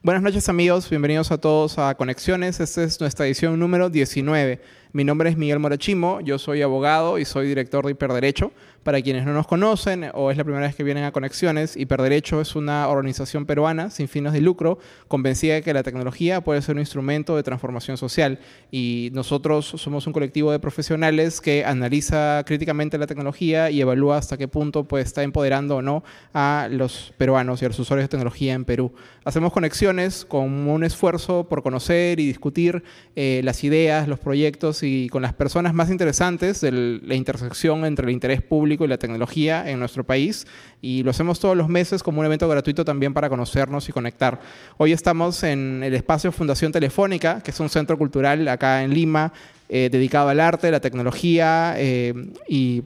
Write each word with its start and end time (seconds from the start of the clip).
Buenas 0.00 0.22
noches 0.22 0.48
amigos, 0.48 0.88
bienvenidos 0.88 1.32
a 1.32 1.38
todos 1.38 1.76
a 1.76 1.96
Conexiones. 1.96 2.60
Esta 2.60 2.84
es 2.84 3.00
nuestra 3.00 3.26
edición 3.26 3.58
número 3.58 3.90
19. 3.90 4.60
Mi 4.92 5.04
nombre 5.04 5.28
es 5.28 5.36
Miguel 5.36 5.58
Morachimo, 5.58 6.22
yo 6.22 6.38
soy 6.38 6.62
abogado 6.62 7.18
y 7.18 7.26
soy 7.26 7.46
director 7.46 7.84
de 7.84 7.92
Hiperderecho. 7.92 8.52
Para 8.84 9.02
quienes 9.02 9.26
no 9.26 9.34
nos 9.34 9.46
conocen 9.46 10.06
o 10.14 10.30
es 10.30 10.38
la 10.38 10.44
primera 10.44 10.66
vez 10.66 10.74
que 10.74 10.82
vienen 10.82 11.04
a 11.04 11.12
Conexiones, 11.12 11.76
Hiperderecho 11.76 12.40
es 12.40 12.56
una 12.56 12.88
organización 12.88 13.44
peruana 13.44 13.90
sin 13.90 14.08
fines 14.08 14.32
de 14.32 14.40
lucro, 14.40 14.78
convencida 15.08 15.54
de 15.54 15.62
que 15.62 15.74
la 15.74 15.82
tecnología 15.82 16.40
puede 16.40 16.62
ser 16.62 16.76
un 16.76 16.80
instrumento 16.80 17.36
de 17.36 17.42
transformación 17.42 17.98
social. 17.98 18.38
Y 18.70 19.10
nosotros 19.12 19.66
somos 19.66 20.06
un 20.06 20.14
colectivo 20.14 20.52
de 20.52 20.58
profesionales 20.58 21.42
que 21.42 21.66
analiza 21.66 22.42
críticamente 22.46 22.96
la 22.96 23.06
tecnología 23.06 23.70
y 23.70 23.82
evalúa 23.82 24.16
hasta 24.16 24.38
qué 24.38 24.48
punto 24.48 24.84
pues, 24.84 25.04
está 25.04 25.22
empoderando 25.22 25.76
o 25.76 25.82
no 25.82 26.02
a 26.32 26.68
los 26.70 27.12
peruanos 27.18 27.60
y 27.60 27.66
a 27.66 27.68
los 27.68 27.78
usuarios 27.78 28.04
de 28.04 28.08
tecnología 28.08 28.54
en 28.54 28.64
Perú. 28.64 28.94
Hacemos 29.24 29.52
conexiones 29.52 30.24
con 30.24 30.66
un 30.66 30.82
esfuerzo 30.82 31.46
por 31.46 31.62
conocer 31.62 32.20
y 32.20 32.26
discutir 32.26 32.82
eh, 33.16 33.42
las 33.44 33.64
ideas, 33.64 34.08
los 34.08 34.18
proyectos 34.18 34.77
y 34.82 35.08
con 35.08 35.22
las 35.22 35.32
personas 35.32 35.74
más 35.74 35.90
interesantes 35.90 36.60
de 36.60 36.72
la 36.72 37.14
intersección 37.14 37.84
entre 37.84 38.06
el 38.06 38.12
interés 38.12 38.42
público 38.42 38.84
y 38.84 38.88
la 38.88 38.98
tecnología 38.98 39.68
en 39.68 39.78
nuestro 39.78 40.04
país. 40.04 40.46
Y 40.80 41.02
lo 41.02 41.10
hacemos 41.10 41.40
todos 41.40 41.56
los 41.56 41.68
meses 41.68 42.02
como 42.02 42.20
un 42.20 42.26
evento 42.26 42.48
gratuito 42.48 42.84
también 42.84 43.14
para 43.14 43.28
conocernos 43.28 43.88
y 43.88 43.92
conectar. 43.92 44.40
Hoy 44.76 44.92
estamos 44.92 45.42
en 45.42 45.82
el 45.82 45.94
espacio 45.94 46.32
Fundación 46.32 46.72
Telefónica, 46.72 47.40
que 47.42 47.50
es 47.50 47.60
un 47.60 47.68
centro 47.68 47.98
cultural 47.98 48.46
acá 48.48 48.82
en 48.82 48.94
Lima, 48.94 49.32
eh, 49.68 49.88
dedicado 49.90 50.28
al 50.28 50.40
arte, 50.40 50.70
la 50.70 50.80
tecnología 50.80 51.74
eh, 51.76 52.14
y 52.48 52.82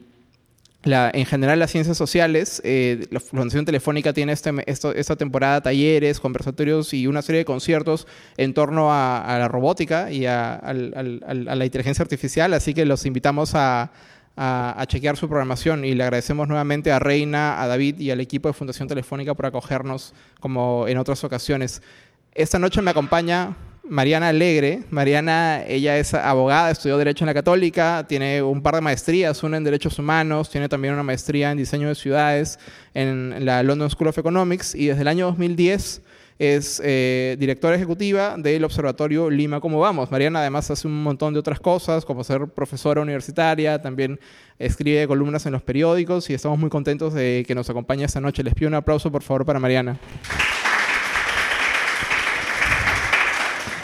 en 0.85 1.25
general 1.25 1.59
las 1.59 1.71
ciencias 1.71 1.97
sociales, 1.97 2.61
eh, 2.65 3.07
la 3.09 3.19
Fundación 3.19 3.63
Telefónica 3.63 4.11
tiene 4.11 4.33
este, 4.33 4.51
esta 4.67 5.15
temporada 5.15 5.61
talleres, 5.61 6.19
conversatorios 6.19 6.93
y 6.93 7.07
una 7.07 7.21
serie 7.21 7.39
de 7.39 7.45
conciertos 7.45 8.05
en 8.35 8.53
torno 8.53 8.89
a, 8.91 9.37
la 9.39 9.47
robótica 9.47 10.11
y 10.11 10.25
a, 10.25 10.61
la 10.73 11.65
inteligencia 11.65 12.03
artificial, 12.03 12.53
así 12.53 12.73
que 12.73 12.85
los 12.85 13.05
invitamos 13.05 13.55
a, 13.55 13.91
a, 14.35 14.83
chequear 14.87 15.15
su 15.15 15.29
programación 15.29 15.85
y 15.85 15.93
le 15.93 16.03
agradecemos 16.03 16.47
nuevamente 16.47 16.91
a 16.91 16.99
Reina, 16.99 17.61
a 17.61 17.67
David 17.67 17.99
y 17.99 18.11
al 18.11 18.19
equipo 18.19 18.49
de 18.49 18.53
Fundación 18.53 18.87
Telefónica 18.89 19.33
por 19.33 19.45
acogernos 19.45 20.13
como 20.41 20.87
en 20.87 20.97
otras 20.97 21.23
ocasiones. 21.23 21.81
Esta 22.33 22.59
noche 22.59 22.81
me 22.81 22.91
acompaña 22.91 23.55
Mariana 23.89 24.29
Alegre. 24.29 24.83
Mariana, 24.91 25.63
ella 25.67 25.97
es 25.97 26.13
abogada, 26.13 26.71
estudió 26.71 26.97
Derecho 26.97 27.25
en 27.25 27.27
la 27.27 27.33
Católica, 27.33 28.05
tiene 28.07 28.41
un 28.41 28.61
par 28.61 28.75
de 28.75 28.81
maestrías, 28.81 29.43
una 29.43 29.57
en 29.57 29.63
Derechos 29.65 29.99
Humanos, 29.99 30.49
tiene 30.49 30.69
también 30.69 30.93
una 30.93 31.03
maestría 31.03 31.51
en 31.51 31.57
Diseño 31.57 31.89
de 31.89 31.95
Ciudades 31.95 32.59
en 32.93 33.45
la 33.45 33.61
London 33.61 33.89
School 33.89 34.07
of 34.07 34.17
Economics 34.17 34.73
y 34.73 34.87
desde 34.87 35.01
el 35.01 35.09
año 35.09 35.25
2010 35.25 36.01
es 36.39 36.81
eh, 36.83 37.35
directora 37.39 37.75
ejecutiva 37.75 38.35
del 38.37 38.63
Observatorio 38.63 39.29
Lima 39.29 39.59
Cómo 39.59 39.79
Vamos. 39.79 40.09
Mariana 40.11 40.39
además 40.39 40.71
hace 40.71 40.87
un 40.87 41.03
montón 41.03 41.33
de 41.33 41.39
otras 41.39 41.59
cosas, 41.59 42.05
como 42.05 42.23
ser 42.23 42.47
profesora 42.47 43.01
universitaria, 43.01 43.81
también 43.81 44.19
escribe 44.59 45.07
columnas 45.07 45.45
en 45.45 45.51
los 45.51 45.61
periódicos 45.61 46.29
y 46.29 46.33
estamos 46.33 46.57
muy 46.57 46.69
contentos 46.69 47.13
de 47.13 47.43
que 47.45 47.53
nos 47.53 47.69
acompañe 47.69 48.05
esta 48.05 48.21
noche. 48.21 48.43
Les 48.43 48.55
pido 48.55 48.69
un 48.69 48.75
aplauso, 48.75 49.11
por 49.11 49.23
favor, 49.23 49.45
para 49.45 49.59
Mariana. 49.59 49.99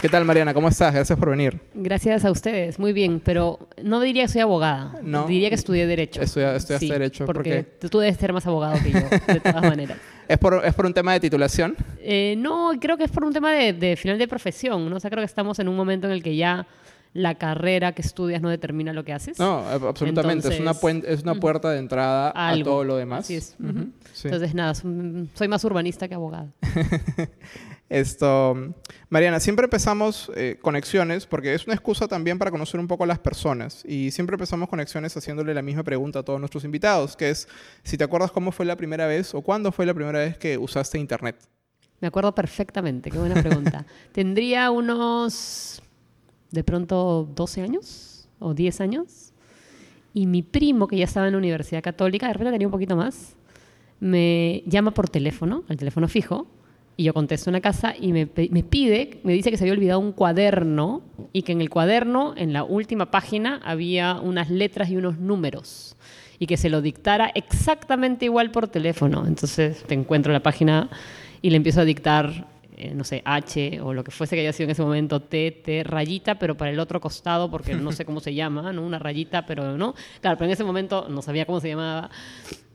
¿Qué 0.02 0.08
tal, 0.08 0.24
Mariana? 0.24 0.54
¿Cómo 0.54 0.70
estás? 0.70 0.94
Gracias 0.94 1.20
por 1.20 1.30
venir. 1.30 1.60
Gracias 1.74 2.24
a 2.24 2.32
ustedes. 2.32 2.80
Muy 2.80 2.94
bien, 2.94 3.20
pero 3.20 3.60
no 3.84 4.00
diría 4.00 4.24
que 4.24 4.30
soy 4.30 4.40
abogada. 4.40 4.96
No. 5.04 5.28
Diría 5.28 5.50
que 5.50 5.56
estudié 5.56 5.86
Derecho. 5.86 6.22
estudiaste 6.22 6.80
Derecho. 6.80 7.26
Porque 7.26 7.64
tú 7.90 8.00
debes 8.00 8.16
ser 8.16 8.32
más 8.32 8.48
abogado 8.48 8.80
que 8.82 8.94
yo, 8.94 9.02
de 9.34 9.40
todas 9.42 9.62
maneras. 9.62 9.98
¿Es 10.30 10.38
por, 10.38 10.66
¿Es 10.66 10.74
por 10.74 10.86
un 10.86 10.94
tema 10.94 11.12
de 11.12 11.20
titulación? 11.20 11.76
Eh, 12.00 12.36
no, 12.38 12.72
creo 12.80 12.96
que 12.96 13.04
es 13.04 13.12
por 13.12 13.26
un 13.26 13.34
tema 13.34 13.52
de, 13.52 13.98
final 13.98 14.18
de 14.18 14.26
profesión. 14.26 14.90
¿no? 14.90 14.96
O 14.96 15.00
sea, 15.02 15.10
creo 15.10 15.22
que 15.22 15.26
estamos 15.26 15.60
en 15.60 15.68
un 15.68 15.76
momento 15.76 16.08
en 16.08 16.14
el 16.14 16.24
que 16.24 16.34
ya 16.34 16.66
la 17.14 17.36
carrera 17.36 17.94
que 17.94 18.02
estudias 18.02 18.42
no 18.42 18.50
determina 18.50 18.94
lo 18.94 19.04
que 19.04 19.14
haces. 19.14 19.40
No, 19.40 19.60
absolutamente. 19.68 20.48
es, 20.48 20.60
una 20.60 20.72
es 21.08 21.24
una 21.24 21.36
puerta 21.36 21.72
de 21.72 21.80
entrada 21.80 22.32
a 22.36 22.62
todo 22.64 22.84
lo 22.84 22.96
demás. 22.98 23.22
Así 23.22 23.36
es. 23.36 23.56
Entonces, 23.60 24.54
nada, 24.54 24.74
soy 24.76 25.48
más 25.48 25.64
urbanista 25.64 26.08
que 26.08 26.16
abogada. 26.16 26.52
Esto, 27.90 28.56
Mariana, 29.10 29.40
siempre 29.40 29.64
empezamos 29.64 30.32
eh, 30.36 30.60
conexiones 30.62 31.26
porque 31.26 31.56
es 31.56 31.66
una 31.66 31.74
excusa 31.74 32.08
también 32.08 32.38
para 32.38 32.52
conocer 32.52 32.80
un 32.80 32.88
poco 32.88 33.04
a 33.04 33.08
las 33.08 33.18
personas 33.18 33.84
y 33.84 34.12
siempre 34.12 34.36
empezamos 34.36 34.70
conexiones 34.70 35.18
haciéndole 35.18 35.56
la 35.56 35.64
misma 35.64 35.84
pregunta 35.84 36.20
a 36.20 36.24
todos 36.24 36.40
nuestros 36.40 36.64
invitados, 36.64 37.16
que 37.16 37.32
es 37.32 37.48
si 37.82 37.98
te 37.98 38.04
acuerdas 38.04 38.30
cómo 38.30 38.52
fue 38.52 38.68
la 38.68 38.76
primera 38.76 39.08
vez 39.08 39.34
o 39.34 39.42
cuándo 39.42 39.72
fue 39.72 39.88
la 39.88 39.96
primera 39.96 40.20
vez 40.20 40.38
que 40.38 40.60
usaste 40.60 41.00
internet. 41.00 41.36
Me 42.00 42.08
acuerdo 42.08 42.34
perfectamente, 42.36 43.10
qué 43.10 43.18
buena 43.18 43.42
pregunta. 43.42 43.84
Tendría 44.12 44.70
unos, 44.70 45.82
de 46.52 46.64
pronto, 46.64 47.30
12 47.36 47.62
años 47.62 48.28
o 48.40 48.54
10 48.54 48.82
años 48.82 49.34
y 50.14 50.26
mi 50.26 50.42
primo, 50.42 50.88
que 50.88 50.98
ya 50.98 51.06
estaba 51.06 51.28
en 51.28 51.34
la 51.34 51.38
Universidad 51.38 51.84
Católica, 51.84 52.28
de 52.28 52.34
repente 52.34 52.52
tenía 52.52 52.68
un 52.68 52.72
poquito 52.72 52.96
más, 52.96 53.36
me 54.00 54.64
llama 54.66 54.92
por 54.92 55.10
teléfono, 55.10 55.64
al 55.68 55.78
teléfono 55.78 56.08
fijo, 56.08 56.48
y 56.98 57.04
yo 57.04 57.14
contesto 57.14 57.50
una 57.50 57.62
casa 57.62 57.94
y 57.98 58.12
me, 58.12 58.28
me, 58.52 58.64
pide, 58.64 59.22
me 59.24 59.32
dice 59.32 59.52
que 59.52 59.58
se 59.58 59.64
había 59.64 59.74
olvidado 59.74 60.02
un 60.02 60.12
cuaderno 60.12 61.02
y 61.32 61.44
que 61.44 61.54
en 61.54 61.62
el 61.62 61.70
cuaderno, 61.70 62.34
en 62.36 62.52
la 62.52 62.66
última 62.66 63.10
página, 63.10 63.62
había 63.64 64.20
unas 64.20 64.50
letras 64.50 64.90
y 64.90 64.98
unos 64.98 65.18
números 65.18 65.96
y 66.40 66.46
que 66.46 66.58
se 66.58 66.70
lo 66.70 66.82
dictara 66.82 67.32
exactamente 67.36 68.26
igual 68.26 68.52
por 68.52 68.68
teléfono. 68.68 69.26
Entonces 69.26 69.82
te 69.84 69.94
encuentro 69.94 70.34
la 70.34 70.42
página 70.42 70.90
y 71.42 71.52
le 71.52 71.56
empiezo 71.56 71.80
a 71.80 71.86
dictar, 71.86 72.48
eh, 72.80 72.94
no 72.96 73.04
sé, 73.04 73.22
H 73.26 73.82
o 73.82 73.94
lo 73.94 74.04
que 74.04 74.12
fuese 74.12 74.36
que 74.36 74.42
haya 74.42 74.54
sido 74.54 74.66
en 74.66 74.72
ese 74.72 74.82
momento, 74.82 75.22
T, 75.22 75.52
T, 75.64 75.84
rayita, 75.84 76.40
pero 76.40 76.56
para 76.58 76.72
el 76.72 76.80
otro 76.80 77.00
costado, 77.00 77.52
porque 77.52 77.76
no 77.76 77.92
sé 77.92 78.06
cómo 78.06 78.20
se 78.20 78.34
llama, 78.34 78.74
¿no? 78.74 78.84
Una 78.84 78.98
rayita, 78.98 79.46
pero 79.46 79.78
no. 79.78 79.94
Claro, 80.22 80.38
pero 80.38 80.48
en 80.48 80.54
ese 80.54 80.64
momento 80.64 81.08
no 81.10 81.22
sabía 81.22 81.46
cómo 81.46 81.60
se 81.60 81.70
llamaba 81.70 82.10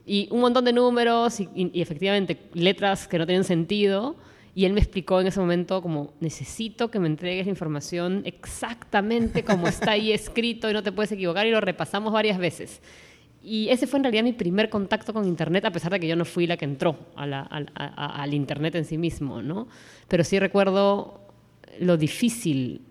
y 0.05 0.27
un 0.31 0.41
montón 0.41 0.65
de 0.65 0.73
números 0.73 1.39
y, 1.39 1.71
efectivamente 1.81 2.37
letras 2.53 3.07
que 3.07 3.17
no 3.17 3.25
tienen 3.25 3.43
sentido. 3.43 4.15
Y 4.53 4.63
él 4.63 4.71
me 4.71 4.79
explicó 4.79 5.19
en 5.19 5.27
ese 5.27 5.39
momento 5.41 5.81
como, 5.81 6.13
necesito 6.21 6.89
que 6.89 6.97
me 6.97 7.07
entregues 7.07 7.45
la 7.45 7.49
información 7.49 8.21
exactamente 8.25 9.43
como 9.43 9.67
está 9.67 9.91
ahí 9.91 10.13
escrito 10.13 10.69
y 10.69 10.73
no 10.73 10.81
te 10.81 10.93
puedes 10.93 11.11
equivocar 11.11 11.45
y 11.45 11.51
lo 11.51 11.59
repasamos 11.59 12.13
varias 12.13 12.37
veces. 12.37 12.81
Y 13.45 13.69
ese 13.69 13.85
fue 13.85 13.99
en 13.99 14.05
realidad 14.05 14.23
mi 14.23 14.33
primer 14.33 14.69
contacto 14.69 15.13
con 15.13 15.27
Internet, 15.27 15.65
a 15.65 15.71
pesar 15.71 15.91
de 15.91 15.99
que 15.99 16.07
yo 16.07 16.15
no 16.15 16.25
fui 16.25 16.47
la 16.47 16.57
que 16.57 16.65
entró 16.65 16.97
al 17.15 18.33
Internet 18.33 18.73
en 18.75 18.85
sí 18.85 18.97
mismo, 18.97 19.41
¿no? 19.43 19.67
Pero 20.07 20.23
sí 20.23 20.39
recuerdo 20.39 21.21
lo 21.79 21.95
difícil 21.95 22.81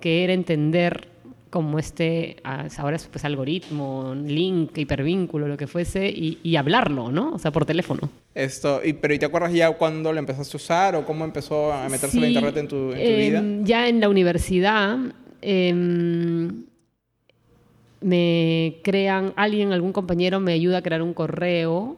que 0.00 0.24
era 0.24 0.32
entender 0.32 1.08
como 1.50 1.78
este, 1.78 2.36
ah, 2.44 2.66
ahora 2.78 2.96
es 2.96 3.06
pues 3.06 3.24
algoritmo, 3.24 4.14
link, 4.14 4.76
hipervínculo, 4.76 5.48
lo 5.48 5.56
que 5.56 5.66
fuese, 5.66 6.08
y, 6.08 6.56
hablarlo, 6.56 7.10
¿no? 7.10 7.32
O 7.32 7.38
sea, 7.38 7.50
por 7.50 7.64
teléfono. 7.64 8.08
Esto, 8.34 8.80
y, 8.84 8.92
pero 8.94 9.14
¿y 9.14 9.18
te 9.18 9.26
acuerdas 9.26 9.52
ya 9.52 9.70
cuándo 9.72 10.12
lo 10.12 10.18
empezaste 10.18 10.56
a 10.56 10.58
usar 10.58 10.94
o 10.96 11.04
cómo 11.04 11.24
empezó 11.24 11.72
a 11.72 11.88
meterse 11.88 12.20
la 12.20 12.28
internet 12.28 12.56
en 12.56 12.68
tu, 12.68 12.92
en 12.92 13.18
vida? 13.18 13.38
Em, 13.38 13.64
ya 13.64 13.88
en 13.88 14.00
la 14.00 14.08
universidad 14.08 14.98
em, 15.40 16.64
me 18.00 18.78
crean, 18.82 19.32
alguien, 19.36 19.72
algún 19.72 19.92
compañero 19.92 20.40
me 20.40 20.52
ayuda 20.52 20.78
a 20.78 20.82
crear 20.82 21.02
un 21.02 21.14
correo, 21.14 21.96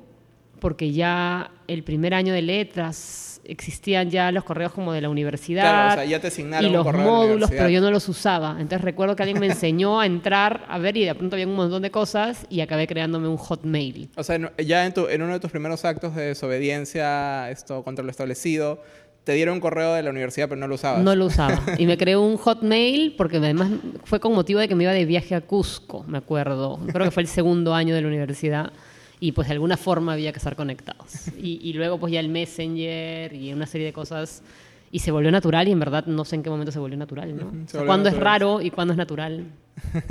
porque 0.61 0.93
ya 0.93 1.51
el 1.67 1.83
primer 1.83 2.15
año 2.15 2.33
de 2.33 2.43
letras 2.43 3.41
existían 3.45 4.11
ya 4.11 4.31
los 4.31 4.45
correos 4.45 4.73
como 4.73 4.93
de 4.93 5.01
la 5.01 5.09
universidad 5.09 6.05
ya 6.07 6.21
te 6.21 6.31
y 6.41 6.69
los 6.69 6.93
módulos, 6.95 7.51
pero 7.51 7.69
yo 7.69 7.81
no 7.81 7.91
los 7.91 8.09
usaba. 8.09 8.53
Entonces 8.53 8.83
recuerdo 8.83 9.17
que 9.17 9.23
alguien 9.23 9.41
me 9.41 9.47
enseñó 9.47 9.99
a 10.01 10.07
entrar 10.07 10.65
a 10.69 10.79
ver 10.79 10.97
y 10.97 11.05
de 11.05 11.15
pronto 11.15 11.37
había 11.37 11.47
un 11.47 11.57
montón 11.57 11.83
de 11.83 11.91
cosas 11.91 12.47
y 12.49 12.61
acabé 12.61 12.87
creándome 12.87 13.29
un 13.29 13.37
hotmail. 13.37 14.11
O 14.17 14.23
sea, 14.23 14.39
ya 14.59 14.87
en, 14.87 14.95
tu, 14.95 15.09
en 15.09 15.23
uno 15.23 15.33
de 15.33 15.41
tus 15.41 15.51
primeros 15.51 15.85
actos 15.85 16.15
de 16.15 16.27
desobediencia 16.27 17.51
esto 17.51 17.83
contra 17.83 18.05
lo 18.05 18.11
establecido, 18.11 18.83
te 19.31 19.37
dieron 19.37 19.55
un 19.55 19.61
correo 19.61 19.95
de 19.95 20.03
la 20.03 20.11
universidad, 20.11 20.49
pero 20.49 20.61
no 20.61 20.67
lo 20.67 20.75
usabas. 20.75 21.05
No 21.05 21.15
lo 21.15 21.27
usaba. 21.27 21.63
Y 21.79 21.87
me 21.87 21.97
creé 21.97 22.17
un 22.17 22.37
hotmail 22.37 23.15
porque 23.17 23.37
además 23.37 23.71
fue 24.03 24.19
con 24.19 24.35
motivo 24.35 24.59
de 24.59 24.67
que 24.67 24.75
me 24.75 24.83
iba 24.83 24.93
de 24.93 25.05
viaje 25.05 25.37
a 25.37 25.41
Cusco, 25.41 26.05
me 26.09 26.19
acuerdo. 26.19 26.81
Creo 26.93 27.05
que 27.05 27.13
fue 27.13 27.23
el 27.23 27.29
segundo 27.29 27.73
año 27.73 27.95
de 27.95 28.03
la 28.03 28.09
universidad 28.09 28.73
y 29.21 29.31
pues 29.31 29.47
de 29.47 29.53
alguna 29.53 29.77
forma 29.77 30.15
había 30.15 30.33
que 30.33 30.39
estar 30.39 30.57
conectados. 30.57 31.29
Y, 31.39 31.73
luego 31.75 32.01
pues 32.01 32.13
ya 32.13 32.19
el 32.19 32.29
Messenger 32.29 33.33
y 33.33 33.53
una 33.53 33.69
serie 33.69 33.87
de 33.87 33.93
cosas 33.93 34.43
y 34.91 34.99
se 34.99 35.13
volvió 35.13 35.31
natural 35.31 35.69
y 35.69 35.71
en 35.71 35.79
verdad 35.79 36.07
no 36.07 36.25
sé 36.25 36.35
en 36.35 36.43
qué 36.43 36.51
momento 36.51 36.73
se 36.73 36.81
volvió 36.81 36.99
natural, 36.99 37.37
¿no? 37.37 37.53
cuándo 37.87 38.09
es 38.09 38.17
raro 38.17 38.61
y 38.61 38.73
cuándo 38.73 38.95
es 38.95 38.99
natural. 38.99 39.47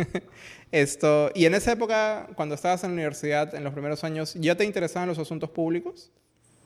Esto, 0.71 1.29
y 1.35 1.43
en 1.43 1.55
esa 1.55 1.73
época, 1.73 2.29
cuando 2.35 2.55
estabas 2.55 2.85
en 2.85 2.91
la 2.91 2.93
universidad, 2.93 3.53
en 3.53 3.65
los 3.65 3.73
primeros 3.73 4.05
años, 4.05 4.35
¿ya 4.35 4.55
te 4.55 4.63
interesaban 4.63 5.09
los 5.09 5.19
asuntos 5.19 5.49
públicos? 5.49 6.09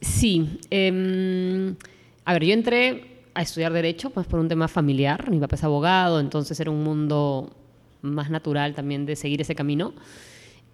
Sí. 0.02 0.60
Em, 0.70 1.76
a 2.26 2.34
ver, 2.34 2.46
yo 2.46 2.54
entré 2.54 3.14
a 3.34 3.42
estudiar 3.42 3.74
Derecho 3.74 4.10
pues 4.10 4.28
por 4.28 4.40
un 4.40 4.48
tema 4.48 4.68
familiar. 4.68 5.30
Mi 5.30 5.40
papá 5.40 5.56
es 5.56 5.64
abogado, 5.64 6.20
entonces 6.20 6.60
era 6.60 6.72
un 6.72 6.84
mundo 6.84 7.56
más 8.02 8.30
natural 8.30 8.76
también 8.76 9.06
de 9.06 9.16
seguir 9.16 9.42
ese 9.42 9.56
camino. 9.56 9.94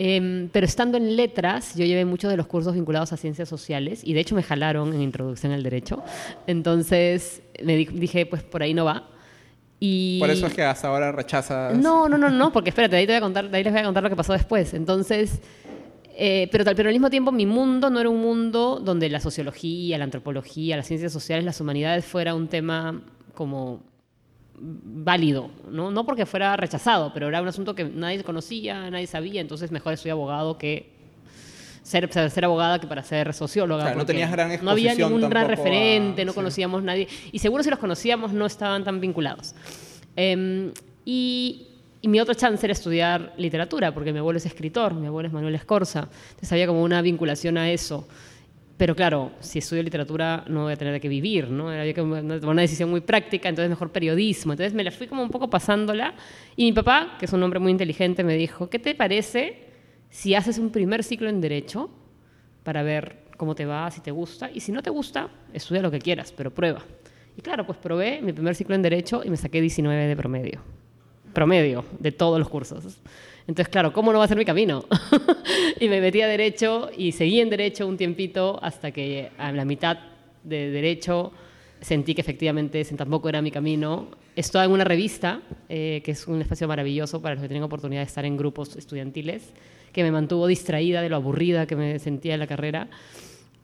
Em, 0.02 0.48
pero 0.50 0.66
estando 0.66 0.98
en 0.98 1.18
letras, 1.18 1.76
yo 1.76 1.84
llevé 1.84 2.06
muchos 2.06 2.32
de 2.32 2.38
los 2.38 2.48
cursos 2.48 2.74
vinculados 2.74 3.12
a 3.12 3.18
ciencias 3.18 3.50
sociales 3.50 4.02
y 4.04 4.14
de 4.14 4.22
hecho 4.22 4.34
me 4.34 4.44
jalaron 4.44 4.94
en 4.94 5.02
introducción 5.02 5.52
al 5.52 5.62
derecho. 5.62 6.02
Entonces 6.48 7.42
me 7.64 7.76
dije, 7.76 8.26
pues 8.26 8.42
por 8.44 8.64
ahí 8.64 8.74
no 8.74 8.86
va. 8.86 9.10
Y... 9.80 10.20
Por 10.20 10.30
eso 10.30 10.48
es 10.48 10.54
que 10.54 10.64
hasta 10.64 10.88
ahora 10.88 11.12
rechazas. 11.12 11.78
No, 11.78 12.08
no, 12.08 12.18
no, 12.18 12.30
no, 12.30 12.52
porque 12.52 12.70
espérate, 12.70 12.96
ahí, 12.96 13.06
te 13.06 13.14
voy 13.14 13.18
a 13.18 13.22
contar, 13.22 13.50
ahí 13.54 13.64
les 13.64 13.74
voy 13.74 13.82
a 13.82 13.86
contar 13.86 14.04
lo 14.04 14.10
que 14.10 14.16
pasó 14.16 14.34
después. 14.34 14.74
Entonces, 14.74 15.42
eh, 16.22 16.50
pero, 16.52 16.66
pero 16.76 16.90
al 16.90 16.94
mismo 16.94 17.10
tiempo 17.10 17.32
mi 17.32 17.46
mundo 17.46 17.90
no 17.90 17.98
era 17.98 18.10
un 18.10 18.20
mundo 18.20 18.82
donde 18.84 19.08
la 19.08 19.22
sociología, 19.22 19.98
la 19.98 20.04
antropología, 20.04 20.76
las 20.76 20.86
ciencias 20.86 21.14
sociales, 21.14 21.46
las 21.46 21.62
humanidades 21.62 22.04
fuera 22.04 22.36
un 22.36 22.50
tema 22.50 23.02
como 23.34 23.82
válido, 24.62 25.50
¿no? 25.72 25.92
no 25.92 26.06
porque 26.06 26.26
fuera 26.26 26.58
rechazado, 26.58 27.14
pero 27.14 27.30
era 27.30 27.42
un 27.42 27.48
asunto 27.48 27.74
que 27.74 27.86
nadie 27.86 28.22
conocía, 28.26 28.90
nadie 28.90 29.08
sabía, 29.08 29.40
entonces 29.40 29.72
mejor 29.72 29.94
estoy 29.94 30.12
abogado 30.12 30.58
que 30.58 30.92
ser, 31.84 32.12
ser 32.12 32.44
abogada 32.44 32.80
que 32.80 32.88
para 32.88 33.02
ser 33.02 33.34
socióloga. 33.34 33.96
no 33.96 34.06
tenías 34.06 34.30
gran 34.30 34.60
No 34.62 34.72
había 34.72 34.94
ningún 34.96 35.30
gran 35.30 35.48
referente, 35.48 36.26
no 36.26 36.34
conocíamos 36.34 36.84
nadie, 36.84 37.08
y 37.32 37.40
seguro 37.40 37.64
si 37.64 37.70
los 37.70 37.80
conocíamos 37.80 38.34
no 38.34 38.46
estaban 38.46 38.84
tan 38.84 39.00
vinculados. 39.00 39.56
Em, 40.18 40.74
y, 41.06 41.69
y 42.02 42.08
mi 42.08 42.20
otro 42.20 42.34
chance 42.34 42.66
era 42.66 42.74
estudiar 42.74 43.34
literatura, 43.38 43.94
porque 43.94 44.14
mi 44.14 44.20
abuelo 44.20 44.38
es 44.38 44.46
escritor, 44.46 44.94
mi 44.94 45.08
abuelo 45.08 45.28
es 45.28 45.34
Manuel 45.34 45.56
Escorza, 45.56 46.08
entonces 46.30 46.52
había 46.52 46.68
como 46.68 46.82
una 46.82 47.02
vinculación 47.02 47.58
a 47.58 47.70
eso. 47.72 48.08
Pero 48.80 48.96
claro, 48.96 49.34
si 49.42 49.60
estudio 49.60 49.84
literatura 49.84 50.46
no 50.48 50.64
voy 50.64 50.72
a 50.72 50.78
tener 50.78 51.02
que 51.02 51.10
vivir, 51.10 51.50
¿no? 51.50 51.68
Había 51.68 51.94
que 51.94 52.00
tomar 52.02 52.24
una 52.24 52.62
decisión 52.62 52.90
muy 52.90 53.02
práctica, 53.02 53.50
entonces 53.50 53.70
mejor 53.70 53.92
periodismo. 53.92 54.54
Entonces 54.54 54.74
me 54.74 54.86
la 54.86 54.92
fui 54.92 55.06
como 55.06 55.22
un 55.22 55.30
poco 55.30 55.50
pasándola. 55.50 56.14
Y 56.56 56.64
mi 56.64 56.72
papá, 56.72 57.18
que 57.20 57.26
es 57.26 57.34
un 57.34 57.44
hombre 57.44 57.60
muy 57.60 57.74
inteligente, 57.74 58.24
me 58.24 58.38
dijo, 58.38 58.70
¿qué 58.70 58.80
te 58.80 58.96
parece 58.96 59.66
si 60.10 60.34
haces 60.34 60.60
un 60.60 60.70
primer 60.70 61.04
ciclo 61.04 61.28
en 61.28 61.42
Derecho 61.42 61.90
para 62.64 62.82
ver 62.82 63.26
cómo 63.36 63.54
te 63.54 63.66
va, 63.66 63.92
si 63.92 64.00
te 64.00 64.12
gusta? 64.12 64.50
Y 64.50 64.62
si 64.62 64.72
no 64.72 64.82
te 64.82 64.92
gusta, 64.92 65.28
estudia 65.52 65.82
lo 65.82 65.92
que 65.92 66.00
quieras, 66.00 66.32
pero 66.32 66.50
prueba. 66.50 66.82
Y 67.36 67.42
claro, 67.42 67.66
pues 67.66 67.78
probé 67.80 68.22
mi 68.22 68.32
primer 68.32 68.56
ciclo 68.56 68.76
en 68.76 68.82
Derecho 68.82 69.24
y 69.26 69.30
me 69.30 69.36
saqué 69.36 69.60
19 69.60 70.08
de 70.08 70.16
promedio. 70.16 70.79
Promedio 71.34 71.86
de 72.00 72.12
todos 72.12 72.40
los 72.40 72.50
cursos. 72.50 73.00
Entonces, 73.48 73.72
claro, 73.72 73.92
¿cómo 73.94 74.14
no 74.14 74.20
va 74.20 74.26
a 74.26 74.28
ser 74.28 74.38
mi 74.38 74.46
camino? 74.46 74.86
y 75.80 75.90
me 75.90 76.02
metí 76.02 76.22
a 76.22 76.28
Derecho 76.28 76.92
y 76.96 77.12
seguí 77.14 77.40
en 77.40 77.50
Derecho 77.50 77.88
un 77.88 77.98
tiempito 77.98 78.60
hasta 78.62 78.92
que 78.92 79.32
a 79.38 79.52
la 79.52 79.66
mitad 79.66 79.98
de 80.44 80.70
Derecho 80.70 81.32
sentí 81.82 82.14
que 82.14 82.22
efectivamente 82.22 82.80
ese 82.80 82.96
tampoco 82.96 83.30
era 83.30 83.42
mi 83.42 83.52
camino. 83.52 84.10
Estoy 84.36 84.66
en 84.66 84.72
una 84.72 84.84
revista, 84.84 85.42
eh, 85.68 86.02
que 86.04 86.12
es 86.12 86.28
un 86.28 86.42
espacio 86.42 86.68
maravilloso 86.68 87.22
para 87.22 87.36
los 87.36 87.42
que 87.42 87.48
tienen 87.48 87.64
oportunidad 87.64 88.02
de 88.02 88.08
estar 88.08 88.26
en 88.26 88.38
grupos 88.38 88.76
estudiantiles, 88.76 89.54
que 89.92 90.04
me 90.04 90.12
mantuvo 90.12 90.46
distraída 90.46 91.02
de 91.02 91.10
lo 91.10 91.16
aburrida 91.16 91.66
que 91.66 91.76
me 91.76 92.00
sentía 92.00 92.36
en 92.36 92.40
la 92.40 92.48
carrera. 92.48 92.88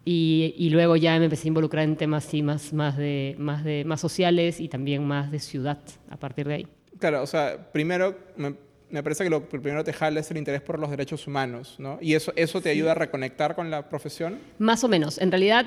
Y, 0.03 0.53
y, 0.57 0.69
luego 0.69 0.95
ya 0.95 1.17
me 1.17 1.25
empecé 1.25 1.47
a 1.47 1.49
involucrar 1.49 1.83
en 1.83 1.95
temas 1.95 2.25
sí, 2.25 2.43
más, 2.43 2.73
más, 2.73 2.95
de, 2.95 3.35
más, 3.39 3.63
de, 3.63 3.83
más 3.85 3.99
sociales 3.99 4.59
y 4.59 4.67
también 4.67 5.03
más 5.03 5.31
de 5.31 5.39
ciudad 5.39 5.79
a 6.09 6.17
partir 6.17 6.47
de 6.47 6.53
ahí. 6.53 6.67
Claro, 6.99 7.21
o 7.21 7.27
sea, 7.27 7.71
primero 7.71 8.17
me 8.35 8.55
me 8.89 9.03
parece 9.03 9.23
que 9.23 9.29
lo 9.29 9.47
primero 9.49 9.83
te 9.83 9.93
jala 9.93 10.19
es 10.19 10.31
el 10.31 10.37
interés 10.37 10.61
por 10.61 10.79
los 10.79 10.89
derechos 10.89 11.27
humanos, 11.27 11.75
¿no? 11.79 11.97
¿Y 12.01 12.13
eso, 12.13 12.31
eso 12.35 12.61
te 12.61 12.69
ayuda 12.69 12.91
a 12.91 12.95
reconectar 12.95 13.55
con 13.55 13.69
la 13.69 13.89
profesión? 13.89 14.39
Más 14.59 14.83
o 14.83 14.87
menos. 14.87 15.17
En 15.17 15.31
realidad, 15.31 15.65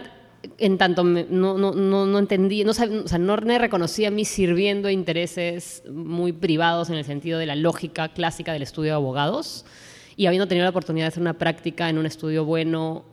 en 0.57 0.79
tanto 0.79 1.05
no, 1.05 1.59
no, 1.59 1.73
no, 1.73 2.07
no 2.07 2.19
entendí, 2.19 2.65
no, 2.65 2.71
o 2.71 2.75
sea, 2.75 3.19
no 3.19 3.37
me 3.39 3.59
reconocía 3.59 4.09
a 4.09 4.11
mí 4.11 4.25
sirviendo 4.25 4.89
intereses 4.89 5.83
muy 5.91 6.33
privados 6.33 6.91
en 6.91 6.97
el 6.97 7.05
sentido 7.05 7.39
de 7.39 7.47
la 7.47 7.57
lógica 7.57 8.09
clásica 8.09 8.53
del 8.53 8.63
estudio 8.63 8.93
de 8.93 8.97
abogados 8.97 9.67
y 10.17 10.27
habiendo 10.27 10.47
tenido 10.47 10.65
la 10.65 10.71
oportunidad 10.71 11.07
de 11.07 11.09
hacer 11.09 11.21
una 11.21 11.39
práctica 11.39 11.89
en 11.91 11.99
un 11.99 12.07
estudio 12.07 12.45
bueno 12.45 13.05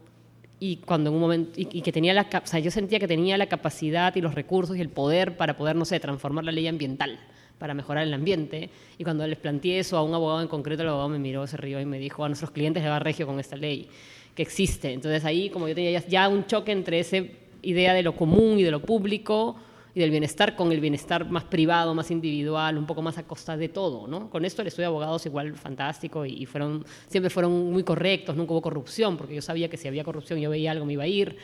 y 0.60 0.78
cuando 0.78 1.10
en 1.10 1.16
un 1.16 1.22
momento 1.22 1.60
y, 1.60 1.68
y, 1.72 1.82
que 1.82 1.92
tenía 1.92 2.14
la 2.14 2.28
o 2.32 2.48
sea, 2.48 2.60
yo 2.60 2.72
sentía 2.72 3.00
que 3.00 3.08
tenía 3.08 3.38
la 3.38 3.48
capacidad 3.48 4.16
y 4.16 4.22
los 4.22 4.36
recursos 4.36 4.78
y 4.78 4.82
el 4.82 4.90
poder 4.90 5.36
para 5.36 5.58
poder 5.58 5.76
no 5.76 5.84
sé 5.84 6.00
transformar 6.00 6.46
la 6.46 6.52
ley 6.52 6.68
ambiental 6.68 7.20
para 7.58 7.74
mejorar 7.74 8.06
el 8.06 8.14
ambiente. 8.14 8.70
Y 8.98 9.04
cuando 9.04 9.26
les 9.28 9.38
planteé 9.38 9.80
eso 9.80 9.98
a 9.98 10.04
un 10.04 10.14
abogado 10.14 10.42
en 10.42 10.48
concreto, 10.48 10.84
el 10.84 10.90
abogado 10.90 11.10
me 11.10 11.20
miró, 11.20 11.48
se 11.48 11.58
rió 11.58 11.80
y 11.80 11.86
me 11.86 12.00
dijo, 12.00 12.24
a 12.24 12.28
nuestros 12.28 12.52
clientes 12.52 12.84
le 12.84 12.90
va 12.90 13.00
regio 13.00 13.26
con 13.26 13.40
esta 13.40 13.56
ley 13.56 13.88
que 14.34 14.44
existe. 14.44 14.92
Entonces 14.92 15.24
ahí 15.26 15.50
como 15.50 15.68
yo 15.68 15.76
tenía 15.76 16.00
ya 16.08 16.28
un 16.28 16.46
choque 16.46 16.72
entre 16.72 17.00
esa 17.00 17.18
idea 17.62 17.94
de 17.94 18.04
lo 18.04 18.16
común 18.16 18.60
y 18.60 18.64
de 18.64 18.72
lo 18.72 18.82
público 18.82 19.56
y 19.96 20.02
del 20.02 20.12
bienestar 20.12 20.58
con 20.58 20.74
el 20.74 20.82
bienestar 20.82 21.30
más 21.30 21.46
privado, 21.46 21.96
más 21.96 22.12
individual, 22.12 22.78
un 22.78 22.86
poco 22.86 23.02
más 23.02 23.18
a 23.18 23.24
costa 23.24 23.56
de 23.56 23.70
todo, 23.70 24.08
¿no? 24.08 24.30
Con 24.30 24.44
esto 24.44 24.62
el 24.62 24.68
estudio 24.68 24.90
abogados 24.90 25.26
igual 25.26 25.56
fantástico 25.56 26.26
y, 26.26 26.46
fueron, 26.46 26.86
siempre 27.08 27.30
fueron 27.30 27.72
muy 27.72 27.84
correctos, 27.84 28.36
nunca 28.36 28.52
hubo 28.52 28.62
corrupción, 28.62 29.16
porque 29.16 29.34
yo 29.34 29.42
sabía 29.42 29.70
que 29.70 29.78
si 29.78 29.88
había 29.88 30.04
corrupción 30.04 30.38
yo 30.40 30.50
veía 30.50 30.72
algo, 30.72 30.86
me 30.86 30.94
iba 30.94 31.04
a 31.04 31.08
ir. 31.08 31.38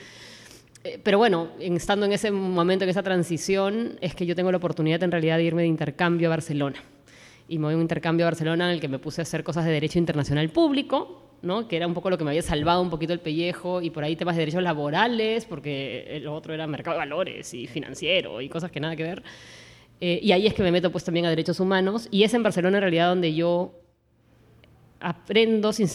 Eh, 0.84 1.00
pero 1.04 1.18
bueno, 1.18 1.50
estando 1.60 2.06
en 2.06 2.14
ese 2.14 2.32
momento, 2.32 2.84
en 2.84 2.90
esa 2.90 3.04
transición, 3.04 3.98
es 4.02 4.16
que 4.16 4.26
yo 4.26 4.36
tengo 4.36 4.52
la 4.52 4.58
oportunidad 4.58 5.02
en 5.04 5.12
realidad 5.12 5.38
de 5.38 5.44
irme 5.44 5.62
de 5.62 5.68
intercambio 5.68 6.28
a 6.28 6.32
Barcelona. 6.32 6.84
Y 7.48 7.60
me 7.60 7.66
voy 7.66 7.74
a 7.74 7.76
un 7.76 7.82
intercambio 7.84 8.26
a 8.26 8.30
Barcelona 8.30 8.70
en 8.70 8.76
el 8.76 8.82
que 8.82 8.88
me 8.88 8.98
puse 8.98 9.22
a 9.22 9.24
hacer 9.24 9.44
cosas 9.44 9.66
de 9.66 9.72
derecho 9.72 10.00
internacional 10.00 10.50
público, 10.50 11.22
¿no? 11.42 11.68
que 11.68 11.76
era 11.76 11.86
un 11.86 11.94
poco 11.94 12.10
lo 12.10 12.18
que 12.18 12.24
me 12.24 12.32
había 12.32 12.42
salvado 12.42 12.82
un 12.82 12.90
poquito 12.90 13.14
el 13.14 13.20
pellejo, 13.20 13.82
y 13.82 13.90
por 13.90 14.04
ahí 14.04 14.16
temas 14.16 14.36
de 14.36 14.42
derechos 14.42 14.64
laborales, 14.64 15.46
porque 15.46 16.20
lo 16.24 16.34
otro 16.34 16.54
era 16.54 16.66
mercado 16.66 16.96
de 16.96 17.00
valores 17.00 17.54
y 17.54 17.68
financiero 17.68 18.42
y 18.42 18.50
cosas 18.50 18.72
que 18.72 18.80
nada 18.80 18.96
que 18.96 19.04
ver. 19.04 19.24
Eh, 20.00 20.20
y 20.24 20.32
ahí 20.32 20.48
es 20.48 20.54
que 20.54 20.64
me 20.64 20.72
meto 20.72 20.92
pues 20.92 21.04
también 21.04 21.26
a 21.26 21.30
derechos 21.30 21.60
humanos, 21.60 22.08
y 22.10 22.24
es 22.24 22.34
en 22.34 22.42
Barcelona 22.42 22.78
en 22.78 22.82
realidad 22.82 23.10
donde 23.10 23.34
yo 23.36 23.76
aprendo 25.00 25.74
sin, 25.74 25.88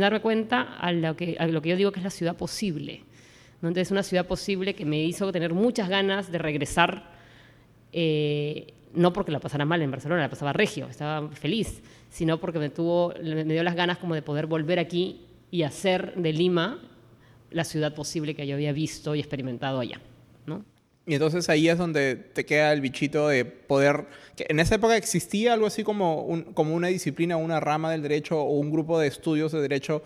darme 0.00 0.20
cuenta 0.20 0.62
a 0.78 0.92
lo 0.92 1.16
que 1.16 1.36
yo 1.64 1.76
digo 1.76 1.92
que 1.92 2.00
es 2.00 2.04
la 2.04 2.10
ciudad 2.10 2.36
posible 2.36 3.04
entonces, 3.68 3.92
una 3.92 4.02
ciudad 4.02 4.26
posible 4.26 4.74
que 4.74 4.84
me 4.84 5.02
hizo 5.02 5.30
tener 5.30 5.54
muchas 5.54 5.88
ganas 5.88 6.32
de 6.32 6.38
regresar, 6.38 7.10
eh, 7.92 8.74
no 8.92 9.12
porque 9.12 9.30
la 9.30 9.38
pasara 9.38 9.64
mal 9.64 9.80
en 9.82 9.90
Barcelona, 9.90 10.22
la 10.22 10.30
pasaba 10.30 10.52
regio, 10.52 10.88
estaba 10.88 11.28
feliz, 11.30 11.80
sino 12.10 12.40
porque 12.40 12.58
me, 12.58 12.70
tuvo, 12.70 13.14
me 13.22 13.44
dio 13.44 13.62
las 13.62 13.76
ganas 13.76 13.98
como 13.98 14.14
de 14.14 14.22
poder 14.22 14.46
volver 14.46 14.78
aquí 14.80 15.20
y 15.50 15.62
hacer 15.62 16.14
de 16.16 16.32
Lima 16.32 16.80
la 17.50 17.64
ciudad 17.64 17.94
posible 17.94 18.34
que 18.34 18.46
yo 18.46 18.56
había 18.56 18.72
visto 18.72 19.14
y 19.14 19.20
experimentado 19.20 19.78
allá. 19.78 20.00
¿no? 20.44 20.64
Y 21.06 21.14
entonces 21.14 21.48
ahí 21.48 21.68
es 21.68 21.78
donde 21.78 22.16
te 22.16 22.44
queda 22.44 22.72
el 22.72 22.80
bichito 22.80 23.28
de 23.28 23.44
poder... 23.44 24.06
Que 24.34 24.46
en 24.48 24.58
esa 24.58 24.74
época 24.74 24.96
existía 24.96 25.52
algo 25.52 25.66
así 25.66 25.84
como, 25.84 26.22
un, 26.22 26.42
como 26.54 26.74
una 26.74 26.88
disciplina, 26.88 27.36
una 27.36 27.60
rama 27.60 27.92
del 27.92 28.02
derecho 28.02 28.40
o 28.40 28.58
un 28.58 28.72
grupo 28.72 28.98
de 28.98 29.06
estudios 29.06 29.52
de 29.52 29.60
derecho 29.60 30.02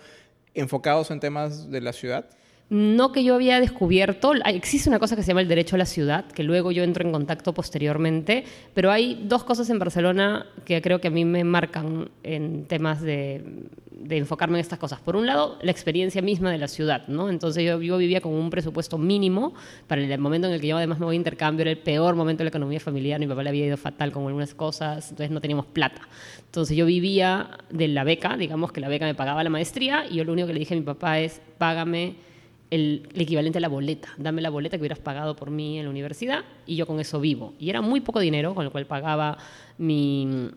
enfocados 0.54 1.10
en 1.10 1.20
temas 1.20 1.70
de 1.70 1.80
la 1.80 1.92
ciudad 1.92 2.28
no 2.68 3.12
que 3.12 3.22
yo 3.22 3.36
había 3.36 3.60
descubierto, 3.60 4.32
existe 4.44 4.88
una 4.88 4.98
cosa 4.98 5.14
que 5.14 5.22
se 5.22 5.28
llama 5.28 5.40
el 5.40 5.48
derecho 5.48 5.76
a 5.76 5.78
la 5.78 5.86
ciudad, 5.86 6.26
que 6.26 6.42
luego 6.42 6.72
yo 6.72 6.82
entro 6.82 7.04
en 7.04 7.12
contacto 7.12 7.54
posteriormente, 7.54 8.44
pero 8.74 8.90
hay 8.90 9.22
dos 9.24 9.44
cosas 9.44 9.70
en 9.70 9.78
Barcelona 9.78 10.46
que 10.64 10.82
creo 10.82 11.00
que 11.00 11.08
a 11.08 11.10
mí 11.12 11.24
me 11.24 11.44
marcan 11.44 12.10
en 12.24 12.64
temas 12.66 13.00
de, 13.02 13.68
enfocarme 14.10 14.58
en 14.58 14.62
estas 14.62 14.80
cosas. 14.80 15.00
Por 15.00 15.14
un 15.14 15.26
lado, 15.26 15.58
la 15.62 15.70
experiencia 15.70 16.22
misma 16.22 16.50
de 16.50 16.58
la 16.58 16.66
ciudad, 16.66 17.06
¿no? 17.06 17.28
Entonces 17.28 17.64
yo, 17.64 17.78
vivía 17.78 18.20
con 18.20 18.32
un 18.32 18.50
presupuesto 18.50 18.98
mínimo 18.98 19.54
para 19.86 20.02
el 20.02 20.18
momento 20.18 20.48
en 20.48 20.54
el 20.54 20.60
que 20.60 20.66
yo 20.66 20.76
además 20.76 20.98
me 20.98 21.06
voy 21.06 21.14
a 21.14 21.16
intercambio, 21.16 21.62
era 21.62 21.70
el 21.70 21.78
peor 21.78 22.16
momento 22.16 22.40
de 22.40 22.46
la 22.46 22.48
economía 22.48 22.80
familiar, 22.80 23.20
mi 23.20 23.28
papá 23.28 23.44
le 23.44 23.50
había 23.50 23.66
ido 23.66 23.76
fatal 23.76 24.10
con 24.10 24.26
algunas 24.26 24.54
cosas, 24.54 25.10
entonces 25.10 25.30
no 25.30 25.40
teníamos 25.40 25.66
plata. 25.66 26.02
Entonces 26.44 26.76
yo 26.76 26.84
vivía 26.84 27.48
de 27.70 27.86
la 27.86 28.02
beca, 28.02 28.36
digamos 28.36 28.72
que 28.72 28.80
la 28.80 28.88
beca 28.88 29.06
me 29.06 29.14
pagaba 29.14 29.44
la 29.44 29.50
maestría, 29.50 30.04
y 30.10 30.16
yo 30.16 30.24
lo 30.24 30.32
único 30.32 30.48
que 30.48 30.54
le 30.54 30.58
dije 30.58 30.74
a 30.74 30.76
mi 30.76 30.82
papá 30.82 31.20
es, 31.20 31.40
págame 31.58 32.26
el, 32.70 33.08
equivalente 33.14 33.58
a 33.58 33.60
la 33.60 33.68
boleta. 33.68 34.08
Dame 34.16 34.42
la 34.42 34.50
boleta 34.50 34.76
que 34.76 34.82
hubieras 34.82 34.98
pagado 34.98 35.36
por 35.36 35.50
mí 35.50 35.78
en 35.78 35.84
la 35.84 35.90
universidad 35.90 36.44
y 36.66 36.76
yo 36.76 36.86
con 36.86 37.00
eso 37.00 37.20
vivo. 37.20 37.54
Y 37.58 37.70
era 37.70 37.80
muy 37.80 38.00
poco 38.00 38.20
dinero 38.20 38.54
con 38.54 38.64
el 38.64 38.70
cual 38.70 38.86
pagaba 38.86 39.38
mi, 39.78 40.50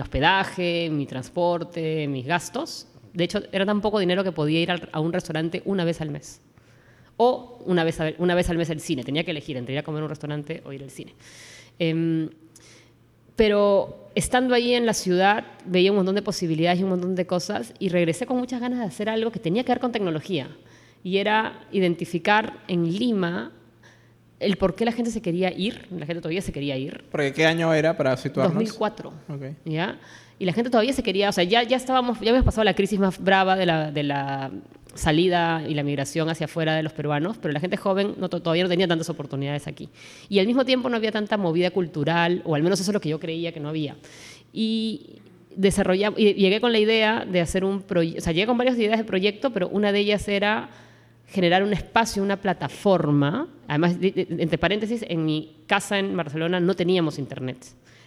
hospedaje, 0.00 0.88
mi 0.90 1.06
transporte, 1.06 2.06
mis 2.08 2.26
gastos. 2.26 2.88
De 3.12 3.24
hecho, 3.24 3.42
era 3.52 3.64
tan 3.64 3.80
poco 3.80 3.98
dinero 3.98 4.24
que 4.24 4.32
podía 4.32 4.60
ir 4.60 4.70
a, 4.70 5.00
un 5.00 5.12
restaurante 5.12 5.62
una 5.64 5.84
vez 5.84 6.00
al 6.00 6.10
mes. 6.10 6.40
O 7.16 7.62
una 7.64 7.82
vez, 7.82 7.98
una 8.18 8.34
vez 8.34 8.50
al 8.50 8.58
mes 8.58 8.70
al 8.70 8.80
cine. 8.80 9.02
Tenía 9.02 9.24
que 9.24 9.30
elegir 9.30 9.56
entre 9.56 9.74
ir 9.74 9.78
a 9.78 9.82
comer 9.82 10.00
en 10.00 10.04
un 10.04 10.10
restaurante 10.10 10.62
o 10.64 10.72
ir 10.72 10.82
al 10.82 10.90
cine. 10.90 11.14
Em, 11.78 12.28
pero 13.36 14.10
estando 14.14 14.54
ahí 14.54 14.72
en 14.72 14.86
la 14.86 14.94
ciudad 14.94 15.44
veía 15.66 15.92
un 15.92 15.96
montón 15.96 16.14
de 16.14 16.22
posibilidades 16.22 16.80
y 16.80 16.82
un 16.82 16.88
montón 16.88 17.14
de 17.14 17.26
cosas 17.26 17.74
y 17.78 17.90
regresé 17.90 18.24
con 18.24 18.38
muchas 18.38 18.60
ganas 18.62 18.78
de 18.78 18.86
hacer 18.86 19.10
algo 19.10 19.30
que 19.30 19.38
tenía 19.38 19.62
que 19.62 19.72
ver 19.72 19.80
con 19.80 19.92
tecnología 19.92 20.48
y 21.06 21.18
era 21.18 21.60
identificar 21.70 22.58
en 22.66 22.92
Lima 22.92 23.52
el 24.40 24.56
por 24.56 24.74
qué 24.74 24.84
la 24.84 24.90
gente 24.90 25.12
se 25.12 25.22
quería 25.22 25.56
ir, 25.56 25.86
la 25.92 26.04
gente 26.04 26.20
todavía 26.20 26.42
se 26.42 26.52
quería 26.52 26.76
ir. 26.76 27.04
¿Porque 27.12 27.32
qué 27.32 27.46
año 27.46 27.72
era 27.72 27.96
para 27.96 28.16
situarnos? 28.16 28.54
2004. 28.54 29.12
¿ya? 29.64 30.00
Y 30.40 30.44
la 30.44 30.52
gente 30.52 30.68
todavía 30.68 30.92
se 30.92 31.04
quería, 31.04 31.28
o 31.28 31.32
sea, 31.32 31.44
ya, 31.44 31.62
ya 31.62 31.76
estábamos, 31.76 32.18
ya 32.18 32.30
habíamos 32.30 32.44
pasado 32.44 32.64
la 32.64 32.74
crisis 32.74 32.98
más 32.98 33.22
brava 33.22 33.54
de 33.54 33.66
la, 33.66 33.92
de 33.92 34.02
la 34.02 34.50
salida 34.96 35.62
y 35.68 35.74
la 35.74 35.84
migración 35.84 36.28
hacia 36.28 36.46
afuera 36.46 36.74
de 36.74 36.82
los 36.82 36.92
peruanos, 36.92 37.36
pero 37.40 37.54
la 37.54 37.60
gente 37.60 37.76
joven 37.76 38.16
no, 38.18 38.28
todavía 38.28 38.64
no 38.64 38.68
tenía 38.68 38.88
tantas 38.88 39.08
oportunidades 39.08 39.68
aquí. 39.68 39.88
Y 40.28 40.40
al 40.40 40.48
mismo 40.48 40.64
tiempo 40.64 40.88
no 40.88 40.96
había 40.96 41.12
tanta 41.12 41.36
movida 41.36 41.70
cultural, 41.70 42.42
o 42.44 42.56
al 42.56 42.64
menos 42.64 42.80
eso 42.80 42.90
es 42.90 42.94
lo 42.94 43.00
que 43.00 43.10
yo 43.10 43.20
creía 43.20 43.52
que 43.52 43.60
no 43.60 43.68
había. 43.68 43.94
Y 44.52 45.20
desarrollamos, 45.54 46.18
y 46.18 46.34
llegué 46.34 46.60
con 46.60 46.72
la 46.72 46.80
idea 46.80 47.24
de 47.24 47.40
hacer 47.40 47.64
un 47.64 47.82
proyecto, 47.82 48.18
o 48.18 48.24
sea, 48.24 48.32
llegué 48.32 48.48
con 48.48 48.58
varias 48.58 48.76
ideas 48.76 48.98
de 48.98 49.04
proyecto, 49.04 49.50
pero 49.50 49.68
una 49.68 49.92
de 49.92 50.00
ellas 50.00 50.26
era 50.26 50.68
generar 51.28 51.62
un 51.62 51.72
espacio, 51.72 52.22
una 52.22 52.36
plataforma. 52.36 53.48
Además, 53.68 53.96
entre 54.00 54.58
paréntesis, 54.58 55.04
en 55.08 55.24
mi 55.24 55.64
casa 55.66 55.98
en 55.98 56.16
Barcelona 56.16 56.60
no 56.60 56.74
teníamos 56.74 57.18
internet 57.18 57.58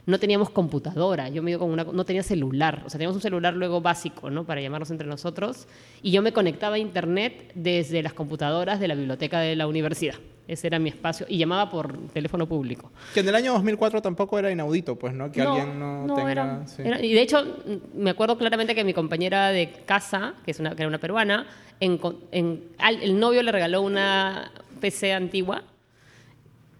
no 0.09 0.19
teníamos 0.19 0.49
computadora, 0.49 1.29
yo 1.29 1.43
me 1.43 1.57
con 1.57 1.69
una, 1.69 1.83
no 1.83 2.03
tenía 2.03 2.23
celular, 2.23 2.83
o 2.85 2.89
sea, 2.89 2.97
teníamos 2.97 3.15
un 3.15 3.21
celular 3.21 3.53
luego 3.53 3.81
básico, 3.81 4.29
¿no? 4.29 4.43
Para 4.45 4.61
llamarnos 4.61 4.91
entre 4.91 5.07
nosotros, 5.07 5.67
y 6.01 6.11
yo 6.11 6.21
me 6.21 6.33
conectaba 6.33 6.75
a 6.75 6.79
internet 6.79 7.51
desde 7.55 8.01
las 8.01 8.13
computadoras 8.13 8.79
de 8.79 8.87
la 8.87 8.95
biblioteca 8.95 9.39
de 9.39 9.55
la 9.55 9.67
universidad. 9.67 10.15
Ese 10.47 10.65
era 10.65 10.79
mi 10.79 10.89
espacio, 10.89 11.27
y 11.29 11.37
llamaba 11.37 11.69
por 11.69 12.07
teléfono 12.07 12.47
público. 12.47 12.91
Que 13.13 13.19
en 13.19 13.29
el 13.29 13.35
año 13.35 13.53
2004 13.53 14.01
tampoco 14.01 14.39
era 14.39 14.51
inaudito, 14.51 14.97
pues, 14.97 15.13
¿no? 15.13 15.31
Que 15.31 15.43
alguien 15.43 15.79
no, 15.79 16.15
tenga... 16.15 16.65
y 17.01 17.13
de 17.13 17.21
hecho, 17.21 17.45
me 17.93 18.09
acuerdo 18.09 18.35
claramente 18.35 18.73
que 18.73 18.83
mi 18.83 18.93
compañera 18.93 19.49
de 19.49 19.71
casa, 19.85 20.33
que, 20.43 20.51
es 20.51 20.59
una, 20.59 20.75
que 20.75 20.81
era 20.81 20.87
una 20.87 20.97
peruana, 20.97 21.45
en, 21.79 22.63
el 22.79 23.19
novio 23.19 23.43
le 23.43 23.51
regaló 23.51 23.83
una 23.83 24.51
PC 24.79 25.13
antigua 25.13 25.63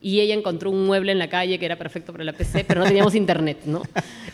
y 0.02 0.22
ella 0.22 0.34
encontró 0.34 0.72
un 0.72 0.86
mueble 0.86 1.12
en 1.12 1.20
la 1.20 1.30
calle 1.30 1.60
que 1.60 1.66
era 1.66 1.76
perfecto 1.76 2.12
para 2.12 2.24
la 2.24 2.34
PC, 2.34 2.64
pero 2.66 2.82
no 2.82 2.88
teníamos 2.88 3.16
internet, 3.16 3.60
¿no? 3.66 3.82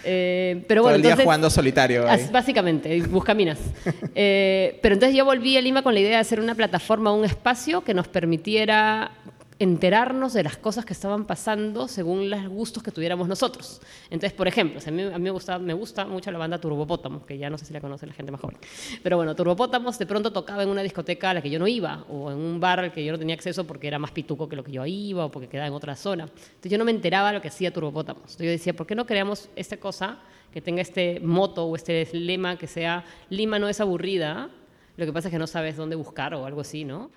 Eh, 0.07 0.63
pero 0.67 0.84
bueno, 0.84 1.00
Todo 1.00 1.10
el 1.10 1.15
día 1.15 1.25
jugando 1.25 1.50
solitario. 1.50 2.05
Básicamente, 2.31 3.01
buscaminas. 3.07 3.57
eh, 4.13 4.77
pero 4.79 4.93
entonces 4.93 5.17
yo 5.17 5.25
volví 5.25 5.57
a 5.57 5.62
Lima 5.62 5.81
con 5.81 5.95
la 5.95 6.00
idea 6.00 6.12
de 6.12 6.17
hacer 6.17 6.39
una 6.39 6.53
plataforma, 6.53 7.12
un 7.12 7.25
espacio 7.25 7.84
que 7.84 7.95
nos 7.95 8.07
permitiera 8.07 9.10
enterarnos 9.57 10.33
de 10.33 10.43
las 10.43 10.57
cosas 10.57 10.83
que 10.83 10.91
estaban 10.91 11.25
pasando 11.25 11.88
según 11.88 12.29
los 12.29 12.45
gustos 12.50 12.83
que 12.83 12.91
tuviéramos 12.91 13.27
nosotros. 13.27 13.81
Entonces, 14.09 14.33
por 14.33 14.47
ejemplo, 14.50 14.81
a 14.85 14.91
mí, 14.91 15.03
me 15.59 15.74
gusta 15.74 16.05
mucho 16.05 16.29
la 16.31 16.38
banda 16.38 16.59
Turbopótamos, 16.59 17.25
que 17.25 17.38
ya 17.38 17.50
no 17.50 17.57
sé 17.57 17.65
si 17.65 17.71
la 17.71 17.79
conoce 17.79 18.05
la 18.05 18.13
gente 18.13 18.33
más 18.33 18.41
joven. 18.41 18.57
Pero 19.01 19.15
bueno, 19.15 19.33
Turbopótamos 19.33 19.97
de 19.97 20.05
pronto 20.05 20.33
tocaba 20.33 20.63
en 20.63 20.69
una 20.69 20.83
discoteca 20.83 21.29
a 21.29 21.35
la 21.35 21.41
que 21.41 21.50
yo 21.50 21.57
no 21.57 21.67
iba, 21.67 22.03
o 22.09 22.31
en 22.31 22.38
un 22.38 22.59
bar 22.59 22.81
al 22.81 22.91
que 22.91 23.05
yo 23.05 23.13
no 23.13 23.19
tenía 23.19 23.35
acceso 23.35 23.65
porque 23.65 23.88
era 23.88 23.97
más 23.97 24.12
pituco 24.12 24.50
que 24.50 24.57
lo 24.57 24.63
que 24.63 24.74
yo 24.74 24.85
iba, 24.85 25.25
o 25.25 25.31
porque 25.31 25.47
quedaba 25.47 25.67
en 25.67 25.74
otra 25.74 25.95
zona. 25.95 26.24
Entonces 26.25 26.71
yo 26.71 26.77
no 26.77 26.83
me 26.83 26.91
enteraba 26.91 27.29
de 27.29 27.35
lo 27.35 27.41
que 27.41 27.47
hacía 27.47 27.71
Turbopótamos. 27.71 28.24
Entonces 28.24 28.45
yo 28.45 28.51
decía, 28.51 28.75
¿por 28.75 28.85
qué 28.85 28.95
no 28.95 29.05
creamos 29.05 29.47
esta 29.55 29.77
cosa 29.77 30.19
que 30.51 30.59
tenga 30.62 30.81
este 30.81 31.21
moto 31.21 31.65
o 31.65 31.75
este 31.77 32.07
lema 32.12 32.57
que 32.57 32.67
sea 32.67 33.05
Lima 33.29 33.57
no 33.57 33.69
es 33.69 33.79
aburrida? 33.79 34.50
Lo 34.97 35.05
que 35.05 35.13
pasa 35.13 35.29
es 35.29 35.31
que 35.31 35.39
no 35.39 35.47
sabes 35.47 35.77
dónde 35.77 35.95
buscar 35.95 36.33
o 36.33 36.45
algo 36.45 36.59
así, 36.59 36.83
¿no? 36.83 37.09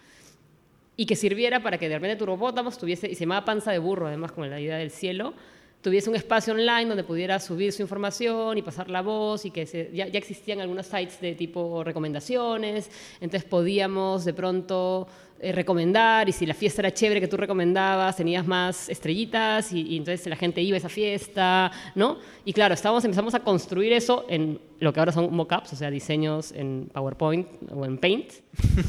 Y 1.00 1.06
que 1.06 1.14
sirviera 1.14 1.62
para 1.62 1.78
que 1.78 1.88
de 1.88 1.94
repente 1.94 2.16
Turbopótamos 2.16 2.76
tuviese, 2.76 3.08
y 3.08 3.14
se 3.14 3.20
llamaba 3.20 3.44
Panza 3.44 3.70
de 3.70 3.78
Burro, 3.78 4.08
además 4.08 4.32
con 4.32 4.50
la 4.50 4.60
idea 4.60 4.78
del 4.78 4.90
cielo, 4.90 5.32
tuviese 5.80 6.10
un 6.10 6.16
espacio 6.16 6.52
online 6.52 6.86
donde 6.86 7.04
pudiera 7.04 7.38
subir 7.38 7.72
su 7.72 7.82
información 7.82 8.58
y 8.58 8.62
pasar 8.62 8.90
la 8.90 9.00
voz 9.00 9.44
y 9.44 9.52
que 9.52 9.64
ya, 9.94 10.08
ya, 10.08 10.18
existían 10.18 10.60
algunos 10.60 10.86
sites 10.86 11.20
de 11.20 11.36
tipo 11.36 11.84
recomendaciones, 11.84 12.90
entonces 13.20 13.48
podíamos 13.48 14.24
de 14.24 14.34
pronto 14.34 15.06
eh, 15.40 15.52
recomendar 15.52 16.28
y 16.28 16.32
si 16.32 16.46
la 16.46 16.54
fiesta 16.54 16.82
era 16.82 16.92
chévere 16.92 17.20
que 17.20 17.28
tú 17.28 17.36
recomendabas, 17.36 18.16
tenías 18.16 18.44
más 18.44 18.88
estrellitas 18.88 19.72
y, 19.72 19.96
entonces 19.96 20.26
la 20.26 20.34
gente 20.34 20.60
iba 20.60 20.74
a 20.74 20.78
esa 20.78 20.88
fiesta, 20.88 21.70
¿no? 21.94 22.18
Y 22.44 22.52
claro, 22.52 22.74
estábamos, 22.74 23.04
empezamos 23.04 23.34
a 23.36 23.40
construir 23.40 23.92
eso 23.92 24.26
en 24.28 24.58
lo 24.80 24.92
que 24.92 24.98
ahora 24.98 25.12
son 25.12 25.32
mockups, 25.32 25.72
o 25.74 25.76
sea, 25.76 25.90
diseños 25.90 26.50
en 26.50 26.90
PowerPoint 26.92 27.46
o 27.72 27.84
en 27.84 27.98
Paint. 27.98 28.32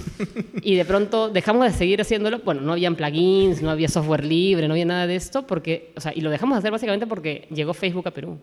y 0.63 0.73
de 0.73 0.85
pronto 0.85 1.29
dejamos 1.29 1.65
de 1.65 1.71
seguir 1.71 2.01
haciéndolo, 2.01 2.39
bueno, 2.39 2.61
no 2.61 2.71
habían 2.71 2.95
plugins, 2.95 3.61
no 3.61 3.69
había 3.69 3.87
software 3.87 4.25
libre, 4.25 4.67
no 4.67 4.73
había 4.73 4.85
nada 4.85 5.05
de 5.05 5.17
esto, 5.17 5.45
porque, 5.45 5.93
o 5.95 6.01
sea, 6.01 6.13
y 6.15 6.21
lo 6.21 6.31
dejamos 6.31 6.55
de 6.55 6.59
hacer 6.59 6.71
básicamente 6.71 7.05
porque 7.05 7.47
llegó 7.51 7.75
Facebook 7.75 8.07
a 8.07 8.11
Perú. 8.11 8.39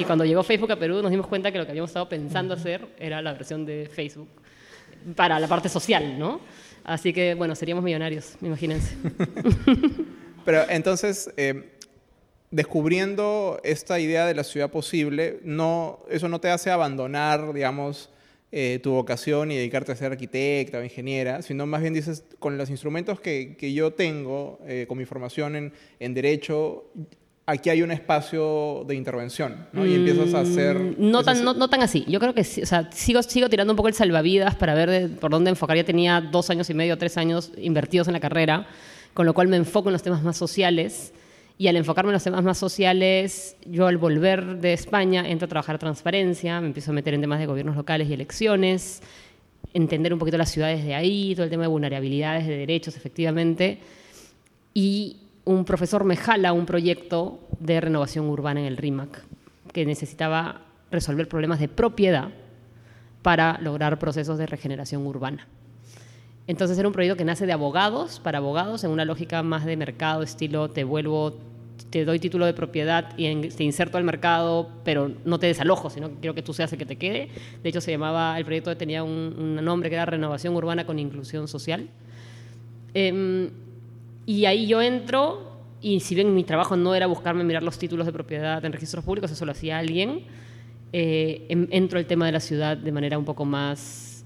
Y 0.00 0.04
cuando 0.04 0.24
llegó 0.24 0.42
Facebook 0.42 0.72
a 0.72 0.76
Perú 0.76 1.00
nos 1.00 1.12
dimos 1.12 1.28
cuenta 1.28 1.52
que 1.52 1.58
lo 1.58 1.64
que 1.64 1.70
habíamos 1.70 1.90
estado 1.90 2.08
pensando 2.08 2.54
hacer 2.54 2.88
era 2.98 3.22
la 3.22 3.32
versión 3.32 3.64
de 3.64 3.88
Facebook 3.88 4.28
para 5.14 5.38
la 5.38 5.46
parte 5.46 5.68
social, 5.68 6.18
¿no? 6.18 6.40
Así 6.86 7.12
que, 7.12 7.34
bueno, 7.34 7.56
seríamos 7.56 7.82
millonarios, 7.82 8.36
imagínense. 8.40 8.94
Pero 10.44 10.62
entonces, 10.68 11.28
eh, 11.36 11.72
descubriendo 12.52 13.60
esta 13.64 13.98
idea 13.98 14.24
de 14.24 14.34
la 14.34 14.44
ciudad 14.44 14.70
posible, 14.70 15.40
no, 15.42 15.98
eso 16.08 16.28
no 16.28 16.40
te 16.40 16.48
hace 16.48 16.70
abandonar, 16.70 17.52
digamos, 17.52 18.08
eh, 18.52 18.78
tu 18.84 18.92
vocación 18.92 19.50
y 19.50 19.56
dedicarte 19.56 19.90
a 19.90 19.96
ser 19.96 20.12
arquitecta 20.12 20.78
o 20.78 20.84
ingeniera, 20.84 21.42
sino 21.42 21.66
más 21.66 21.82
bien 21.82 21.92
dices, 21.92 22.22
con 22.38 22.56
los 22.56 22.70
instrumentos 22.70 23.18
que, 23.20 23.56
que 23.58 23.72
yo 23.72 23.92
tengo, 23.92 24.60
eh, 24.68 24.86
con 24.88 24.96
mi 24.96 25.06
formación 25.06 25.56
en, 25.56 25.72
en 25.98 26.14
derecho, 26.14 26.84
aquí 27.46 27.70
hay 27.70 27.82
un 27.82 27.92
espacio 27.92 28.84
de 28.86 28.96
intervención, 28.96 29.68
¿no? 29.72 29.86
Y 29.86 29.94
empiezas 29.94 30.34
a 30.34 30.40
hacer... 30.40 30.76
Mm, 30.78 30.94
no 30.98 31.22
tan, 31.22 31.44
no, 31.44 31.68
tan 31.68 31.82
así. 31.82 32.04
Yo 32.08 32.18
creo 32.18 32.34
que 32.34 32.40
o 32.40 32.66
sea, 32.66 32.90
sigo, 32.92 33.22
sigo 33.22 33.48
tirando 33.48 33.72
un 33.72 33.76
poco 33.76 33.88
el 33.88 33.94
salvavidas 33.94 34.56
para 34.56 34.74
ver 34.74 35.16
por 35.16 35.30
dónde 35.30 35.50
enfocar. 35.50 35.76
Ya 35.76 35.84
tenía 35.84 36.20
dos 36.20 36.50
años 36.50 36.68
y 36.68 36.74
medio, 36.74 36.98
tres 36.98 37.16
años 37.16 37.52
invertidos 37.56 38.08
en 38.08 38.14
la 38.14 38.20
carrera, 38.20 38.66
con 39.14 39.26
lo 39.26 39.32
cual 39.32 39.46
me 39.46 39.56
enfoco 39.56 39.88
en 39.88 39.92
los 39.92 40.02
temas 40.02 40.22
más 40.22 40.36
sociales. 40.36 41.12
Y 41.58 41.68
al 41.68 41.76
enfocarme 41.76 42.10
en 42.10 42.14
los 42.14 42.24
temas 42.24 42.42
más 42.42 42.58
sociales, 42.58 43.56
yo 43.64 43.86
al 43.86 43.96
volver 43.96 44.58
de 44.58 44.74
España 44.74 45.26
entro 45.26 45.46
a 45.46 45.48
trabajar 45.48 45.78
transparencia, 45.78 46.60
me 46.60 46.66
empiezo 46.66 46.90
a 46.90 46.94
meter 46.94 47.14
en 47.14 47.22
temas 47.22 47.38
de 47.38 47.46
gobiernos 47.46 47.76
locales 47.76 48.10
y 48.10 48.12
elecciones, 48.12 49.00
entender 49.72 50.12
un 50.12 50.18
poquito 50.18 50.36
las 50.36 50.50
ciudades 50.50 50.84
de 50.84 50.94
ahí, 50.94 51.34
todo 51.34 51.44
el 51.44 51.50
tema 51.50 51.62
de 51.62 51.68
vulnerabilidades, 51.68 52.46
de 52.46 52.58
derechos, 52.58 52.94
efectivamente. 52.96 53.78
Y 54.74 55.16
un 55.46 55.64
profesor 55.64 56.04
me 56.04 56.16
jala 56.16 56.52
un 56.52 56.66
proyecto 56.66 57.40
de 57.60 57.80
renovación 57.80 58.28
urbana 58.28 58.60
en 58.60 58.66
el 58.66 58.76
RIMAC 58.76 59.22
que 59.72 59.86
necesitaba 59.86 60.62
resolver 60.90 61.28
problemas 61.28 61.60
de 61.60 61.68
propiedad 61.68 62.30
para 63.22 63.58
lograr 63.62 63.98
procesos 63.98 64.38
de 64.38 64.46
regeneración 64.46 65.06
urbana. 65.06 65.46
Entonces 66.48 66.76
era 66.78 66.88
un 66.88 66.92
proyecto 66.92 67.16
que 67.16 67.24
nace 67.24 67.46
de 67.46 67.52
abogados 67.52 68.20
para 68.20 68.38
abogados 68.38 68.82
en 68.84 68.90
una 68.90 69.04
lógica 69.04 69.42
más 69.42 69.64
de 69.64 69.76
mercado, 69.76 70.22
estilo 70.22 70.68
te 70.70 70.82
vuelvo, 70.82 71.38
te 71.90 72.04
doy 72.04 72.18
título 72.18 72.44
de 72.44 72.52
propiedad 72.52 73.16
y 73.16 73.48
te 73.48 73.62
inserto 73.62 73.98
al 73.98 74.04
mercado, 74.04 74.68
pero 74.84 75.12
no 75.24 75.38
te 75.38 75.46
desalojo, 75.46 75.90
sino 75.90 76.08
que 76.08 76.16
quiero 76.16 76.34
que 76.34 76.42
tú 76.42 76.54
seas 76.54 76.72
el 76.72 76.78
que 76.78 76.86
te 76.86 76.96
quede. 76.96 77.28
De 77.62 77.68
hecho 77.68 77.80
se 77.80 77.92
llamaba, 77.92 78.36
el 78.36 78.44
proyecto 78.44 78.76
tenía 78.76 79.04
un, 79.04 79.56
nombre 79.56 79.90
que 79.90 79.94
era 79.94 80.06
Renovación 80.06 80.56
Urbana 80.56 80.86
con 80.86 80.98
Inclusión 80.98 81.46
Social. 81.46 81.88
Em, 82.94 83.50
y 84.26 84.44
ahí 84.44 84.66
yo 84.66 84.82
entro 84.82 85.56
y 85.80 86.00
si 86.00 86.14
bien 86.14 86.34
mi 86.34 86.44
trabajo 86.44 86.76
no 86.76 86.94
era 86.94 87.06
buscarme 87.06 87.44
mirar 87.44 87.62
los 87.62 87.78
títulos 87.78 88.06
de 88.06 88.12
propiedad 88.12 88.64
en 88.64 88.72
registros 88.72 89.04
públicos, 89.04 89.30
eso 89.30 89.44
lo 89.46 89.52
hacía 89.52 89.78
alguien, 89.78 90.24
eh, 90.92 91.46
entro 91.48 91.98
al 91.98 92.06
tema 92.06 92.26
de 92.26 92.32
la 92.32 92.40
ciudad 92.40 92.76
de 92.76 92.92
manera 92.92 93.18
un 93.18 93.24
poco 93.24 93.44
más 93.44 94.24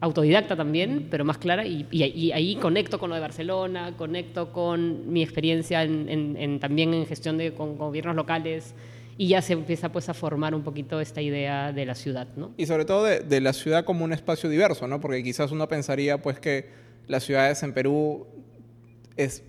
autodidacta 0.00 0.56
también, 0.56 1.06
pero 1.10 1.24
más 1.24 1.38
clara, 1.38 1.64
y, 1.64 1.86
ahí 2.32 2.56
conecto 2.56 2.98
con 2.98 3.10
lo 3.10 3.14
de 3.14 3.20
Barcelona, 3.20 3.94
conecto 3.96 4.52
con 4.52 5.12
mi 5.12 5.22
experiencia 5.22 5.82
en, 5.84 6.58
también 6.58 6.92
en 6.92 7.06
gestión 7.06 7.38
de 7.38 7.54
con 7.54 7.76
gobiernos 7.76 8.16
locales, 8.16 8.74
y 9.16 9.28
ya 9.28 9.42
se 9.42 9.52
empieza 9.52 9.92
pues 9.92 10.08
a 10.08 10.14
formar 10.14 10.54
un 10.54 10.62
poquito 10.62 11.00
esta 11.00 11.20
idea 11.20 11.72
de 11.72 11.86
la 11.86 11.94
ciudad, 11.94 12.26
¿no? 12.36 12.52
Y 12.56 12.66
sobre 12.66 12.84
todo 12.84 13.04
de, 13.04 13.20
de 13.20 13.40
la 13.40 13.52
ciudad 13.52 13.84
como 13.84 14.04
un 14.04 14.12
espacio 14.12 14.48
diverso, 14.48 14.88
¿no? 14.88 15.00
Porque 15.00 15.22
quizás 15.22 15.52
uno 15.52 15.68
pensaría 15.68 16.20
pues 16.20 16.40
que 16.40 16.70
las 17.06 17.22
ciudades 17.22 17.62
en 17.62 17.72
Perú 17.72 18.26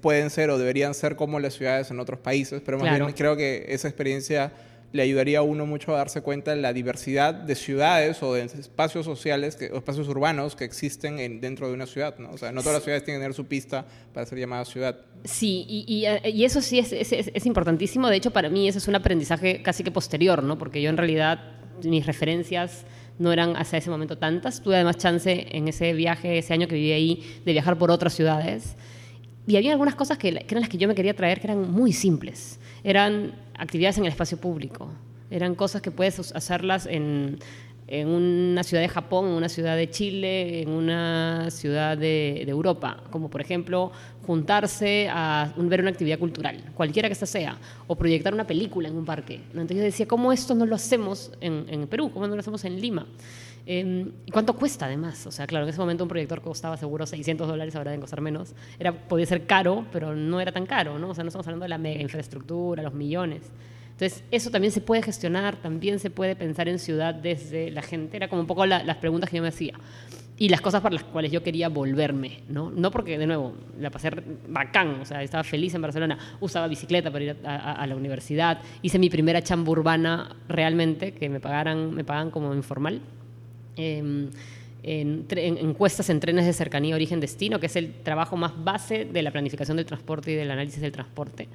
pueden 0.02 0.30
ser 0.30 0.50
o 0.50 0.58
deberían 0.58 0.94
ser 0.94 1.16
como 1.16 1.40
las 1.40 1.54
ciudades 1.54 1.92
en 1.92 2.00
otros 2.00 2.20
países, 2.20 2.62
pero 2.66 2.80
más 2.80 2.98
bien 2.98 3.12
creo 3.14 3.36
que 3.36 3.66
esa 3.70 3.88
experiencia 3.88 4.52
le 4.94 5.02
ayudaría 5.02 5.40
a 5.40 5.42
uno 5.42 5.66
mucho 5.66 5.94
a 5.94 5.98
darse 5.98 6.22
cuenta 6.22 6.52
de 6.56 6.62
la 6.62 6.72
diversidad 6.72 7.34
de 7.34 7.56
ciudades 7.56 8.22
o 8.22 8.36
de 8.36 8.44
espacios 8.44 9.06
sociales 9.06 9.58
o 9.74 9.78
espacios 9.78 10.08
urbanos 10.08 10.56
que 10.56 10.66
existen 10.66 11.42
dentro 11.42 11.68
de 11.68 11.74
una 11.74 11.88
ciudad. 11.88 12.16
¿no? 12.20 12.30
O 12.30 12.38
sea, 12.38 12.52
no 12.52 12.62
todas 12.62 12.76
las 12.76 12.84
ciudades 12.84 13.04
tienen 13.04 13.20
que 13.20 13.24
tener 13.24 13.36
su 13.36 13.46
pista 13.46 13.86
para 14.14 14.28
ser 14.28 14.38
llamada 14.38 14.64
ciudad. 14.66 15.00
Sí, 15.24 15.66
y, 15.68 16.06
y, 16.26 16.46
eso 16.46 16.62
sí 16.62 16.78
es, 16.78 16.94
es, 16.94 17.12
es, 17.12 17.46
importantísimo. 17.48 18.08
De 18.08 18.18
hecho, 18.18 18.32
para 18.32 18.50
mí 18.50 18.68
ese 18.68 18.78
es 18.78 18.88
un 18.88 18.96
aprendizaje 18.96 19.64
casi 19.64 19.84
que 19.84 19.90
posterior, 19.90 20.44
¿no? 20.44 20.60
porque 20.60 20.80
yo 20.80 20.92
en 20.92 20.98
realidad 20.98 21.40
mis 21.84 22.06
referencias 22.06 22.86
no 23.18 23.32
eran 23.32 23.56
hasta 23.56 23.78
ese 23.78 23.90
momento 23.90 24.20
tantas. 24.20 24.62
Tuve 24.62 24.76
además 24.76 24.98
chance 24.98 25.48
en 25.50 25.68
ese 25.68 25.94
viaje, 25.94 26.38
ese 26.38 26.54
año 26.54 26.68
que 26.68 26.76
viví 26.76 26.92
ahí, 26.92 27.42
de 27.44 27.52
viajar 27.52 27.80
por 27.80 27.90
otras 27.90 28.14
ciudades. 28.14 28.76
Y 29.46 29.58
había 29.58 29.72
algunas 29.72 29.96
cosas 29.96 30.18
que, 30.18 30.30
eran 30.30 30.62
las 30.62 30.70
que 30.70 30.78
yo 30.78 30.88
me 30.88 30.96
quería 30.96 31.16
traer 31.16 31.40
que 31.40 31.48
eran 31.48 31.72
muy 31.72 31.92
simples. 31.92 32.60
Eran 32.84 33.34
actividades 33.58 33.98
en 33.98 34.06
el 34.06 34.12
espacio 34.12 34.38
público. 34.38 34.90
Eran 35.30 35.56
cosas 35.56 35.82
que 35.82 35.92
puedes 35.92 36.32
hacerlas 36.34 36.86
en, 36.86 37.40
en 37.88 38.08
una 38.08 38.64
ciudad 38.64 38.82
de 38.82 38.90
Japón, 38.90 39.28
en 39.28 39.34
una 39.34 39.50
ciudad 39.50 39.76
de 39.76 39.90
Chile, 39.90 40.62
en 40.62 40.70
una 40.70 41.50
ciudad 41.52 41.98
de, 41.98 42.42
Europa, 42.44 43.04
como 43.10 43.30
por 43.30 43.42
ejemplo 43.42 43.92
juntarse 44.26 45.10
a 45.12 45.54
ver 45.58 45.82
una 45.82 45.90
actividad 45.90 46.18
cultural, 46.18 46.64
cualquiera 46.76 47.10
que 47.10 47.14
esta 47.14 47.26
sea, 47.26 47.58
o 47.88 47.96
proyectar 47.96 48.34
una 48.34 48.48
película 48.48 48.88
en 48.88 48.96
un 48.96 49.06
parque. 49.06 49.42
Entonces 49.50 49.78
yo 49.78 49.84
decía, 49.84 50.08
¿cómo 50.08 50.32
esto 50.32 50.56
no 50.56 50.66
lo 50.66 50.76
hacemos 50.76 51.32
en, 51.42 51.66
en 51.68 51.88
Perú? 51.88 52.12
¿Cómo 52.12 52.28
no 52.28 52.36
lo 52.36 52.40
hacemos 52.40 52.64
en 52.64 52.80
Lima? 52.80 53.06
Eh, 53.66 54.12
¿Y 54.26 54.32
cuánto 54.32 54.54
cuesta 54.56 54.86
además? 54.88 55.26
O 55.26 55.32
sea, 55.32 55.48
claro, 55.48 55.66
en 55.66 55.70
ese 55.70 55.80
momento 55.80 56.04
un 56.04 56.10
proyector 56.10 56.42
costaba 56.42 56.76
seguro 56.78 57.06
600 57.06 57.48
dólares, 57.48 57.76
ahora 57.76 57.92
deben 57.92 58.02
costar 58.02 58.22
menos. 58.22 58.54
Era, 58.78 58.92
podía 58.92 59.26
ser 59.26 59.46
caro, 59.46 59.86
pero 59.92 60.16
no 60.16 60.42
era 60.42 60.52
tan 60.52 60.66
caro, 60.66 61.00
¿no? 61.00 61.10
O 61.10 61.16
sea, 61.16 61.24
no 61.24 61.30
estamos 61.30 61.48
hablando 61.48 61.64
de 61.64 61.70
la 61.70 61.78
mega 61.78 62.02
infraestructura, 62.02 62.84
los 62.84 62.94
millones. 62.94 63.52
Entonces, 63.92 64.24
eso 64.32 64.50
también 64.50 64.72
se 64.72 64.82
puede 64.82 65.04
gestionar, 65.04 65.56
también 65.58 66.00
se 66.00 66.10
puede 66.10 66.36
pensar 66.36 66.68
en 66.68 66.80
ciudad 66.80 67.14
desde 67.14 67.72
la 67.72 67.82
gente. 67.82 68.18
Era 68.18 68.28
como 68.28 68.42
un 68.42 68.48
poco 68.48 68.66
la, 68.66 68.84
las 68.84 68.98
preguntas 68.98 69.30
que 69.30 69.38
yo 69.38 69.44
me 69.44 69.50
hacía. 69.50 69.76
Y 70.36 70.50
las 70.50 70.62
cosas 70.62 70.82
para 70.82 70.96
las 70.96 71.04
cuales 71.04 71.32
yo 71.32 71.44
quería 71.44 71.70
volverme, 71.70 72.40
¿no? 72.50 72.72
No 72.72 72.90
porque, 72.90 73.20
de 73.20 73.28
nuevo, 73.28 73.54
la 73.80 73.92
pasé 73.92 74.10
bacán, 74.48 75.00
o 75.02 75.06
sea, 75.06 75.22
estaba 75.22 75.44
feliz 75.44 75.76
en 75.76 75.84
Barcelona, 75.84 76.18
usaba 76.42 76.68
bicicleta 76.68 77.12
para 77.12 77.24
ir 77.24 77.38
a, 77.46 77.56
a, 77.56 77.72
a 77.74 77.88
la 77.88 77.96
universidad, 77.96 78.60
hice 78.82 78.98
mi 78.98 79.12
primera 79.12 79.44
chamba 79.44 79.70
urbana 79.70 80.36
realmente, 80.50 81.14
que 81.14 81.30
me 81.30 81.40
pagaran, 81.40 81.94
me 81.94 82.04
pagan 82.04 82.32
como 82.32 82.56
informal. 82.56 83.00
Eh, 83.78 84.30
en, 84.86 85.26
en, 85.30 85.58
encuestas 85.58 86.10
en 86.10 86.20
trenes 86.20 86.46
de 86.46 86.54
cercanía 86.54 86.94
origen-destino, 86.96 87.60
que 87.60 87.68
es 87.68 87.76
el 87.78 87.94
trabajo 88.04 88.36
más 88.36 88.52
base 88.64 89.06
de 89.06 89.22
la 89.22 89.32
planificación 89.32 89.78
del 89.78 89.86
transporte 89.86 90.32
y 90.32 90.36
del 90.36 90.52
análisis 90.52 90.82
del 90.82 90.92
transporte. 90.92 91.48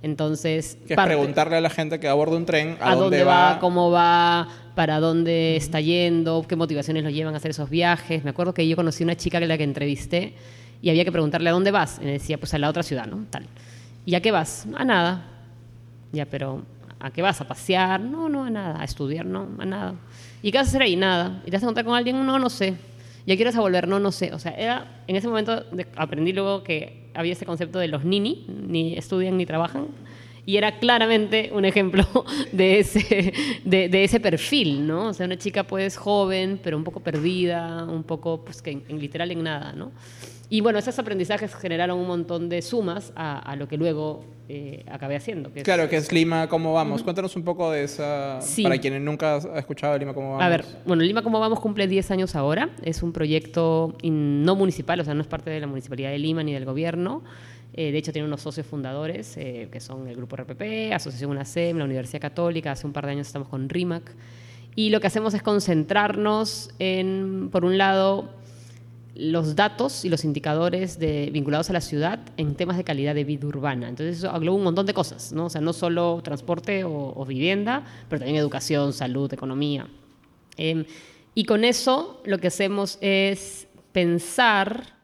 Entonces, 0.00 0.78
que 0.86 0.92
es 0.92 0.96
parte, 0.96 1.16
preguntarle 1.16 1.56
a 1.56 1.60
la 1.60 1.70
gente 1.70 1.98
que 1.98 2.06
aborda 2.06 2.36
un 2.36 2.46
tren 2.46 2.76
a, 2.80 2.92
a 2.92 2.94
dónde, 2.94 3.24
va, 3.24 3.54
va, 3.54 3.58
cómo 3.58 3.90
va, 3.90 4.48
para 4.76 5.00
dónde 5.00 5.56
está 5.56 5.80
yendo, 5.80 6.44
qué 6.48 6.54
motivaciones 6.54 7.02
lo 7.02 7.10
llevan 7.10 7.34
a 7.34 7.38
hacer 7.38 7.50
esos 7.50 7.68
viajes. 7.68 8.22
Me 8.22 8.30
acuerdo 8.30 8.54
que 8.54 8.66
yo 8.68 8.76
conocí 8.76 9.02
una 9.02 9.16
chica 9.16 9.40
que 9.40 9.48
la 9.48 9.58
que 9.58 9.64
entrevisté 9.64 10.34
y 10.80 10.90
había 10.90 11.04
que 11.04 11.10
preguntarle 11.10 11.50
a 11.50 11.52
dónde 11.52 11.72
vas. 11.72 11.98
Y 12.00 12.04
me 12.04 12.12
decía, 12.12 12.38
pues 12.38 12.54
a 12.54 12.58
la 12.58 12.68
otra 12.68 12.84
ciudad, 12.84 13.06
¿no? 13.06 13.26
Tal. 13.28 13.46
¿Y 14.06 14.14
a 14.14 14.22
qué 14.22 14.30
vas? 14.30 14.68
A 14.76 14.84
nada. 14.84 15.26
Ya, 16.12 16.26
pero 16.26 16.62
¿a 17.00 17.10
qué 17.10 17.20
vas? 17.20 17.40
¿A 17.40 17.48
pasear? 17.48 18.00
No, 18.00 18.28
no, 18.28 18.44
a 18.44 18.50
nada. 18.50 18.80
¿A 18.80 18.84
estudiar? 18.84 19.26
No, 19.26 19.48
a 19.58 19.64
nada. 19.64 19.94
¿Y 20.42 20.52
qué 20.52 20.58
vas 20.58 20.68
a 20.68 20.70
hacer 20.70 20.82
ahí? 20.82 20.96
Nada. 20.96 21.42
¿Y 21.44 21.50
te 21.50 21.56
vas 21.56 21.62
a 21.62 21.66
encontrar 21.66 21.86
con 21.86 21.94
alguien? 21.94 22.24
No, 22.24 22.38
no 22.38 22.50
sé. 22.50 22.76
¿Ya 23.26 23.36
quieres 23.36 23.56
a 23.56 23.60
volver? 23.60 23.88
No, 23.88 23.98
no 23.98 24.12
sé. 24.12 24.32
O 24.32 24.38
sea, 24.38 24.52
era, 24.52 25.02
en 25.06 25.16
ese 25.16 25.28
momento 25.28 25.64
aprendí 25.96 26.32
luego 26.32 26.62
que 26.62 27.10
había 27.14 27.32
ese 27.32 27.44
concepto 27.44 27.78
de 27.78 27.88
los 27.88 28.04
nini, 28.04 28.46
ni 28.48 28.96
estudian 28.96 29.36
ni 29.36 29.44
trabajan. 29.44 29.88
Y 30.48 30.56
era 30.56 30.78
claramente 30.78 31.50
un 31.52 31.66
ejemplo 31.66 32.06
de 32.52 32.78
ese, 32.78 33.34
de, 33.66 33.90
de, 33.90 34.04
ese 34.04 34.18
perfil, 34.18 34.86
¿no? 34.86 35.08
O 35.08 35.12
sea, 35.12 35.26
una 35.26 35.36
chica 35.36 35.64
pues 35.64 35.98
joven, 35.98 36.58
pero 36.62 36.78
un 36.78 36.84
poco 36.84 37.00
perdida, 37.00 37.84
un 37.84 38.02
poco, 38.02 38.46
pues 38.46 38.62
que 38.62 38.70
en, 38.70 38.82
en 38.88 38.98
literal 38.98 39.30
en 39.30 39.42
nada, 39.42 39.74
¿no? 39.74 39.92
Y 40.48 40.62
bueno, 40.62 40.78
esos 40.78 40.98
aprendizajes 40.98 41.54
generaron 41.54 41.98
un 41.98 42.06
montón 42.06 42.48
de 42.48 42.62
sumas 42.62 43.12
a, 43.14 43.38
a 43.38 43.56
lo 43.56 43.68
que 43.68 43.76
luego 43.76 44.24
eh, 44.48 44.86
acabé 44.90 45.16
haciendo. 45.16 45.52
Que 45.52 45.62
claro, 45.62 45.82
es, 45.82 45.90
que 45.90 45.96
es 45.96 46.10
Lima 46.10 46.48
Cómo 46.48 46.72
Vamos. 46.72 47.00
Uh 47.00 47.02
-huh. 47.02 47.04
Cuéntanos 47.04 47.36
un 47.36 47.44
poco 47.44 47.70
de 47.70 47.84
esa, 47.84 48.40
sí. 48.40 48.62
para 48.62 48.78
quienes 48.78 49.02
nunca 49.02 49.34
han 49.34 49.58
escuchado 49.58 49.98
Lima 49.98 50.14
Cómo 50.14 50.30
Vamos. 50.30 50.42
A 50.42 50.48
ver, 50.48 50.64
bueno, 50.86 51.02
Lima 51.02 51.20
Cómo 51.20 51.38
Vamos 51.40 51.60
cumple 51.60 51.86
10 51.86 52.10
años 52.12 52.34
ahora. 52.34 52.70
Es 52.82 53.02
un 53.02 53.12
proyecto 53.12 53.94
no 54.02 54.56
municipal, 54.56 54.98
o 55.00 55.04
sea, 55.04 55.12
no 55.12 55.20
es 55.20 55.26
parte 55.26 55.50
de 55.50 55.60
la 55.60 55.66
Municipalidad 55.66 56.08
de 56.10 56.18
Lima 56.18 56.42
ni 56.42 56.54
del 56.54 56.64
gobierno. 56.64 57.22
Eh, 57.80 57.92
de 57.92 57.98
hecho, 57.98 58.12
tiene 58.12 58.26
unos 58.26 58.40
socios 58.40 58.66
fundadores, 58.66 59.36
eh, 59.36 59.68
que 59.70 59.78
son 59.78 60.08
el 60.08 60.16
Grupo 60.16 60.34
RPP, 60.34 60.92
Asociación 60.92 61.30
UNACEM, 61.30 61.78
la 61.78 61.84
Universidad 61.84 62.20
Católica. 62.20 62.72
Hace 62.72 62.88
un 62.88 62.92
par 62.92 63.06
de 63.06 63.12
años 63.12 63.28
estamos 63.28 63.46
con 63.46 63.68
RIMAC. 63.68 64.02
Y 64.74 64.90
lo 64.90 64.98
que 64.98 65.06
hacemos 65.06 65.32
es 65.34 65.44
concentrarnos 65.44 66.70
en, 66.80 67.50
por 67.52 67.64
un 67.64 67.78
lado, 67.78 68.30
los 69.14 69.54
datos 69.54 70.04
y 70.04 70.08
los 70.08 70.24
indicadores 70.24 70.98
vinculados 70.98 71.70
a 71.70 71.72
la 71.72 71.80
ciudad 71.80 72.18
en 72.36 72.56
temas 72.56 72.78
de 72.78 72.82
calidad 72.82 73.14
de 73.14 73.22
vida 73.22 73.46
urbana. 73.46 73.88
Entonces 73.88 74.18
eso 74.18 74.34
engloba 74.34 74.56
un 74.56 74.64
montón 74.64 74.84
de 74.84 74.92
cosas, 74.92 75.32
¿no? 75.32 75.44
O 75.44 75.48
sea, 75.48 75.60
no 75.60 75.72
solo 75.72 76.20
transporte 76.24 76.82
o, 76.82 77.24
vivienda, 77.26 77.84
pero 78.08 78.18
también 78.18 78.40
educación, 78.40 78.92
salud, 78.92 79.32
economía. 79.32 79.86
Eh, 80.56 80.84
y 81.32 81.44
con 81.44 81.62
eso 81.62 82.22
lo 82.24 82.38
que 82.38 82.48
hacemos 82.48 82.98
es 83.00 83.68
pensar 83.92 84.97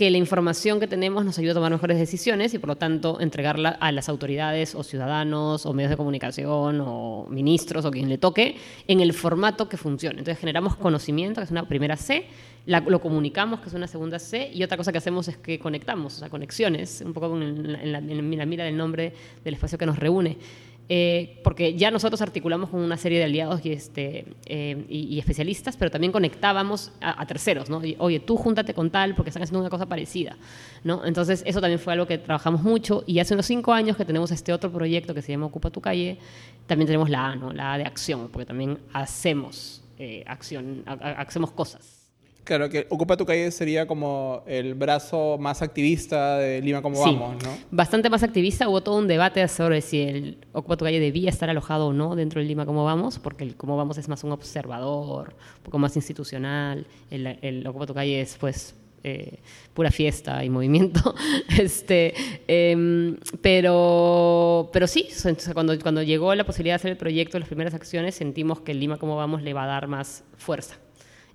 que 0.00 0.10
la 0.10 0.16
información 0.16 0.80
que 0.80 0.86
tenemos 0.86 1.26
nos 1.26 1.38
ayuda 1.38 1.50
a 1.52 1.54
tomar 1.56 1.72
mejores 1.72 1.98
decisiones 1.98 2.54
y 2.54 2.58
por 2.58 2.68
lo 2.68 2.76
tanto 2.76 3.20
entregarla 3.20 3.68
a 3.68 3.92
las 3.92 4.08
autoridades 4.08 4.74
o 4.74 4.82
ciudadanos 4.82 5.66
o 5.66 5.74
medios 5.74 5.90
de 5.90 5.98
comunicación 5.98 6.80
o 6.80 7.26
ministros 7.28 7.84
o 7.84 7.90
quien 7.90 8.08
le 8.08 8.16
toque 8.16 8.56
en 8.88 9.00
el 9.00 9.12
formato 9.12 9.68
que 9.68 9.76
funcione. 9.76 10.20
Entonces 10.20 10.38
generamos 10.38 10.74
conocimiento, 10.76 11.42
que 11.42 11.44
es 11.44 11.50
una 11.50 11.68
primera 11.68 11.98
C, 11.98 12.24
lo 12.64 12.98
comunicamos, 13.02 13.60
que 13.60 13.68
es 13.68 13.74
una 13.74 13.86
segunda 13.86 14.18
C, 14.18 14.50
y 14.54 14.62
otra 14.62 14.78
cosa 14.78 14.90
que 14.90 14.96
hacemos 14.96 15.28
es 15.28 15.36
que 15.36 15.58
conectamos, 15.58 16.16
o 16.16 16.18
sea, 16.20 16.30
conexiones, 16.30 17.02
un 17.04 17.12
poco 17.12 17.36
en 17.36 17.92
la 17.92 18.46
mira 18.46 18.64
del 18.64 18.78
nombre 18.78 19.12
del 19.44 19.52
espacio 19.52 19.76
que 19.76 19.84
nos 19.84 19.98
reúne. 19.98 20.38
Eh, 20.92 21.38
porque 21.44 21.76
ya 21.76 21.92
nosotros 21.92 22.20
articulamos 22.20 22.70
con 22.70 22.80
una 22.80 22.96
serie 22.96 23.18
de 23.18 23.24
aliados 23.26 23.64
y, 23.64 23.70
este, 23.70 24.24
eh, 24.46 24.84
y, 24.88 25.20
especialistas, 25.20 25.76
pero 25.76 25.88
también 25.88 26.10
conectábamos 26.10 26.90
a, 27.00 27.24
terceros, 27.26 27.70
¿no? 27.70 27.80
Oye, 27.98 28.18
tú 28.18 28.36
júntate 28.36 28.74
con 28.74 28.90
tal 28.90 29.14
porque 29.14 29.30
están 29.30 29.44
haciendo 29.44 29.60
una 29.60 29.70
cosa 29.70 29.86
parecida, 29.86 30.36
¿no? 30.82 31.04
Entonces, 31.04 31.44
eso 31.46 31.60
también 31.60 31.78
fue 31.78 31.92
algo 31.92 32.08
que 32.08 32.18
trabajamos 32.18 32.64
mucho 32.64 33.04
y 33.06 33.20
hace 33.20 33.34
unos 33.34 33.46
cinco 33.46 33.72
años 33.72 33.96
que 33.96 34.04
tenemos 34.04 34.32
este 34.32 34.52
otro 34.52 34.72
proyecto 34.72 35.14
que 35.14 35.22
se 35.22 35.30
llama 35.30 35.46
Ocupa 35.46 35.70
tu 35.70 35.80
calle, 35.80 36.18
también 36.66 36.86
tenemos 36.86 37.08
la 37.08 37.28
A, 37.28 37.36
¿no? 37.36 37.52
La 37.52 37.74
A 37.74 37.78
de 37.78 37.84
acción, 37.84 38.28
porque 38.32 38.46
también 38.46 38.76
hacemos 38.92 39.84
eh, 39.96 40.24
acción, 40.26 40.82
hacemos 40.86 41.52
cosas. 41.52 41.99
Claro, 42.50 42.68
que 42.68 42.84
Ocupa 42.90 43.16
tu 43.16 43.24
calle 43.24 43.48
sería 43.52 43.86
como 43.86 44.42
el 44.44 44.74
brazo 44.74 45.38
más 45.38 45.62
activista 45.62 46.36
de 46.38 46.60
Lima 46.60 46.82
como 46.82 46.96
sí, 46.96 47.16
vamos, 47.16 47.40
¿no? 47.44 47.56
Bastante 47.70 48.10
más 48.10 48.24
activista. 48.24 48.68
Hubo 48.68 48.80
todo 48.80 48.98
un 48.98 49.06
debate 49.06 49.46
sobre 49.46 49.80
si 49.80 50.02
el 50.02 50.38
Ocupa 50.52 50.76
tu 50.76 50.84
calle 50.84 50.98
debía 50.98 51.30
estar 51.30 51.48
alojado 51.48 51.86
o 51.86 51.92
no 51.92 52.16
dentro 52.16 52.40
del 52.40 52.48
Lima 52.48 52.66
como 52.66 52.84
vamos, 52.84 53.20
porque 53.20 53.44
el 53.44 53.54
como 53.54 53.76
vamos 53.76 53.98
es 53.98 54.08
más 54.08 54.24
un 54.24 54.32
observador, 54.32 55.36
un 55.58 55.62
poco 55.62 55.78
más 55.78 55.94
institucional. 55.94 56.88
El, 57.08 57.38
el 57.40 57.64
Ocupa 57.68 57.86
tu 57.86 57.94
calle 57.94 58.20
es, 58.20 58.36
pues, 58.36 58.74
eh, 59.04 59.38
pura 59.72 59.92
fiesta 59.92 60.44
y 60.44 60.50
movimiento. 60.50 61.14
este, 61.56 62.14
eh, 62.48 63.16
pero, 63.40 64.70
pero 64.72 64.88
sí, 64.88 65.06
cuando, 65.52 65.78
cuando 65.78 66.02
llegó 66.02 66.34
la 66.34 66.42
posibilidad 66.42 66.72
de 66.72 66.80
hacer 66.80 66.90
el 66.90 66.96
proyecto, 66.96 67.38
las 67.38 67.46
primeras 67.46 67.74
acciones, 67.74 68.16
sentimos 68.16 68.60
que 68.60 68.72
el 68.72 68.80
Lima 68.80 68.96
como 68.96 69.14
vamos 69.14 69.40
le 69.42 69.54
va 69.54 69.62
a 69.62 69.68
dar 69.68 69.86
más 69.86 70.24
fuerza 70.36 70.80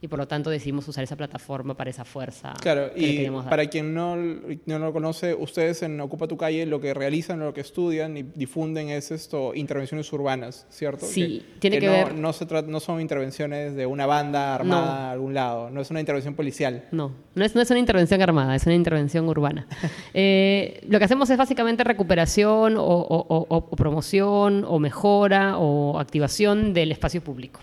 y 0.02 0.08
por 0.08 0.20
lo 0.20 0.28
tanto 0.28 0.50
decidimos 0.50 0.88
usar 0.88 1.04
esa 1.04 1.16
plataforma 1.16 1.76
para 1.76 1.90
esa 1.90 2.06
fuerza. 2.06 2.54
Claro, 2.62 2.92
y 2.96 3.28
para 3.50 3.68
quien 3.68 3.94
no, 3.94 4.16
no 4.16 4.80
lo 4.80 4.94
conoce, 4.94 5.34
ustedes 5.34 5.84
en 5.84 6.00
Ocupa 6.00 6.28
tu 6.28 6.38
calle 6.38 6.66
lo 6.66 6.80
que 6.80 6.94
realizan, 6.94 7.40
lo 7.40 7.54
que 7.54 7.62
estudian 7.62 8.18
y 8.18 8.24
difunden 8.24 8.90
es 8.90 9.12
esto, 9.12 9.54
intervenciones 9.56 10.12
urbanas, 10.14 10.66
¿cierto? 10.70 11.06
Sí, 11.06 11.44
que, 11.56 11.60
tiene 11.60 11.78
que, 11.78 11.86
que 11.86 11.90
ver... 11.90 12.14
No, 12.16 12.22
no, 12.22 12.34
se 12.34 12.46
no 12.46 12.80
son 12.80 13.02
intervenciones 13.02 13.76
de 13.76 13.86
una 13.86 14.06
banda 14.06 14.56
armada 14.56 14.86
no. 14.86 14.92
a 14.92 15.12
algún 15.12 15.34
lado, 15.34 15.70
no 15.70 15.82
es 15.82 15.90
una 15.90 16.00
intervención 16.00 16.36
policial. 16.36 16.86
No, 16.92 17.12
no 17.34 17.46
es, 17.46 17.56
no 17.56 17.62
es 17.62 17.70
una 17.70 17.80
intervención 17.80 18.22
armada, 18.22 18.56
es 18.56 18.66
una 18.66 18.76
intervención 18.76 19.28
urbana. 19.28 19.68
eh, 20.14 20.82
lo 20.88 21.00
que 21.00 21.06
hacemos 21.06 21.30
es 21.30 21.38
básicamente 21.38 21.84
recuperación 21.84 22.78
o, 22.78 22.84
o, 22.84 23.26
o, 23.28 23.46
o 23.50 23.76
promoción 23.76 24.66
o 24.68 24.80
mejora 24.80 25.58
o 25.58 26.00
activación 26.00 26.74
del 26.74 26.92
espacio 26.92 27.22
público. 27.22 27.62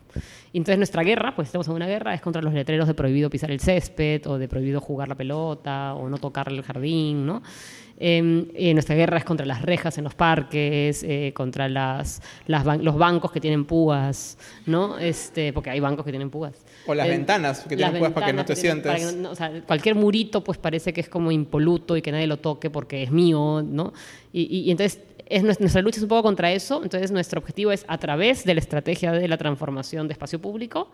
Y 0.52 0.58
entonces 0.58 0.76
nuestra 0.78 1.02
guerra, 1.02 1.34
pues 1.34 1.48
estamos 1.48 1.66
en 1.68 1.74
una 1.74 1.86
guerra, 1.86 2.12
es 2.12 2.20
contra 2.20 2.42
los 2.42 2.52
letreros 2.52 2.86
de 2.86 2.94
prohibido 2.94 3.30
pisar 3.30 3.50
el 3.50 3.60
césped 3.60 4.26
o 4.26 4.38
de 4.38 4.48
prohibido 4.48 4.80
jugar 4.80 5.08
la 5.08 5.14
pelota 5.14 5.94
o 5.94 6.08
no 6.08 6.18
tocar 6.18 6.50
el 6.50 6.62
jardín, 6.62 7.24
¿no? 7.24 7.42
Eh, 8.04 8.72
nuestra 8.74 8.96
guerra 8.96 9.18
es 9.18 9.24
contra 9.24 9.46
las 9.46 9.62
rejas 9.62 9.96
en 9.96 10.02
los 10.02 10.14
parques, 10.14 11.04
eh, 11.04 11.32
contra 11.34 11.68
las, 11.68 12.20
las 12.48 12.64
ban 12.64 12.84
los 12.84 12.98
bancos 12.98 13.30
que 13.30 13.40
tienen 13.40 13.64
púas, 13.64 14.38
¿no? 14.66 14.98
Este, 14.98 15.52
porque 15.52 15.70
hay 15.70 15.78
bancos 15.78 16.04
que 16.04 16.10
tienen 16.10 16.28
púas. 16.28 16.64
O 16.86 16.94
las 16.94 17.06
eh, 17.06 17.10
ventanas 17.10 17.60
que 17.60 17.76
tienen 17.76 17.98
púas 17.98 18.12
para 18.12 18.26
que 18.26 18.32
no 18.32 18.44
te 18.44 18.56
sientes. 18.56 18.92
Que 18.92 19.16
no, 19.16 19.30
o 19.30 19.34
sea, 19.36 19.52
cualquier 19.62 19.94
murito 19.94 20.42
pues 20.42 20.58
parece 20.58 20.92
que 20.92 21.00
es 21.00 21.08
como 21.08 21.30
impoluto 21.30 21.96
y 21.96 22.02
que 22.02 22.10
nadie 22.10 22.26
lo 22.26 22.38
toque 22.38 22.70
porque 22.70 23.04
es 23.04 23.12
mío, 23.12 23.62
¿no? 23.64 23.92
Y, 24.32 24.42
y, 24.42 24.60
y 24.62 24.70
entonces 24.72 25.00
es 25.26 25.42
nuestra 25.42 25.82
lucha 25.82 25.98
es 25.98 26.02
un 26.02 26.08
poco 26.08 26.22
contra 26.22 26.52
eso, 26.52 26.82
entonces 26.82 27.10
nuestro 27.10 27.40
objetivo 27.40 27.72
es 27.72 27.84
a 27.88 27.98
través 27.98 28.44
de 28.44 28.54
la 28.54 28.60
estrategia 28.60 29.12
de 29.12 29.28
la 29.28 29.36
transformación 29.36 30.08
de 30.08 30.12
espacio 30.12 30.40
público, 30.40 30.90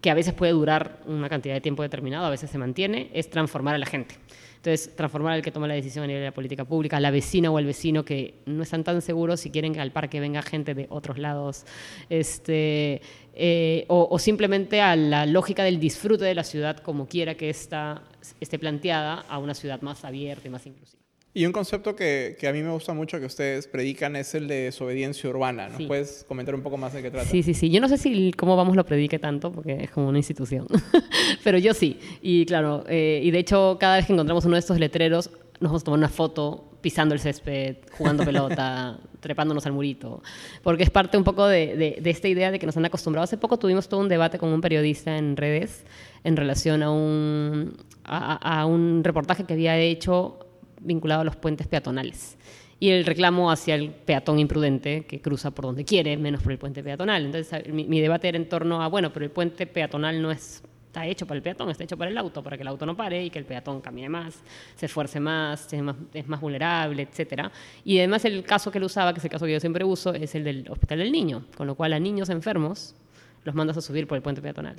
que 0.00 0.10
a 0.10 0.14
veces 0.14 0.32
puede 0.32 0.52
durar 0.52 1.00
una 1.06 1.28
cantidad 1.28 1.54
de 1.54 1.60
tiempo 1.60 1.82
determinado, 1.82 2.26
a 2.26 2.30
veces 2.30 2.50
se 2.50 2.58
mantiene, 2.58 3.10
es 3.12 3.30
transformar 3.30 3.74
a 3.74 3.78
la 3.78 3.86
gente. 3.86 4.14
Entonces, 4.56 4.94
transformar 4.96 5.34
al 5.34 5.42
que 5.42 5.52
toma 5.52 5.68
la 5.68 5.74
decisión 5.74 6.04
a 6.04 6.06
nivel 6.08 6.22
de 6.22 6.26
la 6.26 6.34
política 6.34 6.64
pública, 6.64 6.98
la 6.98 7.12
vecina 7.12 7.50
o 7.50 7.58
el 7.60 7.66
vecino 7.66 8.04
que 8.04 8.34
no 8.46 8.64
están 8.64 8.82
tan 8.82 9.02
seguros 9.02 9.40
si 9.40 9.50
quieren 9.50 9.72
que 9.72 9.80
al 9.80 9.92
parque 9.92 10.18
venga 10.18 10.42
gente 10.42 10.74
de 10.74 10.86
otros 10.90 11.18
lados, 11.18 11.64
este, 12.10 13.00
eh, 13.34 13.84
o, 13.86 14.08
o, 14.10 14.18
simplemente 14.18 14.80
a 14.80 14.96
la 14.96 15.26
lógica 15.26 15.62
del 15.62 15.78
disfrute 15.78 16.24
de 16.24 16.34
la 16.34 16.42
ciudad 16.42 16.78
como 16.78 17.06
quiera 17.06 17.36
que 17.36 17.50
esta 17.50 18.02
esté 18.40 18.58
planteada 18.58 19.24
a 19.28 19.38
una 19.38 19.54
ciudad 19.54 19.80
más 19.80 20.04
abierta 20.04 20.48
y 20.48 20.50
más 20.50 20.66
inclusiva. 20.66 21.07
Y 21.34 21.44
un 21.46 21.52
concepto 21.52 21.94
que, 21.94 22.36
que, 22.38 22.48
a 22.48 22.52
mí 22.52 22.62
me 22.62 22.70
gusta 22.70 22.94
mucho 22.94 23.20
que 23.20 23.26
ustedes 23.26 23.68
predican 23.68 24.16
es 24.16 24.34
el 24.34 24.48
de 24.48 24.62
desobediencia 24.62 25.28
urbana. 25.28 25.68
¿Nos 25.68 25.76
sí. 25.76 25.86
puedes 25.86 26.24
comentar 26.26 26.54
un 26.54 26.62
poco 26.62 26.78
más 26.78 26.94
de 26.94 27.02
qué 27.02 27.10
trata? 27.10 27.28
Sí, 27.28 27.42
sí, 27.42 27.54
sí. 27.54 27.70
Yo 27.70 27.80
no 27.80 27.88
sé 27.88 27.98
si 27.98 28.32
cómo 28.32 28.56
vamos 28.56 28.74
lo 28.76 28.84
predique 28.84 29.18
tanto, 29.18 29.52
porque 29.52 29.84
es 29.84 29.90
como 29.90 30.08
una 30.08 30.18
institución. 30.18 30.66
Pero 31.44 31.58
yo 31.58 31.74
sí. 31.74 32.00
Y 32.22 32.46
claro, 32.46 32.84
eh, 32.88 33.20
y 33.22 33.30
de 33.30 33.38
hecho, 33.38 33.76
cada 33.78 33.96
vez 33.96 34.06
que 34.06 34.14
encontramos 34.14 34.44
uno 34.46 34.54
de 34.54 34.60
estos 34.60 34.78
letreros, 34.80 35.30
nos 35.60 35.70
vamos 35.70 35.82
a 35.82 35.84
tomar 35.84 35.98
una 35.98 36.08
foto 36.08 36.64
pisando 36.80 37.14
el 37.14 37.20
césped, 37.20 37.76
jugando 37.92 38.24
pelota, 38.24 38.98
trepándonos 39.20 39.66
al 39.66 39.72
murito, 39.72 40.22
porque 40.62 40.84
es 40.84 40.90
parte 40.90 41.18
un 41.18 41.24
poco 41.24 41.46
de, 41.46 41.76
de, 41.76 41.98
de, 42.00 42.10
esta 42.10 42.28
idea 42.28 42.50
de 42.50 42.58
que 42.58 42.66
nos 42.66 42.76
han 42.76 42.84
acostumbrado. 42.84 43.24
Hace 43.24 43.36
poco 43.36 43.58
tuvimos 43.58 43.88
todo 43.88 44.00
un 44.00 44.08
debate 44.08 44.38
con 44.38 44.50
un 44.50 44.60
periodista 44.60 45.18
en 45.18 45.36
redes 45.36 45.84
en 46.24 46.36
relación 46.36 46.82
a 46.82 46.90
un, 46.90 47.76
a, 48.04 48.60
a 48.60 48.66
un 48.66 49.02
reportaje 49.04 49.44
que 49.44 49.54
había 49.54 49.76
hecho 49.78 50.47
vinculado 50.80 51.22
a 51.22 51.24
los 51.24 51.36
puentes 51.36 51.66
peatonales 51.66 52.36
y 52.80 52.90
el 52.90 53.04
reclamo 53.04 53.50
hacia 53.50 53.74
el 53.74 53.90
peatón 53.90 54.38
imprudente 54.38 55.04
que 55.04 55.20
cruza 55.20 55.50
por 55.50 55.64
donde 55.64 55.84
quiere, 55.84 56.16
menos 56.16 56.42
por 56.42 56.52
el 56.52 56.58
puente 56.58 56.82
peatonal. 56.82 57.26
Entonces, 57.26 57.72
mi, 57.72 57.84
mi, 57.84 58.00
debate 58.00 58.28
era 58.28 58.38
en 58.38 58.48
torno 58.48 58.82
a, 58.82 58.88
bueno, 58.88 59.12
pero 59.12 59.24
el 59.24 59.32
puente 59.32 59.66
peatonal 59.66 60.22
no 60.22 60.30
es, 60.30 60.62
está 60.86 61.04
hecho 61.06 61.26
para 61.26 61.36
el 61.36 61.42
peatón, 61.42 61.70
está 61.70 61.84
hecho 61.84 61.96
para 61.96 62.10
el 62.10 62.16
auto, 62.16 62.42
para 62.42 62.56
que 62.56 62.62
el 62.62 62.68
auto 62.68 62.86
no 62.86 62.96
pare 62.96 63.24
y 63.24 63.30
que 63.30 63.38
el 63.38 63.44
peatón 63.44 63.80
camine 63.80 64.08
más, 64.08 64.42
se 64.76 64.86
esfuerce 64.86 65.18
más, 65.18 65.72
es 65.72 65.82
más, 65.82 65.96
es 66.14 66.28
más 66.28 66.40
vulnerable, 66.40 67.02
etc. 67.02 67.50
Y 67.84 67.98
además 67.98 68.24
el 68.24 68.44
caso 68.44 68.70
que 68.70 68.78
él 68.78 68.84
usaba, 68.84 69.12
que 69.12 69.18
es 69.18 69.24
el 69.24 69.30
caso 69.30 69.44
que 69.44 69.52
yo 69.52 69.60
siempre 69.60 69.84
uso, 69.84 70.14
es 70.14 70.34
el 70.36 70.44
del 70.44 70.66
Hospital 70.70 70.98
del 70.98 71.10
Niño, 71.10 71.46
con 71.56 71.66
lo 71.66 71.74
cual 71.74 71.92
a 71.94 71.98
niños 71.98 72.28
enfermos 72.28 72.94
los 73.42 73.54
mandas 73.56 73.76
a 73.76 73.80
subir 73.80 74.06
por 74.06 74.16
el 74.16 74.22
puente 74.22 74.40
peatonal. 74.40 74.76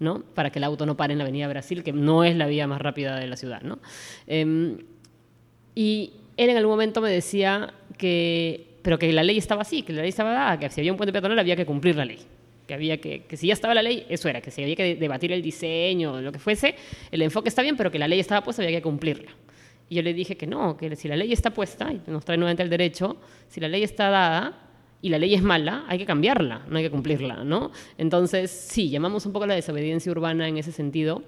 ¿no? 0.00 0.22
Para 0.22 0.50
que 0.50 0.60
el 0.60 0.64
auto 0.64 0.86
no 0.86 0.96
pare 0.96 1.12
en 1.12 1.18
la 1.18 1.24
Avenida 1.24 1.48
Brasil, 1.48 1.82
que 1.82 1.92
no 1.92 2.22
es 2.22 2.36
la 2.36 2.46
vía 2.46 2.68
más 2.68 2.80
rápida 2.80 3.16
de 3.18 3.26
la 3.26 3.36
ciudad, 3.36 3.62
¿no? 3.62 3.80
Eh, 4.28 4.76
y 5.78 6.10
él 6.36 6.50
en 6.50 6.56
algún 6.56 6.72
momento 6.72 7.00
me 7.00 7.08
decía 7.08 7.72
que, 7.96 8.78
pero 8.82 8.98
que 8.98 9.12
la 9.12 9.22
ley 9.22 9.38
estaba 9.38 9.62
así, 9.62 9.82
que 9.82 9.92
la 9.92 10.00
ley 10.00 10.08
estaba 10.08 10.32
dada, 10.32 10.58
que 10.58 10.68
si 10.70 10.80
había 10.80 10.90
un 10.90 10.96
puente 10.96 11.12
peatonal 11.12 11.38
había 11.38 11.54
que 11.54 11.64
cumplir 11.64 11.94
la 11.94 12.04
ley. 12.04 12.18
Que, 12.66 12.74
había 12.74 13.00
que, 13.00 13.22
que 13.26 13.36
si 13.36 13.46
ya 13.46 13.52
estaba 13.52 13.74
la 13.74 13.82
ley, 13.82 14.04
eso 14.08 14.28
era, 14.28 14.40
que 14.40 14.50
si 14.50 14.60
había 14.60 14.74
que 14.74 14.96
debatir 14.96 15.30
el 15.30 15.40
diseño, 15.40 16.20
lo 16.20 16.32
que 16.32 16.40
fuese, 16.40 16.74
el 17.12 17.22
enfoque 17.22 17.48
está 17.48 17.62
bien, 17.62 17.76
pero 17.76 17.92
que 17.92 17.98
la 18.00 18.08
ley 18.08 18.18
estaba 18.18 18.42
puesta, 18.42 18.60
había 18.60 18.76
que 18.76 18.82
cumplirla. 18.82 19.30
Y 19.88 19.94
yo 19.94 20.02
le 20.02 20.12
dije 20.12 20.36
que 20.36 20.48
no, 20.48 20.76
que 20.76 20.96
si 20.96 21.06
la 21.06 21.14
ley 21.14 21.32
está 21.32 21.50
puesta, 21.50 21.92
y 21.92 22.02
nos 22.08 22.24
trae 22.24 22.36
nuevamente 22.36 22.64
el 22.64 22.70
derecho, 22.70 23.16
si 23.46 23.60
la 23.60 23.68
ley 23.68 23.84
está 23.84 24.10
dada 24.10 24.58
y 25.00 25.10
la 25.10 25.18
ley 25.20 25.32
es 25.32 25.42
mala, 25.42 25.84
hay 25.86 25.98
que 25.98 26.06
cambiarla, 26.06 26.62
no 26.68 26.76
hay 26.78 26.82
que 26.82 26.90
cumplirla, 26.90 27.44
¿no? 27.44 27.70
Entonces, 27.98 28.50
sí, 28.50 28.90
llamamos 28.90 29.26
un 29.26 29.32
poco 29.32 29.44
a 29.44 29.46
la 29.46 29.54
desobediencia 29.54 30.10
urbana 30.10 30.48
en 30.48 30.58
ese 30.58 30.72
sentido, 30.72 31.22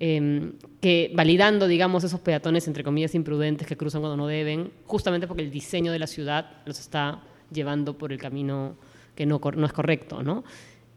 eh, 0.00 0.52
que 0.80 1.12
validando, 1.14 1.66
digamos, 1.66 2.04
esos 2.04 2.20
peatones, 2.20 2.66
entre 2.66 2.84
comillas, 2.84 3.14
imprudentes 3.14 3.66
que 3.66 3.76
cruzan 3.76 4.00
cuando 4.00 4.16
no 4.16 4.26
deben, 4.26 4.70
justamente 4.86 5.26
porque 5.26 5.42
el 5.42 5.50
diseño 5.50 5.92
de 5.92 5.98
la 5.98 6.06
ciudad 6.06 6.62
los 6.66 6.78
está 6.80 7.22
llevando 7.52 7.96
por 7.96 8.12
el 8.12 8.18
camino 8.18 8.76
que 9.14 9.26
no, 9.26 9.40
no 9.56 9.66
es 9.66 9.72
correcto, 9.72 10.22
¿no? 10.22 10.44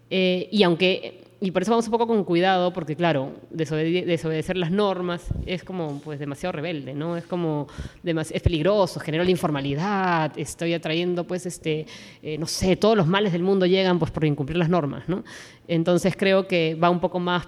Eh, 0.10 0.47
y 0.51 0.63
aunque, 0.63 1.23
y 1.39 1.51
por 1.51 1.62
eso 1.62 1.71
vamos 1.71 1.86
un 1.86 1.91
poco 1.91 2.07
con 2.07 2.23
cuidado, 2.23 2.73
porque 2.73 2.95
claro, 2.95 3.33
desobede 3.49 4.05
desobedecer 4.05 4.57
las 4.57 4.71
normas 4.71 5.25
es 5.45 5.63
como 5.63 6.01
pues 6.01 6.19
demasiado 6.19 6.53
rebelde, 6.53 6.93
¿no? 6.93 7.17
Es 7.17 7.25
como, 7.25 7.67
es 8.03 8.41
peligroso, 8.41 8.99
genera 8.99 9.23
la 9.23 9.31
informalidad, 9.31 10.31
estoy 10.38 10.73
atrayendo 10.73 11.25
pues 11.25 11.45
este, 11.45 11.86
eh, 12.23 12.38
no 12.38 12.47
sé, 12.47 12.77
todos 12.77 12.97
los 12.97 13.05
males 13.05 13.33
del 13.33 13.43
mundo 13.43 13.65
llegan 13.65 13.99
pues 13.99 14.12
por 14.12 14.25
incumplir 14.25 14.57
las 14.57 14.69
normas, 14.69 15.07
¿no? 15.07 15.23
Entonces 15.67 16.15
creo 16.17 16.47
que 16.47 16.75
va 16.75 16.89
un 16.89 16.99
poco 16.99 17.19
más 17.19 17.47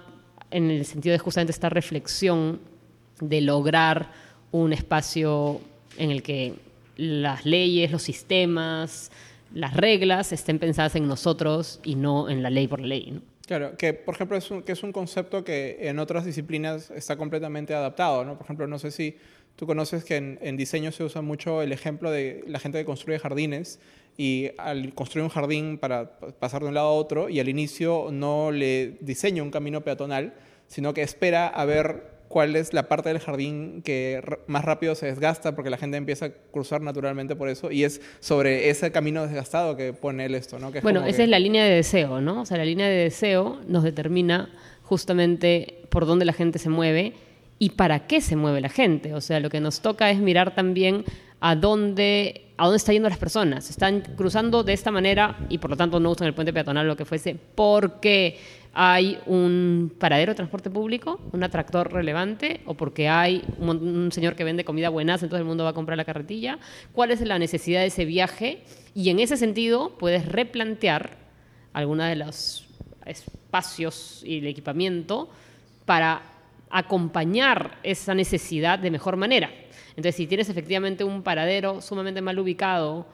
en 0.50 0.70
el 0.70 0.84
sentido 0.84 1.12
de 1.12 1.18
justamente 1.18 1.52
esta 1.52 1.68
reflexión 1.68 2.60
de 3.20 3.40
lograr 3.40 4.10
un 4.52 4.72
espacio 4.72 5.60
en 5.96 6.10
el 6.10 6.22
que 6.22 6.54
las 6.96 7.44
leyes, 7.44 7.90
los 7.90 8.02
sistemas, 8.02 9.10
las 9.54 9.74
reglas 9.74 10.32
estén 10.32 10.58
pensadas 10.58 10.96
en 10.96 11.08
nosotros 11.08 11.80
y 11.82 11.94
no 11.94 12.28
en 12.28 12.42
la 12.42 12.50
ley 12.50 12.68
por 12.68 12.80
ley. 12.80 13.10
¿no? 13.12 13.22
Claro, 13.46 13.76
que 13.76 13.94
por 13.94 14.14
ejemplo 14.14 14.36
es 14.36 14.50
un, 14.50 14.62
que 14.62 14.72
es 14.72 14.82
un 14.82 14.92
concepto 14.92 15.44
que 15.44 15.88
en 15.88 15.98
otras 15.98 16.24
disciplinas 16.24 16.90
está 16.90 17.16
completamente 17.16 17.74
adaptado. 17.74 18.24
¿no? 18.24 18.36
Por 18.36 18.44
ejemplo, 18.44 18.66
no 18.66 18.78
sé 18.78 18.90
si 18.90 19.16
tú 19.56 19.66
conoces 19.66 20.04
que 20.04 20.16
en 20.40 20.56
diseño 20.56 20.92
se 20.92 21.04
usa 21.04 21.22
mucho 21.22 21.62
el 21.62 21.72
ejemplo 21.72 22.10
de 22.10 22.44
la 22.46 22.58
gente 22.58 22.78
que 22.78 22.84
construye 22.84 23.18
jardines 23.18 23.80
y 24.20 24.50
al 24.58 24.92
construir 24.92 25.24
un 25.24 25.30
jardín 25.30 25.78
para 25.78 26.18
pasar 26.38 26.60
de 26.60 26.68
un 26.68 26.74
lado 26.74 26.88
a 26.88 26.92
otro 26.92 27.30
y 27.30 27.40
al 27.40 27.48
inicio 27.48 28.08
no 28.12 28.50
le 28.50 28.98
diseña 29.00 29.42
un 29.42 29.50
camino 29.50 29.80
peatonal, 29.80 30.34
sino 30.66 30.92
que 30.92 31.00
espera 31.00 31.48
a 31.48 31.64
ver 31.64 32.04
cuál 32.28 32.54
es 32.54 32.74
la 32.74 32.86
parte 32.86 33.08
del 33.08 33.18
jardín 33.18 33.80
que 33.80 34.22
más 34.46 34.62
rápido 34.62 34.94
se 34.94 35.06
desgasta 35.06 35.56
porque 35.56 35.70
la 35.70 35.78
gente 35.78 35.96
empieza 35.96 36.26
a 36.26 36.30
cruzar 36.52 36.82
naturalmente 36.82 37.34
por 37.34 37.48
eso 37.48 37.70
y 37.70 37.84
es 37.84 38.02
sobre 38.20 38.68
ese 38.68 38.92
camino 38.92 39.22
desgastado 39.22 39.74
que 39.74 39.94
pone 39.94 40.26
él 40.26 40.34
esto, 40.34 40.58
¿no? 40.58 40.70
Que 40.70 40.78
es 40.78 40.84
bueno, 40.84 41.00
esa 41.06 41.16
que... 41.16 41.22
es 41.22 41.28
la 41.30 41.38
línea 41.38 41.64
de 41.64 41.76
deseo, 41.76 42.20
¿no? 42.20 42.42
O 42.42 42.44
sea, 42.44 42.58
la 42.58 42.66
línea 42.66 42.88
de 42.88 42.96
deseo 42.96 43.58
nos 43.66 43.84
determina 43.84 44.50
justamente 44.82 45.86
por 45.88 46.04
dónde 46.04 46.26
la 46.26 46.34
gente 46.34 46.58
se 46.58 46.68
mueve 46.68 47.14
y 47.58 47.70
para 47.70 48.06
qué 48.06 48.20
se 48.20 48.36
mueve 48.36 48.60
la 48.60 48.68
gente. 48.68 49.14
O 49.14 49.22
sea, 49.22 49.40
lo 49.40 49.48
que 49.48 49.60
nos 49.60 49.80
toca 49.80 50.10
es 50.10 50.18
mirar 50.18 50.54
también 50.54 51.06
a 51.40 51.56
dónde, 51.56 52.52
a 52.56 52.64
dónde 52.64 52.76
están 52.76 52.94
yendo 52.94 53.08
las 53.08 53.18
personas. 53.18 53.70
Están 53.70 54.02
cruzando 54.16 54.62
de 54.62 54.72
esta 54.72 54.90
manera 54.90 55.38
y 55.48 55.58
por 55.58 55.70
lo 55.70 55.76
tanto 55.76 55.98
no 55.98 56.10
usan 56.10 56.28
el 56.28 56.34
puente 56.34 56.52
peatonal 56.52 56.86
o 56.86 56.88
lo 56.88 56.96
que 56.96 57.04
fuese 57.04 57.34
porque 57.54 58.38
hay 58.72 59.18
un 59.26 59.92
paradero 59.98 60.32
de 60.32 60.36
transporte 60.36 60.70
público, 60.70 61.20
un 61.32 61.42
atractor 61.42 61.92
relevante 61.92 62.60
o 62.66 62.74
porque 62.74 63.08
hay 63.08 63.42
un, 63.58 63.68
un 63.68 64.12
señor 64.12 64.36
que 64.36 64.44
vende 64.44 64.64
comida 64.64 64.90
buenas, 64.90 65.22
entonces 65.22 65.40
el 65.40 65.46
mundo 65.46 65.64
va 65.64 65.70
a 65.70 65.74
comprar 65.74 65.96
la 65.96 66.04
carretilla. 66.04 66.58
¿Cuál 66.92 67.10
es 67.10 67.20
la 67.22 67.38
necesidad 67.38 67.80
de 67.80 67.86
ese 67.86 68.04
viaje? 68.04 68.62
Y 68.94 69.10
en 69.10 69.18
ese 69.18 69.36
sentido 69.36 69.96
puedes 69.98 70.26
replantear 70.26 71.16
algunos 71.72 72.06
de 72.06 72.16
los 72.16 72.66
espacios 73.06 74.22
y 74.24 74.38
el 74.38 74.46
equipamiento 74.46 75.30
para 75.84 76.22
acompañar 76.70 77.78
esa 77.82 78.14
necesidad 78.14 78.78
de 78.78 78.90
mejor 78.90 79.16
manera. 79.16 79.50
Entonces, 79.90 80.16
si 80.16 80.26
tienes 80.26 80.48
efectivamente 80.48 81.04
un 81.04 81.22
paradero 81.22 81.80
sumamente 81.80 82.20
mal 82.20 82.38
ubicado, 82.38 83.06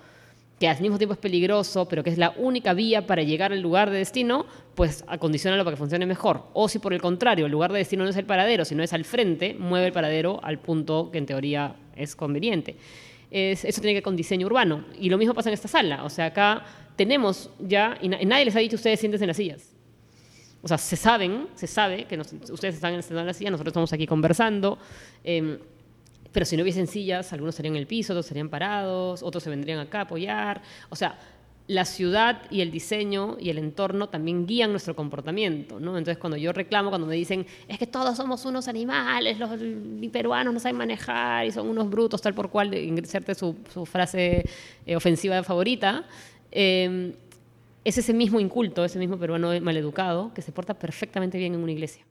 que 0.58 0.68
al 0.68 0.80
mismo 0.80 0.96
tiempo 0.96 1.12
es 1.12 1.18
peligroso, 1.18 1.86
pero 1.86 2.02
que 2.02 2.10
es 2.10 2.18
la 2.18 2.32
única 2.36 2.72
vía 2.72 3.06
para 3.06 3.22
llegar 3.22 3.52
al 3.52 3.60
lugar 3.60 3.90
de 3.90 3.98
destino, 3.98 4.46
pues 4.74 5.04
acondiciona 5.06 5.56
para 5.58 5.72
que 5.72 5.76
funcione 5.76 6.06
mejor. 6.06 6.44
O 6.54 6.68
si 6.68 6.78
por 6.78 6.94
el 6.94 7.00
contrario, 7.00 7.46
el 7.46 7.52
lugar 7.52 7.72
de 7.72 7.78
destino 7.78 8.04
no 8.04 8.10
es 8.10 8.16
el 8.16 8.24
paradero, 8.24 8.64
sino 8.64 8.82
es 8.82 8.92
al 8.92 9.04
frente, 9.04 9.54
mueve 9.58 9.88
el 9.88 9.92
paradero 9.92 10.40
al 10.42 10.58
punto 10.58 11.10
que 11.10 11.18
en 11.18 11.26
teoría 11.26 11.76
es 11.94 12.16
conveniente. 12.16 12.76
Es, 13.30 13.64
eso 13.64 13.80
tiene 13.80 13.92
que 13.92 13.96
ver 13.96 14.02
con 14.02 14.16
diseño 14.16 14.46
urbano. 14.46 14.84
Y 14.98 15.10
lo 15.10 15.18
mismo 15.18 15.34
pasa 15.34 15.50
en 15.50 15.54
esta 15.54 15.68
sala. 15.68 16.04
O 16.04 16.10
sea, 16.10 16.26
acá 16.26 16.64
tenemos 16.96 17.50
ya, 17.58 17.98
y, 18.00 18.08
na 18.08 18.22
y 18.22 18.24
nadie 18.24 18.46
les 18.46 18.56
ha 18.56 18.60
dicho 18.60 18.76
ustedes 18.76 18.98
siéntense 18.98 19.24
en 19.24 19.28
las 19.28 19.36
sillas. 19.36 19.72
O 20.62 20.68
sea, 20.68 20.78
se 20.78 20.96
saben, 20.96 21.48
se 21.54 21.66
sabe 21.66 22.06
que 22.06 22.18
ustedes 22.18 22.76
están 22.76 22.94
en 22.94 23.26
la 23.26 23.34
silla, 23.34 23.50
nosotros 23.50 23.72
estamos 23.72 23.92
aquí 23.92 24.06
conversando. 24.06 24.78
Eh, 25.22 25.58
pero 26.32 26.46
si 26.46 26.56
no 26.56 26.62
hubiesen 26.62 26.86
sillas, 26.86 27.32
algunos 27.32 27.54
estarían 27.54 27.74
en 27.74 27.80
el 27.80 27.86
piso, 27.86 28.12
otros 28.12 28.26
estarían 28.26 28.48
parados, 28.48 29.22
otros 29.22 29.42
se 29.42 29.50
vendrían 29.50 29.78
acá 29.78 30.00
a 30.00 30.02
apoyar. 30.02 30.62
O 30.88 30.96
sea, 30.96 31.18
la 31.68 31.84
ciudad 31.84 32.42
y 32.50 32.60
el 32.60 32.70
diseño 32.70 33.36
y 33.40 33.50
el 33.50 33.58
entorno 33.58 34.08
también 34.08 34.46
guían 34.46 34.70
nuestro 34.70 34.94
comportamiento, 34.94 35.80
¿no? 35.80 35.98
Entonces, 35.98 36.18
cuando 36.18 36.36
yo 36.36 36.52
reclamo, 36.52 36.90
cuando 36.90 37.06
me 37.06 37.16
dicen, 37.16 37.46
es 37.66 37.78
que 37.78 37.86
todos 37.86 38.16
somos 38.16 38.44
unos 38.44 38.68
animales, 38.68 39.38
los 39.38 39.50
peruanos 40.12 40.54
no 40.54 40.60
saben 40.60 40.76
manejar 40.76 41.46
y 41.46 41.50
son 41.50 41.68
unos 41.68 41.90
brutos, 41.90 42.22
tal 42.22 42.34
por 42.34 42.50
cual, 42.50 42.72
inserte 42.74 43.34
su, 43.34 43.56
su 43.72 43.84
frase 43.84 44.44
eh, 44.86 44.96
ofensiva 44.96 45.42
favorita, 45.42 46.04
eh, 46.52 47.14
es 47.84 47.98
ese 47.98 48.12
mismo 48.12 48.40
inculto, 48.40 48.84
ese 48.84 48.98
mismo 48.98 49.18
peruano 49.18 49.60
maleducado 49.60 50.32
que 50.34 50.42
se 50.42 50.52
porta 50.52 50.74
perfectamente 50.74 51.38
bien 51.38 51.54
en 51.54 51.62
una 51.62 51.72
iglesia. 51.72 52.04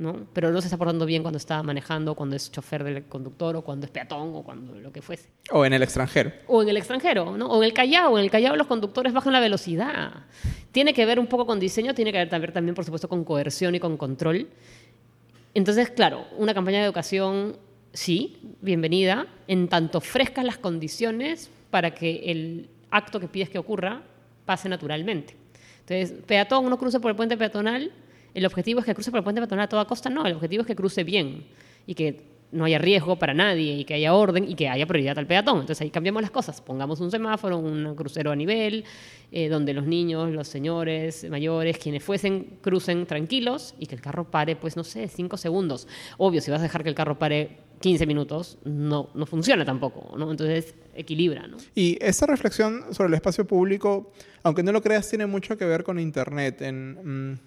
¿No? 0.00 0.26
Pero 0.32 0.50
no 0.50 0.60
se 0.62 0.66
está 0.68 0.78
portando 0.78 1.04
bien 1.04 1.22
cuando 1.22 1.36
está 1.36 1.62
manejando, 1.62 2.14
cuando 2.14 2.34
es 2.34 2.50
chofer 2.50 2.82
del 2.82 3.04
conductor, 3.04 3.54
o 3.56 3.62
cuando 3.62 3.84
es 3.84 3.92
peatón, 3.92 4.34
o 4.34 4.42
cuando 4.42 4.74
lo 4.74 4.90
que 4.90 5.02
fuese. 5.02 5.28
O 5.50 5.64
en 5.66 5.74
el 5.74 5.82
extranjero. 5.82 6.32
O 6.46 6.62
en 6.62 6.70
el 6.70 6.78
extranjero, 6.78 7.36
¿no? 7.36 7.46
O 7.46 7.58
en 7.58 7.64
el 7.64 7.74
Callao. 7.74 8.18
En 8.18 8.24
el 8.24 8.30
Callao 8.30 8.56
los 8.56 8.66
conductores 8.66 9.12
bajan 9.12 9.34
la 9.34 9.40
velocidad. 9.40 10.24
Tiene 10.72 10.94
que 10.94 11.04
ver 11.04 11.20
un 11.20 11.26
poco 11.26 11.44
con 11.44 11.60
diseño, 11.60 11.94
tiene 11.94 12.12
que 12.12 12.24
ver 12.24 12.52
también, 12.52 12.74
por 12.74 12.84
supuesto, 12.84 13.08
con 13.08 13.24
coerción 13.24 13.74
y 13.74 13.80
con 13.80 13.98
control. 13.98 14.48
Entonces, 15.52 15.90
claro, 15.90 16.24
una 16.38 16.54
campaña 16.54 16.78
de 16.78 16.86
educación, 16.86 17.58
sí, 17.92 18.56
bienvenida, 18.62 19.26
en 19.48 19.68
tanto 19.68 19.98
ofrezcas 19.98 20.46
las 20.46 20.56
condiciones 20.56 21.50
para 21.70 21.92
que 21.92 22.22
el 22.24 22.70
acto 22.90 23.20
que 23.20 23.28
pides 23.28 23.50
que 23.50 23.58
ocurra 23.58 24.02
pase 24.46 24.70
naturalmente. 24.70 25.36
Entonces, 25.80 26.24
peatón, 26.26 26.64
uno 26.64 26.78
cruce 26.78 27.00
por 27.00 27.10
el 27.10 27.16
puente 27.16 27.36
peatonal, 27.36 27.92
el 28.34 28.46
objetivo 28.46 28.80
es 28.80 28.86
que 28.86 28.94
cruce 28.94 29.10
por 29.10 29.18
el 29.18 29.24
puente 29.24 29.40
peatonal 29.40 29.64
a 29.64 29.68
toda 29.68 29.84
costa, 29.84 30.10
no, 30.10 30.26
el 30.26 30.34
objetivo 30.34 30.62
es 30.62 30.66
que 30.66 30.76
cruce 30.76 31.04
bien 31.04 31.44
y 31.86 31.94
que 31.94 32.30
no 32.52 32.64
haya 32.64 32.78
riesgo 32.78 33.16
para 33.16 33.34
nadie 33.34 33.76
y 33.76 33.84
que 33.84 33.94
haya 33.94 34.14
orden 34.14 34.48
y 34.48 34.54
que 34.54 34.68
haya 34.68 34.86
prioridad 34.86 35.18
al 35.18 35.26
peatón. 35.26 35.60
Entonces 35.60 35.80
ahí 35.82 35.90
cambiamos 35.90 36.22
las 36.22 36.30
cosas, 36.30 36.60
pongamos 36.60 37.00
un 37.00 37.10
semáforo, 37.10 37.58
un 37.58 37.94
crucero 37.94 38.30
a 38.30 38.36
nivel, 38.36 38.84
eh, 39.30 39.48
donde 39.48 39.72
los 39.72 39.86
niños, 39.86 40.30
los 40.30 40.48
señores 40.48 41.28
mayores, 41.30 41.78
quienes 41.78 42.02
fuesen, 42.02 42.58
crucen 42.60 43.06
tranquilos 43.06 43.74
y 43.78 43.86
que 43.86 43.94
el 43.94 44.00
carro 44.00 44.24
pare, 44.24 44.56
pues 44.56 44.76
no 44.76 44.84
sé, 44.84 45.08
cinco 45.08 45.36
segundos. 45.36 45.86
Obvio, 46.18 46.40
si 46.40 46.50
vas 46.50 46.60
a 46.60 46.64
dejar 46.64 46.82
que 46.82 46.88
el 46.88 46.94
carro 46.94 47.18
pare 47.18 47.58
15 47.80 48.06
minutos, 48.06 48.58
no, 48.64 49.10
no 49.14 49.26
funciona 49.26 49.64
tampoco, 49.64 50.16
¿no? 50.16 50.30
Entonces 50.30 50.74
equilibra, 50.94 51.46
¿no? 51.46 51.56
Y 51.74 51.96
esta 52.00 52.26
reflexión 52.26 52.92
sobre 52.92 53.08
el 53.08 53.14
espacio 53.14 53.46
público, 53.46 54.12
aunque 54.42 54.62
no 54.62 54.72
lo 54.72 54.82
creas, 54.82 55.08
tiene 55.08 55.26
mucho 55.26 55.56
que 55.56 55.64
ver 55.64 55.84
con 55.84 55.98
Internet. 55.98 56.60
En, 56.62 57.32
mmm 57.32 57.38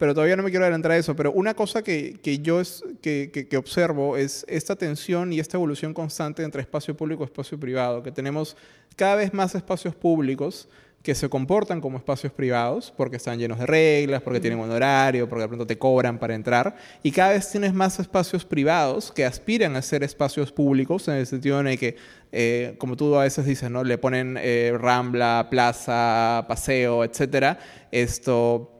pero 0.00 0.14
todavía 0.14 0.34
no 0.34 0.42
me 0.42 0.48
quiero 0.48 0.64
adelantar 0.64 0.92
a 0.92 0.96
eso. 0.96 1.14
Pero 1.14 1.30
una 1.30 1.52
cosa 1.52 1.82
que, 1.82 2.18
que 2.22 2.38
yo 2.38 2.58
es, 2.58 2.82
que, 3.02 3.30
que, 3.30 3.46
que 3.48 3.56
observo 3.58 4.16
es 4.16 4.46
esta 4.48 4.74
tensión 4.74 5.30
y 5.30 5.40
esta 5.40 5.58
evolución 5.58 5.92
constante 5.92 6.42
entre 6.42 6.62
espacio 6.62 6.96
público 6.96 7.22
y 7.22 7.26
espacio 7.26 7.60
privado, 7.60 8.02
que 8.02 8.10
tenemos 8.10 8.56
cada 8.96 9.16
vez 9.16 9.34
más 9.34 9.54
espacios 9.54 9.94
públicos 9.94 10.70
que 11.02 11.14
se 11.14 11.28
comportan 11.28 11.82
como 11.82 11.98
espacios 11.98 12.32
privados 12.32 12.94
porque 12.96 13.16
están 13.16 13.38
llenos 13.38 13.58
de 13.58 13.66
reglas, 13.66 14.22
porque 14.22 14.40
tienen 14.40 14.58
un 14.58 14.70
horario, 14.70 15.28
porque 15.28 15.42
de 15.42 15.48
pronto 15.48 15.66
te 15.66 15.76
cobran 15.76 16.18
para 16.18 16.34
entrar. 16.34 16.74
Y 17.02 17.10
cada 17.10 17.32
vez 17.32 17.50
tienes 17.50 17.74
más 17.74 18.00
espacios 18.00 18.46
privados 18.46 19.12
que 19.12 19.26
aspiran 19.26 19.76
a 19.76 19.82
ser 19.82 20.02
espacios 20.02 20.50
públicos 20.50 21.08
en 21.08 21.16
el 21.16 21.26
sentido 21.26 21.60
en 21.60 21.66
el 21.66 21.78
que, 21.78 21.96
eh, 22.32 22.74
como 22.78 22.96
tú 22.96 23.14
a 23.16 23.24
veces 23.24 23.44
dices, 23.44 23.70
¿no? 23.70 23.84
Le 23.84 23.98
ponen 23.98 24.38
eh, 24.40 24.72
rambla, 24.78 25.48
plaza, 25.50 26.46
paseo, 26.48 27.04
etcétera. 27.04 27.58
Esto 27.90 28.79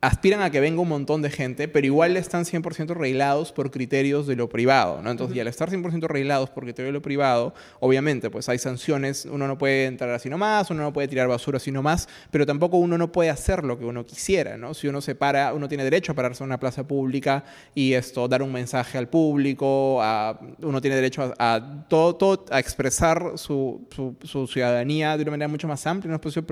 aspiran 0.00 0.40
a 0.40 0.50
que 0.50 0.60
venga 0.60 0.80
un 0.80 0.88
montón 0.88 1.20
de 1.20 1.30
gente, 1.30 1.68
pero 1.68 1.86
igual 1.86 2.16
están 2.16 2.44
100% 2.44 2.94
reglados 2.94 3.52
por 3.52 3.70
criterios 3.70 4.26
de 4.26 4.34
lo 4.34 4.48
privado, 4.48 5.02
¿no? 5.02 5.10
Entonces, 5.10 5.36
y 5.36 5.40
al 5.40 5.48
estar 5.48 5.70
100% 5.70 6.06
reglados 6.08 6.48
por 6.48 6.62
criterios 6.64 6.88
de 6.88 6.92
lo 6.92 7.02
privado, 7.02 7.52
obviamente, 7.80 8.30
pues 8.30 8.48
hay 8.48 8.58
sanciones, 8.58 9.26
uno 9.26 9.46
no 9.46 9.58
puede 9.58 9.84
entrar 9.84 10.10
así 10.10 10.30
nomás, 10.30 10.70
uno 10.70 10.82
no 10.82 10.92
puede 10.94 11.06
tirar 11.06 11.28
basura 11.28 11.58
así 11.58 11.70
nomás, 11.70 12.08
pero 12.30 12.46
tampoco 12.46 12.78
uno 12.78 12.96
no 12.96 13.12
puede 13.12 13.28
hacer 13.28 13.62
lo 13.62 13.78
que 13.78 13.84
uno 13.84 14.06
quisiera, 14.06 14.56
¿no? 14.56 14.72
Si 14.72 14.88
uno 14.88 15.02
se 15.02 15.14
para, 15.14 15.52
uno 15.52 15.68
tiene 15.68 15.84
derecho 15.84 16.12
a 16.12 16.14
pararse 16.14 16.42
en 16.42 16.48
una 16.48 16.58
plaza 16.58 16.88
pública 16.88 17.44
y 17.74 17.92
esto, 17.92 18.26
dar 18.26 18.42
un 18.42 18.52
mensaje 18.52 18.96
al 18.96 19.08
público, 19.08 20.02
a, 20.02 20.40
uno 20.62 20.80
tiene 20.80 20.96
derecho 20.96 21.34
a, 21.38 21.54
a 21.54 21.88
todo, 21.88 22.16
todo, 22.16 22.46
a 22.50 22.58
expresar 22.58 23.32
su, 23.36 23.86
su, 23.90 24.16
su, 24.22 24.46
ciudadanía 24.46 25.18
de 25.18 25.22
una 25.22 25.32
manera 25.32 25.48
mucho 25.48 25.68
más 25.68 25.86
amplia 25.86 26.08
en 26.08 26.12
un 26.12 26.14
espacio 26.14 26.42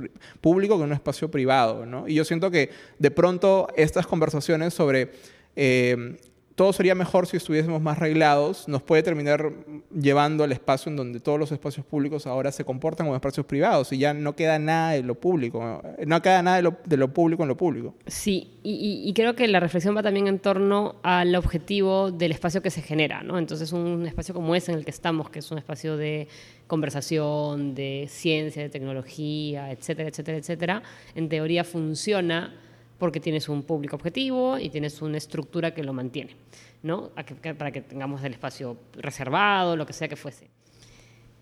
público 0.43 0.77
que 0.77 0.83
en 0.83 0.91
un 0.91 0.95
espacio 0.95 1.31
privado, 1.31 1.87
¿no? 1.87 2.07
Y 2.07 2.15
yo 2.15 2.25
siento 2.25 2.51
que 2.51 2.71
de 2.99 3.11
pronto 3.11 3.38
estas 3.77 4.07
conversaciones 4.07 4.75
sobre 4.75 5.11
eh, 5.57 6.17
todo 6.59 6.73
sería 6.73 6.97
mejor 6.97 7.29
si 7.29 7.37
estuviésemos 7.37 7.81
más 7.81 8.01
reglados, 8.01 8.67
nos 8.67 8.83
puede 8.83 9.05
terminar 9.05 9.53
llevando 9.95 10.43
al 10.43 10.51
espacio 10.51 10.91
en 10.91 10.97
donde 10.97 11.21
todos 11.21 11.39
los 11.39 11.53
espacios 11.53 11.87
públicos 11.87 12.27
ahora 12.27 12.51
se 12.51 12.65
comportan 12.65 13.07
como 13.07 13.15
espacios 13.15 13.47
privados 13.47 13.93
y 13.93 13.99
ya 13.99 14.13
no 14.13 14.35
queda 14.35 14.59
nada 14.59 14.91
de 14.91 15.05
lo 15.05 15.15
público, 15.15 15.81
no 16.05 16.21
queda 16.21 16.43
nada 16.43 16.57
de 16.57 16.65
lo, 16.65 16.77
de 16.85 16.97
lo 16.97 17.15
público 17.15 17.45
en 17.45 17.49
lo 17.49 17.57
público. 17.57 17.95
Sí, 18.09 18.51
y, 18.65 19.13
creo 19.15 19.37
que 19.37 19.47
la 19.47 19.61
reflexión 19.61 19.97
va 19.97 20.03
también 20.03 20.27
en 20.27 20.41
torno 20.41 20.97
al 21.05 21.37
objetivo 21.37 22.11
del 22.11 22.33
espacio 22.33 22.61
que 22.61 22.71
se 22.71 22.83
genera. 22.83 23.25
Entonces 23.37 23.73
un 23.73 24.05
espacio 24.05 24.35
como 24.35 24.57
ese 24.57 24.73
en 24.73 24.79
el 24.79 24.85
que 24.85 24.91
estamos, 24.91 25.31
que 25.31 25.39
es 25.39 25.51
un 25.53 25.59
espacio 25.59 25.97
de 25.97 26.27
conversación, 26.67 27.77
de 27.77 28.09
ciencia, 28.11 28.65
de 28.65 28.69
tecnología, 28.69 29.71
etcétera, 29.71 30.09
etcétera, 30.09 30.39
etcétera, 30.39 30.83
en 31.15 31.29
teoría 31.29 31.63
funciona 31.63 32.53
porque 32.99 33.21
tienes 33.21 33.49
un 33.49 33.63
público 33.63 33.97
objetivo 33.97 34.59
y 34.59 34.71
tienes 34.71 35.01
una 35.01 35.17
estructura 35.17 35.73
que 35.73 35.85
lo 35.85 35.93
mantiene, 35.93 36.35
¿no? 36.83 37.11
para 37.57 37.71
que 37.71 37.81
tengamos 37.81 38.23
el 38.25 38.33
espacio 38.33 38.77
reservado, 38.95 39.77
lo 39.77 39.87
que 39.87 39.93
sea 39.93 40.09
que 40.09 40.17
fuese. 40.17 40.49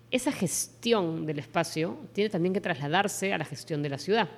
Esa 0.09 0.31
gestión 0.31 1.25
del 1.25 1.39
espacio 1.39 1.97
tiene 2.13 2.29
también 2.29 2.53
que 2.53 2.61
trasladarse 2.61 3.33
a 3.33 3.37
la 3.37 3.45
gestión 3.45 3.81
de 3.83 3.89
la 3.89 3.97
ciudad, 3.97 4.29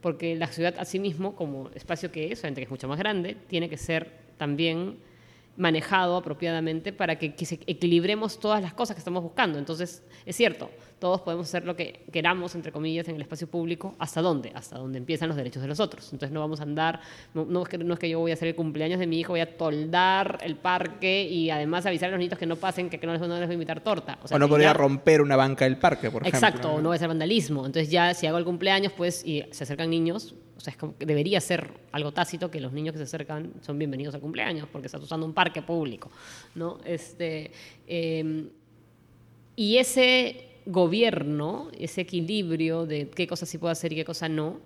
porque 0.00 0.36
la 0.36 0.46
ciudad 0.46 0.74
asimismo, 0.78 1.34
como 1.34 1.70
espacio 1.74 2.12
que 2.12 2.30
es, 2.30 2.38
obviamente 2.40 2.60
que 2.60 2.64
es 2.66 2.70
mucho 2.70 2.86
más 2.86 2.98
grande, 2.98 3.36
tiene 3.48 3.68
que 3.68 3.76
ser 3.76 4.12
también 4.36 4.98
manejado 5.56 6.16
apropiadamente 6.16 6.92
para 6.92 7.18
que, 7.18 7.34
que 7.34 7.60
equilibremos 7.66 8.38
todas 8.38 8.62
las 8.62 8.74
cosas 8.74 8.94
que 8.94 9.00
estamos 9.00 9.22
buscando. 9.22 9.58
Entonces, 9.58 10.02
es 10.24 10.36
cierto, 10.36 10.70
todos 10.98 11.20
podemos 11.20 11.46
hacer 11.46 11.64
lo 11.64 11.76
que 11.76 12.04
queramos, 12.10 12.54
entre 12.54 12.72
comillas, 12.72 13.06
en 13.08 13.16
el 13.16 13.22
espacio 13.22 13.46
público. 13.46 13.94
¿Hasta 13.98 14.22
dónde? 14.22 14.50
Hasta 14.54 14.78
donde 14.78 14.98
empiezan 14.98 15.28
los 15.28 15.36
derechos 15.36 15.60
de 15.60 15.68
los 15.68 15.78
otros. 15.78 16.10
Entonces 16.12 16.32
no 16.32 16.40
vamos 16.40 16.60
a 16.60 16.62
andar, 16.62 17.00
no, 17.34 17.62
es, 17.62 17.68
que, 17.68 17.78
no 17.78 17.94
es 17.94 18.00
que 18.00 18.08
yo 18.08 18.18
voy 18.18 18.30
a 18.30 18.34
hacer 18.34 18.48
el 18.48 18.54
cumpleaños 18.54 18.98
de 18.98 19.06
mi 19.06 19.20
hijo, 19.20 19.32
voy 19.32 19.40
a 19.40 19.56
toldar 19.56 20.38
el 20.42 20.56
parque 20.56 21.24
y 21.24 21.50
además 21.50 21.84
avisar 21.84 22.08
a 22.08 22.12
los 22.12 22.20
niños 22.20 22.38
que 22.38 22.46
no 22.46 22.56
pasen, 22.56 22.88
que, 22.88 22.98
no, 23.06 23.12
les, 23.12 23.20
no, 23.20 23.28
les, 23.28 23.40
voy 23.46 23.50
a 23.50 23.52
invitar 23.52 23.80
torta. 23.80 24.18
O, 24.30 24.38
no 24.38 24.48
podría 24.48 24.72
romper 24.72 25.20
una 25.20 25.36
banca 25.36 25.66
del 25.66 25.76
parque, 25.76 26.10
por 26.10 26.22
ejemplo. 26.22 26.38
Exacto, 26.38 26.68
¿no? 26.68 26.76
no 26.80 26.88
voy 26.88 26.94
a 26.94 26.96
hacer 26.96 27.08
vandalismo. 27.08 27.66
Entonces 27.66 27.90
ya 27.90 28.14
si 28.14 28.26
hago 28.26 28.38
el 28.38 28.44
cumpleaños, 28.44 28.92
pues, 28.92 29.24
y 29.24 29.44
se 29.50 29.64
acercan 29.64 29.90
niños, 29.90 30.34
o 30.56 30.60
sea, 30.60 30.70
es 30.70 30.78
como 30.78 30.96
que 30.96 31.04
debería 31.04 31.40
ser 31.42 31.70
algo 31.92 32.12
tácito 32.12 32.50
que 32.50 32.60
los 32.60 32.72
niños 32.72 32.92
que 32.92 32.98
se 32.98 33.04
acercan 33.04 33.52
son 33.60 33.78
bienvenidos 33.78 34.14
al 34.14 34.22
cumpleaños 34.22 34.66
porque 34.72 34.86
estás 34.86 35.02
usando 35.02 35.26
un 35.26 35.34
parque 35.34 35.60
público, 35.60 36.10
¿no? 36.54 36.78
Este, 36.84 37.52
eh, 37.86 38.48
y 39.54 39.78
ese 39.78 40.55
gobierno, 40.66 41.70
ese 41.78 42.02
equilibrio 42.02 42.86
de 42.86 43.08
qué 43.08 43.26
cosas 43.26 43.48
sí 43.48 43.58
puedo 43.58 43.70
hacer 43.72 43.92
y 43.92 43.96
qué 43.96 44.04
cosas 44.04 44.30
no, 44.30 44.60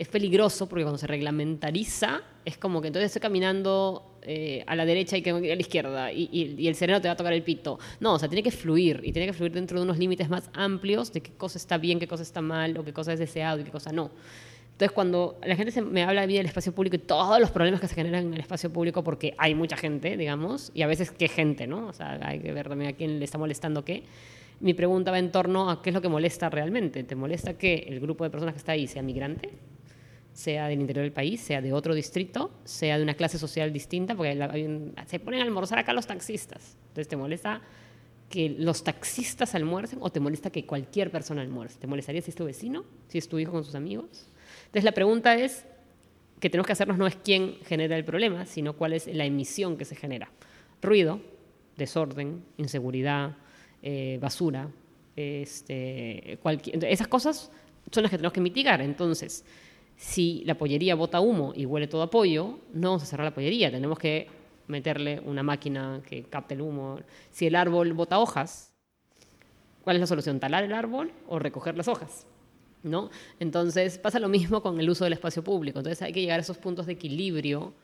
es 0.00 0.08
peligroso 0.08 0.66
porque 0.66 0.82
cuando 0.82 0.96
se 0.96 1.06
reglamentariza 1.06 2.22
es 2.46 2.56
como 2.56 2.80
que 2.80 2.86
entonces 2.86 3.08
estoy 3.08 3.20
caminando 3.20 4.16
eh, 4.22 4.64
a 4.66 4.74
la 4.74 4.86
derecha 4.86 5.18
y 5.18 5.22
que 5.22 5.28
a 5.28 5.38
la 5.38 5.60
izquierda 5.60 6.10
y, 6.10 6.66
el 6.66 6.74
sereno 6.74 7.02
te 7.02 7.08
va 7.08 7.12
a 7.12 7.16
tocar 7.16 7.34
el 7.34 7.42
pito. 7.42 7.78
No, 8.00 8.14
o 8.14 8.18
sea, 8.18 8.26
tiene 8.26 8.42
que 8.42 8.50
fluir 8.50 9.02
y 9.04 9.12
tiene 9.12 9.26
que 9.26 9.34
fluir 9.34 9.52
dentro 9.52 9.78
de 9.78 9.84
unos 9.84 9.98
límites 9.98 10.30
más 10.30 10.48
amplios 10.54 11.12
de 11.12 11.20
qué 11.20 11.32
cosa 11.32 11.58
está 11.58 11.76
bien, 11.76 11.98
qué 11.98 12.08
cosa 12.08 12.22
está 12.22 12.40
mal 12.40 12.78
o 12.78 12.84
qué 12.84 12.94
cosa 12.94 13.12
es 13.12 13.18
deseado 13.18 13.60
y 13.60 13.64
qué 13.64 13.70
cosa 13.70 13.92
no. 13.92 14.10
Entonces, 14.72 14.92
cuando 14.94 15.38
la 15.44 15.54
gente 15.54 15.70
se 15.70 15.82
me 15.82 16.02
habla 16.02 16.22
a 16.22 16.26
mí 16.26 16.34
del 16.34 16.46
espacio 16.46 16.74
público 16.74 16.96
y 16.96 17.00
todos 17.00 17.38
los 17.38 17.50
problemas 17.50 17.82
que 17.82 17.88
se 17.88 17.94
generan 17.94 18.24
en 18.28 18.32
el 18.32 18.40
espacio 18.40 18.72
público, 18.72 19.04
porque 19.04 19.34
hay 19.36 19.54
mucha 19.54 19.76
gente, 19.76 20.16
digamos, 20.16 20.72
y 20.72 20.80
a 20.80 20.86
veces 20.86 21.10
qué 21.10 21.28
gente, 21.28 21.66
¿no? 21.66 21.88
O 21.88 21.92
sea, 21.92 22.18
hay 22.22 22.38
que 22.38 22.50
ver 22.54 22.70
también 22.70 22.94
a 22.94 22.96
quién 22.96 23.18
le 23.18 23.26
está 23.26 23.36
molestando 23.36 23.84
qué 23.84 24.04
mi 24.60 24.74
pregunta 24.74 25.10
va 25.10 25.18
en 25.18 25.32
torno 25.32 25.70
a 25.70 25.82
qué 25.82 25.90
es 25.90 25.94
lo 25.94 26.02
que 26.02 26.08
molesta 26.08 26.50
realmente. 26.50 27.02
¿Te 27.04 27.14
molesta 27.14 27.56
que 27.58 27.86
el 27.88 28.00
grupo 28.00 28.24
de 28.24 28.30
personas 28.30 28.54
que 28.54 28.58
está 28.58 28.72
ahí 28.72 28.86
sea 28.86 29.02
migrante? 29.02 29.50
sea 30.32 30.68
del 30.68 30.80
interior 30.80 31.04
del 31.04 31.12
país, 31.12 31.40
sea 31.40 31.60
de 31.60 31.72
otro 31.72 31.94
distrito, 31.94 32.52
sea 32.64 32.96
de 32.96 33.02
una 33.02 33.14
clase 33.14 33.38
social 33.38 33.72
distinta, 33.72 34.14
porque 34.14 34.92
se 35.06 35.18
ponen 35.18 35.40
a 35.40 35.42
almorzar 35.42 35.78
acá 35.78 35.92
los 35.92 36.06
taxistas. 36.06 36.76
Entonces, 36.82 37.08
¿te 37.08 37.16
molesta 37.16 37.60
que 38.28 38.48
los 38.48 38.84
taxistas 38.84 39.54
almuercen 39.54 39.98
o 40.02 40.10
te 40.10 40.20
molesta 40.20 40.50
que 40.50 40.64
cualquier 40.66 41.10
persona 41.10 41.42
almuerce? 41.42 41.78
¿Te 41.80 41.86
molestaría 41.86 42.22
si 42.22 42.30
es 42.30 42.36
tu 42.36 42.44
vecino? 42.44 42.84
¿Si 43.08 43.18
es 43.18 43.28
tu 43.28 43.38
hijo 43.38 43.52
con 43.52 43.64
sus 43.64 43.74
amigos? 43.74 44.28
Entonces, 44.66 44.84
la 44.84 44.92
pregunta 44.92 45.34
es, 45.34 45.66
que 46.38 46.48
tenemos 46.48 46.66
que 46.66 46.72
hacernos 46.72 46.96
no 46.96 47.06
es 47.06 47.16
quién 47.16 47.56
genera 47.66 47.96
el 47.96 48.04
problema, 48.04 48.46
sino 48.46 48.72
cuál 48.74 48.94
es 48.94 49.06
la 49.06 49.26
emisión 49.26 49.76
que 49.76 49.84
se 49.84 49.94
genera. 49.94 50.30
Ruido, 50.80 51.20
desorden, 51.76 52.44
inseguridad, 52.56 53.36
eh, 53.82 54.18
basura, 54.20 54.68
este, 55.16 56.38
esas 56.90 57.08
cosas 57.08 57.50
son 57.90 58.02
las 58.02 58.10
que 58.10 58.16
tenemos 58.16 58.32
que 58.32 58.40
mitigar. 58.40 58.80
Entonces, 58.80 59.44
si 59.96 60.42
la 60.44 60.56
pollería 60.56 60.94
bota 60.94 61.20
humo 61.20 61.52
y 61.54 61.66
huele 61.66 61.86
todo 61.86 62.02
a 62.02 62.10
pollo, 62.10 62.58
no 62.72 62.88
vamos 62.88 63.02
a 63.02 63.06
cerrar 63.06 63.26
la 63.26 63.34
pollería, 63.34 63.70
tenemos 63.70 63.98
que 63.98 64.28
meterle 64.66 65.20
una 65.20 65.42
máquina 65.42 66.00
que 66.08 66.22
capte 66.24 66.54
el 66.54 66.62
humo. 66.62 67.00
Si 67.30 67.46
el 67.46 67.56
árbol 67.56 67.92
bota 67.92 68.18
hojas, 68.18 68.72
¿cuál 69.82 69.96
es 69.96 70.00
la 70.00 70.06
solución? 70.06 70.40
¿Talar 70.40 70.64
el 70.64 70.72
árbol 70.72 71.12
o 71.28 71.38
recoger 71.38 71.76
las 71.76 71.88
hojas? 71.88 72.26
¿No? 72.82 73.10
Entonces 73.40 73.98
pasa 73.98 74.18
lo 74.20 74.28
mismo 74.28 74.62
con 74.62 74.80
el 74.80 74.88
uso 74.88 75.04
del 75.04 75.12
espacio 75.12 75.44
público. 75.44 75.80
Entonces 75.80 76.00
hay 76.02 76.12
que 76.12 76.20
llegar 76.20 76.38
a 76.38 76.42
esos 76.42 76.56
puntos 76.56 76.86
de 76.86 76.92
equilibrio 76.92 77.74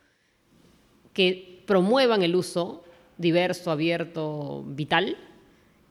que 1.12 1.62
promuevan 1.66 2.22
el 2.22 2.34
uso 2.34 2.84
diverso, 3.18 3.70
abierto, 3.70 4.64
vital, 4.66 5.16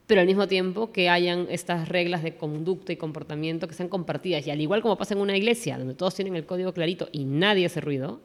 pero 0.08 0.22
al 0.22 0.28
mismo 0.28 0.48
tiempo 0.48 0.92
que 0.92 1.10
hayan 1.10 1.48
estas 1.50 1.90
reglas 1.90 2.22
de 2.24 2.36
conducta 2.36 2.94
y 2.94 2.98
comportamiento 2.98 3.68
que 3.68 3.74
sean 3.74 3.90
compartidas. 3.90 4.46
Y 4.46 4.52
al 4.52 4.62
igual 4.62 4.82
como 4.82 4.98
pasa 4.98 5.14
en 5.14 5.20
una 5.20 5.36
iglesia, 5.36 5.78
donde 5.78 5.96
todos 5.96 6.16
tienen 6.16 6.36
el 6.36 6.46
código 6.46 6.74
clarito 6.74 7.10
y 7.12 7.26
nadie 7.26 7.66
hace 7.66 7.82
ruido, 7.82 8.20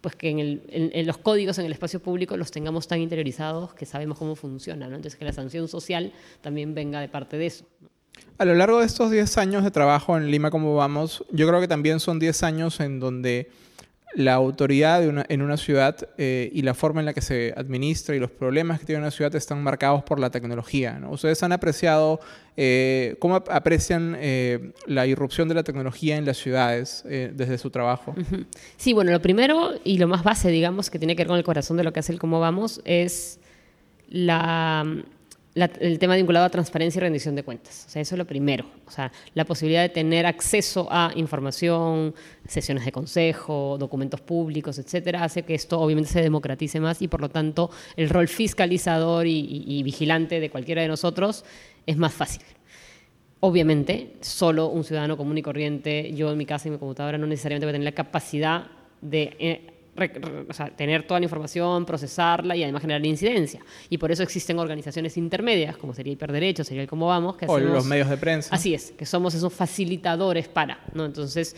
pues 0.00 0.14
que 0.14 0.28
en, 0.28 0.38
el, 0.38 0.62
en, 0.68 1.06
los 1.06 1.18
códigos 1.18 1.58
en 1.58 1.66
el 1.66 1.72
espacio 1.72 1.98
público 2.00 2.36
los 2.36 2.50
tengamos 2.50 2.86
tan 2.86 3.00
interiorizados 3.00 3.74
que 3.74 3.86
sabemos 3.86 4.18
cómo 4.18 4.36
funciona. 4.36 4.86
¿no? 4.86 4.96
Entonces 4.96 5.18
que 5.18 5.24
la 5.24 5.32
sanción 5.32 5.66
social 5.66 6.12
también 6.42 6.74
venga 6.74 7.00
de 7.00 7.08
parte 7.08 7.38
de 7.38 7.46
eso. 7.46 7.64
A 8.38 8.44
lo 8.44 8.54
largo 8.54 8.80
de 8.80 8.86
estos 8.86 9.10
10 9.10 9.38
años 9.38 9.64
de 9.64 9.70
trabajo 9.70 10.16
en 10.16 10.30
Lima 10.30 10.50
como 10.50 10.76
vamos, 10.76 11.24
yo 11.32 11.48
creo 11.48 11.60
que 11.60 11.68
también 11.68 12.00
son 12.00 12.18
10 12.18 12.42
años 12.44 12.78
en 12.80 13.00
donde 13.00 13.50
la 14.14 14.34
autoridad 14.34 15.00
de 15.00 15.08
una, 15.08 15.26
en 15.28 15.42
una 15.42 15.56
ciudad 15.56 15.96
eh, 16.18 16.50
y 16.52 16.62
la 16.62 16.74
forma 16.74 17.00
en 17.00 17.06
la 17.06 17.14
que 17.14 17.20
se 17.20 17.52
administra 17.56 18.14
y 18.14 18.20
los 18.20 18.30
problemas 18.30 18.78
que 18.78 18.86
tiene 18.86 19.00
una 19.00 19.10
ciudad 19.10 19.34
están 19.34 19.62
marcados 19.62 20.04
por 20.04 20.20
la 20.20 20.30
tecnología. 20.30 20.98
¿no? 21.00 21.10
Ustedes 21.10 21.42
han 21.42 21.52
apreciado, 21.52 22.20
eh, 22.56 23.16
¿cómo 23.18 23.36
aprecian 23.36 24.16
eh, 24.18 24.72
la 24.86 25.06
irrupción 25.06 25.48
de 25.48 25.54
la 25.54 25.64
tecnología 25.64 26.16
en 26.16 26.24
las 26.24 26.36
ciudades 26.36 27.02
desde 27.04 27.58
su 27.58 27.70
trabajo? 27.70 28.14
Sí, 28.76 28.92
bueno, 28.92 29.10
lo 29.10 29.20
primero 29.20 29.72
y 29.82 29.98
lo 29.98 30.08
más 30.08 30.22
base, 30.22 30.50
digamos, 30.50 30.90
que 30.90 30.98
tiene 30.98 31.16
que 31.16 31.22
ver 31.22 31.28
con 31.28 31.38
el 31.38 31.44
corazón 31.44 31.76
de 31.76 31.84
lo 31.84 31.92
que 31.92 32.00
hace 32.00 32.12
el 32.12 32.18
Cómo 32.18 32.40
Vamos, 32.40 32.80
es 32.84 33.40
la 34.08 34.84
la, 35.54 35.70
el 35.80 35.98
tema 35.98 36.16
vinculado 36.16 36.46
a 36.46 36.50
transparencia 36.50 36.98
y 36.98 37.02
rendición 37.02 37.36
de 37.36 37.44
cuentas. 37.44 37.84
O 37.86 37.90
sea, 37.90 38.02
eso 38.02 38.14
es 38.14 38.18
lo 38.18 38.26
primero. 38.26 38.66
O 38.86 38.90
sea, 38.90 39.12
la 39.34 39.44
posibilidad 39.44 39.82
de 39.82 39.88
tener 39.88 40.26
acceso 40.26 40.88
a 40.90 41.12
información, 41.14 42.14
sesiones 42.46 42.84
de 42.84 42.92
consejo, 42.92 43.76
documentos 43.78 44.20
públicos, 44.20 44.78
etcétera, 44.78 45.22
hace 45.22 45.42
que 45.42 45.54
esto 45.54 45.80
obviamente 45.80 46.10
se 46.10 46.22
democratice 46.22 46.80
más 46.80 47.00
y 47.02 47.08
por 47.08 47.20
lo 47.20 47.28
tanto 47.28 47.70
el 47.96 48.08
rol 48.08 48.26
fiscalizador 48.28 49.26
y, 49.26 49.64
y, 49.66 49.82
vigilante 49.82 50.40
de 50.40 50.50
cualquiera 50.50 50.82
de 50.82 50.88
nosotros 50.88 51.44
es 51.86 51.96
más 51.96 52.12
fácil. 52.12 52.42
Obviamente, 53.40 54.14
solo 54.22 54.68
un 54.68 54.84
ciudadano 54.84 55.16
común 55.16 55.38
y 55.38 55.42
corriente, 55.42 56.12
yo 56.14 56.32
en 56.32 56.38
mi 56.38 56.46
casa 56.46 56.66
y 56.68 56.70
mi 56.70 56.78
computadora, 56.78 57.18
no 57.18 57.26
necesariamente 57.26 57.66
voy 57.66 57.70
a 57.70 57.74
tener 57.74 57.84
la 57.84 57.92
capacidad 57.92 58.66
de 59.02 59.36
eh, 59.38 59.73
o 60.48 60.52
sea, 60.52 60.70
tener 60.70 61.06
toda 61.06 61.20
la 61.20 61.24
información, 61.24 61.84
procesarla 61.86 62.56
y 62.56 62.62
además 62.62 62.82
generar 62.82 63.04
incidencia. 63.06 63.60
Y 63.88 63.98
por 63.98 64.10
eso 64.10 64.22
existen 64.22 64.58
organizaciones 64.58 65.16
intermedias, 65.16 65.76
como 65.76 65.94
sería 65.94 66.12
Hiperderecho, 66.12 66.64
sería 66.64 66.82
el 66.82 66.88
Cómo 66.88 67.06
Vamos, 67.06 67.36
que 67.36 67.46
O 67.46 67.54
hacemos- 67.56 67.74
los 67.74 67.84
medios 67.86 68.08
de 68.08 68.16
prensa. 68.16 68.54
Así 68.54 68.74
es, 68.74 68.92
que 68.92 69.06
somos 69.06 69.34
esos 69.34 69.52
facilitadores 69.52 70.48
para, 70.48 70.80
¿no? 70.94 71.04
Entonces, 71.04 71.54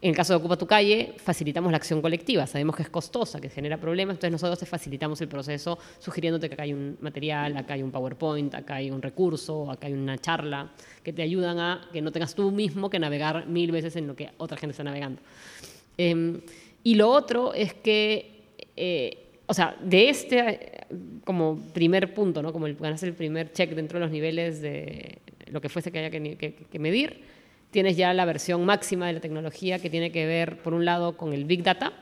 en 0.00 0.10
el 0.10 0.16
caso 0.16 0.32
de 0.32 0.36
Ocupa 0.36 0.56
tu 0.56 0.66
calle, 0.66 1.14
facilitamos 1.18 1.72
la 1.72 1.76
acción 1.78 2.00
colectiva. 2.00 2.46
Sabemos 2.46 2.76
que 2.76 2.82
es 2.84 2.88
costosa, 2.88 3.40
que 3.40 3.48
genera 3.50 3.78
problemas, 3.78 4.14
entonces 4.14 4.30
nosotros 4.30 4.58
te 4.60 4.64
facilitamos 4.66 5.20
el 5.20 5.26
proceso 5.28 5.76
sugiriéndote 5.98 6.48
que 6.48 6.54
acá 6.54 6.62
hay 6.62 6.72
un 6.72 6.96
material, 7.00 7.56
acá 7.56 7.74
hay 7.74 7.82
un 7.82 7.90
PowerPoint, 7.90 8.54
acá 8.54 8.76
hay 8.76 8.92
un 8.92 9.02
recurso, 9.02 9.68
acá 9.70 9.88
hay 9.88 9.94
una 9.94 10.16
charla, 10.16 10.70
que 11.02 11.12
te 11.12 11.22
ayudan 11.22 11.58
a 11.58 11.88
que 11.92 12.00
no 12.00 12.12
tengas 12.12 12.34
tú 12.36 12.52
mismo 12.52 12.88
que 12.88 13.00
navegar 13.00 13.48
mil 13.48 13.72
veces 13.72 13.96
en 13.96 14.06
lo 14.06 14.14
que 14.14 14.30
otra 14.38 14.56
gente 14.56 14.70
está 14.70 14.84
navegando. 14.84 15.20
Eh, 15.98 16.40
y 16.88 16.94
lo 16.94 17.10
otro 17.10 17.52
es 17.52 17.74
que, 17.74 18.44
eh, 18.74 19.42
o 19.44 19.52
sea, 19.52 19.76
de 19.78 20.08
este 20.08 20.38
eh, 20.38 20.86
como 21.22 21.58
primer 21.74 22.14
punto, 22.14 22.40
¿no? 22.40 22.50
como 22.50 22.66
el, 22.66 22.76
ganarse 22.76 23.04
el 23.04 23.12
primer 23.12 23.52
check 23.52 23.74
dentro 23.74 23.98
de 23.98 24.06
los 24.06 24.10
niveles 24.10 24.62
de 24.62 25.18
lo 25.50 25.60
que 25.60 25.68
fuese 25.68 25.92
que 25.92 25.98
haya 25.98 26.10
que, 26.10 26.78
medir, 26.78 27.24
tienes 27.70 27.98
ya 27.98 28.14
la 28.14 28.24
versión 28.24 28.64
máxima 28.64 29.06
de 29.06 29.12
la 29.12 29.20
tecnología 29.20 29.78
que 29.78 29.90
tiene 29.90 30.10
que 30.10 30.24
ver, 30.24 30.62
por 30.62 30.72
un 30.72 30.86
lado, 30.86 31.18
con 31.18 31.34
el 31.34 31.44
Big 31.44 31.62
Data, 31.62 31.92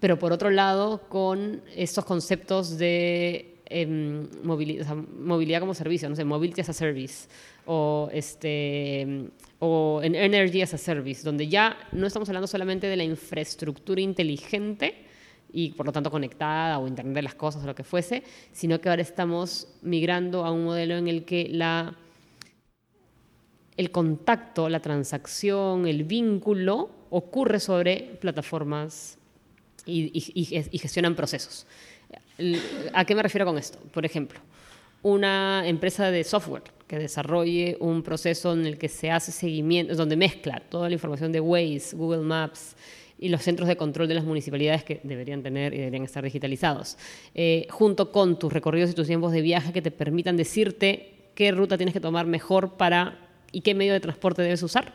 pero 0.00 0.18
por 0.18 0.32
otro 0.32 0.50
lado, 0.50 1.02
con 1.08 1.62
estos 1.76 2.04
conceptos 2.04 2.78
de 2.78 3.58
sea, 3.70 4.96
movilidad 4.96 5.60
como 5.60 5.74
servicio, 5.74 6.08
no 6.08 6.16
sé, 6.16 6.24
mobility 6.24 6.60
as 6.60 6.70
a 6.70 6.72
service, 6.72 7.28
o, 7.66 8.08
este, 8.12 9.28
o 9.58 10.00
en 10.02 10.14
energy 10.14 10.62
as 10.62 10.74
a 10.74 10.78
service, 10.78 11.22
donde 11.22 11.48
ya 11.48 11.76
no 11.92 12.06
estamos 12.06 12.28
hablando 12.28 12.46
solamente 12.46 12.86
de 12.86 12.96
la 12.96 13.04
infraestructura 13.04 14.00
inteligente 14.00 15.06
y 15.52 15.70
por 15.72 15.86
lo 15.86 15.92
tanto 15.92 16.10
conectada 16.10 16.78
o 16.78 16.88
internet 16.88 17.14
de 17.14 17.22
las 17.22 17.34
cosas 17.34 17.62
o 17.62 17.66
lo 17.66 17.74
que 17.74 17.84
fuese, 17.84 18.22
sino 18.52 18.80
que 18.80 18.88
ahora 18.88 19.02
estamos 19.02 19.68
migrando 19.82 20.44
a 20.44 20.50
un 20.50 20.64
modelo 20.64 20.96
en 20.96 21.08
el 21.08 21.24
que 21.24 21.48
la 21.50 21.94
el 23.76 23.90
contacto, 23.90 24.68
la 24.68 24.80
transacción, 24.80 25.86
el 25.86 26.04
vínculo 26.04 26.90
ocurre 27.10 27.58
sobre 27.58 28.16
plataformas 28.20 29.18
y, 29.86 30.10
y- 30.14 30.78
gestionan 30.78 31.14
procesos. 31.14 31.66
¿A 32.92 33.04
qué 33.04 33.14
me 33.14 33.22
refiero 33.22 33.46
con 33.46 33.58
esto? 33.58 33.78
Por 33.92 34.04
ejemplo, 34.04 34.40
una 35.02 35.66
empresa 35.66 36.10
de 36.10 36.24
software 36.24 36.62
que 36.86 36.98
desarrolle 36.98 37.76
un 37.80 38.02
proceso 38.02 38.52
en 38.52 38.66
el 38.66 38.78
que 38.78 38.88
se 38.88 39.10
hace 39.10 39.32
seguimiento, 39.32 39.94
donde 39.94 40.16
mezcla 40.16 40.62
toda 40.68 40.88
la 40.88 40.94
información 40.94 41.32
de 41.32 41.40
Waze, 41.40 41.96
Google 41.96 42.20
Maps 42.20 42.76
y 43.18 43.28
los 43.28 43.42
centros 43.42 43.68
de 43.68 43.76
control 43.76 44.08
de 44.08 44.14
las 44.14 44.24
municipalidades 44.24 44.84
que 44.84 45.00
deberían 45.02 45.42
tener 45.42 45.72
y 45.74 45.78
deberían 45.78 46.04
estar 46.04 46.24
digitalizados, 46.24 46.98
eh, 47.34 47.66
junto 47.70 48.12
con 48.12 48.38
tus 48.38 48.52
recorridos 48.52 48.90
y 48.90 48.94
tus 48.94 49.06
tiempos 49.06 49.32
de 49.32 49.40
viaje 49.40 49.72
que 49.72 49.80
te 49.80 49.90
permitan 49.90 50.36
decirte 50.36 51.14
qué 51.34 51.50
ruta 51.52 51.76
tienes 51.76 51.92
que 51.94 52.00
tomar 52.00 52.26
mejor 52.26 52.76
para 52.76 53.18
y 53.52 53.60
qué 53.60 53.74
medio 53.74 53.92
de 53.92 54.00
transporte 54.00 54.42
debes 54.42 54.62
usar. 54.62 54.94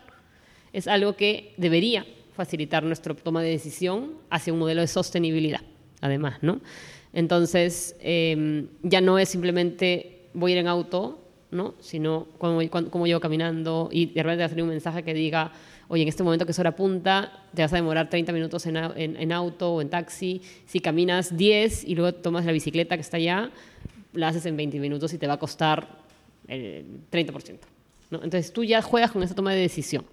Es 0.73 0.87
algo 0.87 1.15
que 1.15 1.53
debería 1.57 2.05
facilitar 2.35 2.83
nuestra 2.83 3.15
toma 3.15 3.41
de 3.41 3.49
decisión 3.49 4.13
hacia 4.29 4.53
un 4.53 4.59
modelo 4.59 4.81
de 4.81 4.87
sostenibilidad, 4.87 5.61
además, 6.01 6.37
¿no? 6.41 6.61
Entonces, 7.21 7.95
eh, 7.99 8.67
ya 8.83 9.01
no 9.01 9.17
es 9.17 9.27
simplemente 9.29 10.27
voy 10.35 10.51
a 10.51 10.53
ir 10.53 10.59
en 10.59 10.67
auto, 10.67 11.19
¿no? 11.49 11.73
Sino 11.79 12.27
cómo, 12.37 12.59
cómo 12.91 13.07
llevo 13.07 13.19
caminando 13.19 13.89
y 13.91 14.05
de 14.05 14.21
repente 14.21 14.41
va 14.43 14.45
a 14.45 14.49
salir 14.49 14.61
un 14.63 14.69
mensaje 14.69 15.01
que 15.01 15.15
diga, 15.15 15.51
oye, 15.87 16.03
en 16.03 16.09
este 16.09 16.21
momento 16.21 16.45
que 16.45 16.51
es 16.51 16.59
hora 16.59 16.75
punta, 16.75 17.43
te 17.55 17.63
vas 17.63 17.73
a 17.73 17.77
demorar 17.77 18.07
30 18.07 18.31
minutos 18.33 18.67
en, 18.67 18.77
en- 18.77 19.17
en 19.17 19.31
auto 19.31 19.73
o 19.73 19.81
en 19.81 19.89
taxi. 19.89 20.43
Si 20.67 20.79
caminas 20.79 21.35
10 21.35 21.85
y 21.85 21.95
luego 21.95 22.13
tomas 22.13 22.45
la 22.45 22.51
bicicleta 22.51 22.93
que 22.95 23.01
está 23.01 23.17
allá, 23.17 23.49
la 24.13 24.27
haces 24.27 24.45
en 24.45 24.55
20 24.55 24.79
minutos 24.79 25.11
y 25.11 25.17
te 25.17 25.25
va 25.25 25.33
a 25.33 25.39
costar 25.39 25.87
el 26.47 26.85
30%. 27.11 27.57
¿no? 28.11 28.17
Entonces 28.23 28.53
tú 28.53 28.63
ya 28.63 28.83
juegas 28.83 29.11
con 29.11 29.23
esa 29.23 29.33
toma 29.33 29.53
de 29.53 29.59
decisión. 29.61 30.05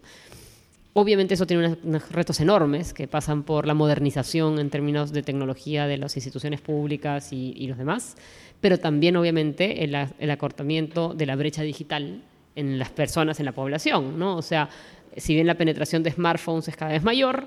Obviamente 0.96 1.34
eso 1.34 1.46
tiene 1.46 1.66
unos, 1.66 1.78
unos 1.82 2.12
retos 2.12 2.40
enormes 2.40 2.94
que 2.94 3.08
pasan 3.08 3.42
por 3.42 3.66
la 3.66 3.74
modernización 3.74 4.60
en 4.60 4.70
términos 4.70 5.12
de 5.12 5.22
tecnología 5.22 5.86
de 5.86 5.98
las 5.98 6.16
instituciones 6.16 6.60
públicas 6.60 7.32
y, 7.32 7.52
y 7.56 7.66
los 7.66 7.76
demás, 7.76 8.16
pero 8.64 8.78
también 8.78 9.14
obviamente 9.16 9.84
el, 9.84 10.30
acortamiento 10.30 11.12
de 11.12 11.26
la 11.26 11.36
brecha 11.36 11.60
digital 11.60 12.22
en 12.56 12.78
las 12.78 12.88
personas, 12.88 13.38
en 13.38 13.44
la 13.44 13.52
población. 13.52 14.18
¿no? 14.18 14.38
O 14.38 14.40
sea, 14.40 14.70
si 15.18 15.34
bien 15.34 15.46
la 15.46 15.56
penetración 15.56 16.02
de 16.02 16.12
smartphones 16.12 16.68
es 16.68 16.74
cada 16.74 16.92
vez 16.92 17.02
mayor, 17.02 17.46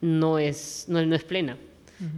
no 0.00 0.40
es, 0.40 0.86
no, 0.88 1.06
no 1.06 1.14
es 1.14 1.22
plena. 1.22 1.56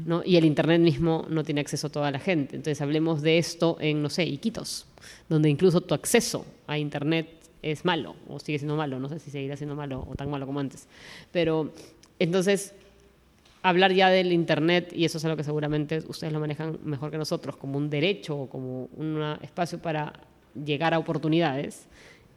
¿no? 0.07 0.23
Y 0.25 0.37
el 0.37 0.47
Internet 0.47 0.81
mismo 0.81 1.27
no 1.29 1.45
tiene 1.45 1.61
acceso 1.61 1.89
a 1.89 1.91
toda 1.91 2.11
la 2.11 2.21
gente. 2.21 2.57
Entonces 2.57 2.81
hablemos 2.81 3.21
de 3.21 3.37
esto 3.37 3.77
en, 3.81 4.01
no 4.01 4.09
sé, 4.09 4.25
Iquitos, 4.25 4.87
donde 5.29 5.51
incluso 5.51 5.83
tu 5.83 5.93
acceso 5.93 6.47
a 6.67 6.79
Internet 6.79 7.42
es 7.63 7.85
malo, 7.85 8.17
o 8.29 8.39
sigue 8.39 8.59
siendo 8.59 8.77
malo, 8.77 8.99
no 8.99 9.09
sé 9.09 9.19
si 9.19 9.31
seguirá 9.31 9.57
siendo 9.57 9.77
malo 9.77 10.07
o 10.09 10.15
tan 10.15 10.31
malo 10.31 10.47
como 10.47 10.61
antes. 10.61 10.89
Pero 11.31 11.73
entonces, 12.19 12.75
hablar 13.63 13.93
ya 13.93 14.11
del 14.11 14.33
Internet, 14.33 14.93
y 14.95 15.05
eso 15.05 15.19
es 15.19 15.25
algo 15.25 15.37
que 15.37 15.45
seguramente 15.45 16.03
ustedes 16.09 16.33
lo 16.33 16.41
manejan 16.41 16.79
mejor 16.85 17.11
que 17.11 17.19
nosotros, 17.19 17.57
como 17.57 17.79
un 17.79 17.89
derecho 17.89 18.37
o 18.37 18.49
como 18.49 18.89
un 18.97 19.23
espacio 19.43 19.79
para 19.79 20.13
llegar 20.55 20.93
a 20.93 20.99
oportunidades, 20.99 21.87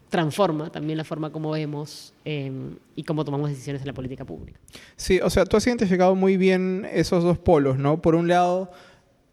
transforma 0.10 0.72
también 0.72 0.98
la 0.98 1.04
forma 1.04 1.32
como 1.32 1.52
vemos 1.52 2.14
eh, 2.24 2.52
y 2.96 3.04
cómo 3.04 3.26
tomamos 3.26 3.50
decisiones 3.50 3.82
en 3.82 3.88
la 3.88 3.94
política 3.94 4.24
pública. 4.24 4.60
Sí, 4.96 5.20
o 5.20 5.30
sea, 5.30 5.46
tú 5.46 5.58
has 5.58 5.66
identificado 5.68 6.16
muy 6.16 6.38
bien 6.38 6.88
esos 6.92 7.24
dos 7.24 7.38
polos, 7.38 7.78
¿no? 7.78 8.02
Por 8.02 8.16
un 8.16 8.28
lado, 8.28 8.72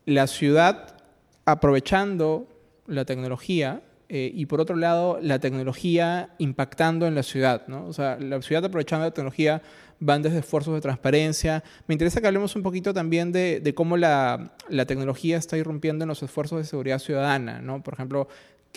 la 0.06 0.26
ciudad 0.26 0.96
aprovechando 1.44 2.48
la 2.86 3.04
tecnología 3.04 3.82
eh, 4.14 4.30
y 4.34 4.44
por 4.44 4.60
otro 4.60 4.76
lado, 4.76 5.18
la 5.22 5.38
tecnología 5.38 6.34
impactando 6.36 7.06
en 7.06 7.14
la 7.14 7.22
ciudad, 7.22 7.66
¿no? 7.66 7.86
O 7.86 7.94
sea, 7.94 8.18
la 8.20 8.42
ciudad 8.42 8.62
aprovechando 8.62 9.06
la 9.06 9.10
tecnología 9.10 9.62
van 10.00 10.20
desde 10.20 10.40
esfuerzos 10.40 10.74
de 10.74 10.82
transparencia. 10.82 11.64
Me 11.86 11.94
interesa 11.94 12.20
que 12.20 12.26
hablemos 12.26 12.54
un 12.54 12.62
poquito 12.62 12.92
también 12.92 13.32
de, 13.32 13.60
de 13.60 13.74
cómo 13.74 13.96
la, 13.96 14.52
la 14.68 14.84
tecnología 14.84 15.38
está 15.38 15.56
irrumpiendo 15.56 16.04
en 16.04 16.10
los 16.10 16.22
esfuerzos 16.22 16.58
de 16.58 16.64
seguridad 16.64 16.98
ciudadana, 16.98 17.62
¿no? 17.62 17.82
Por 17.82 17.94
ejemplo, 17.94 18.28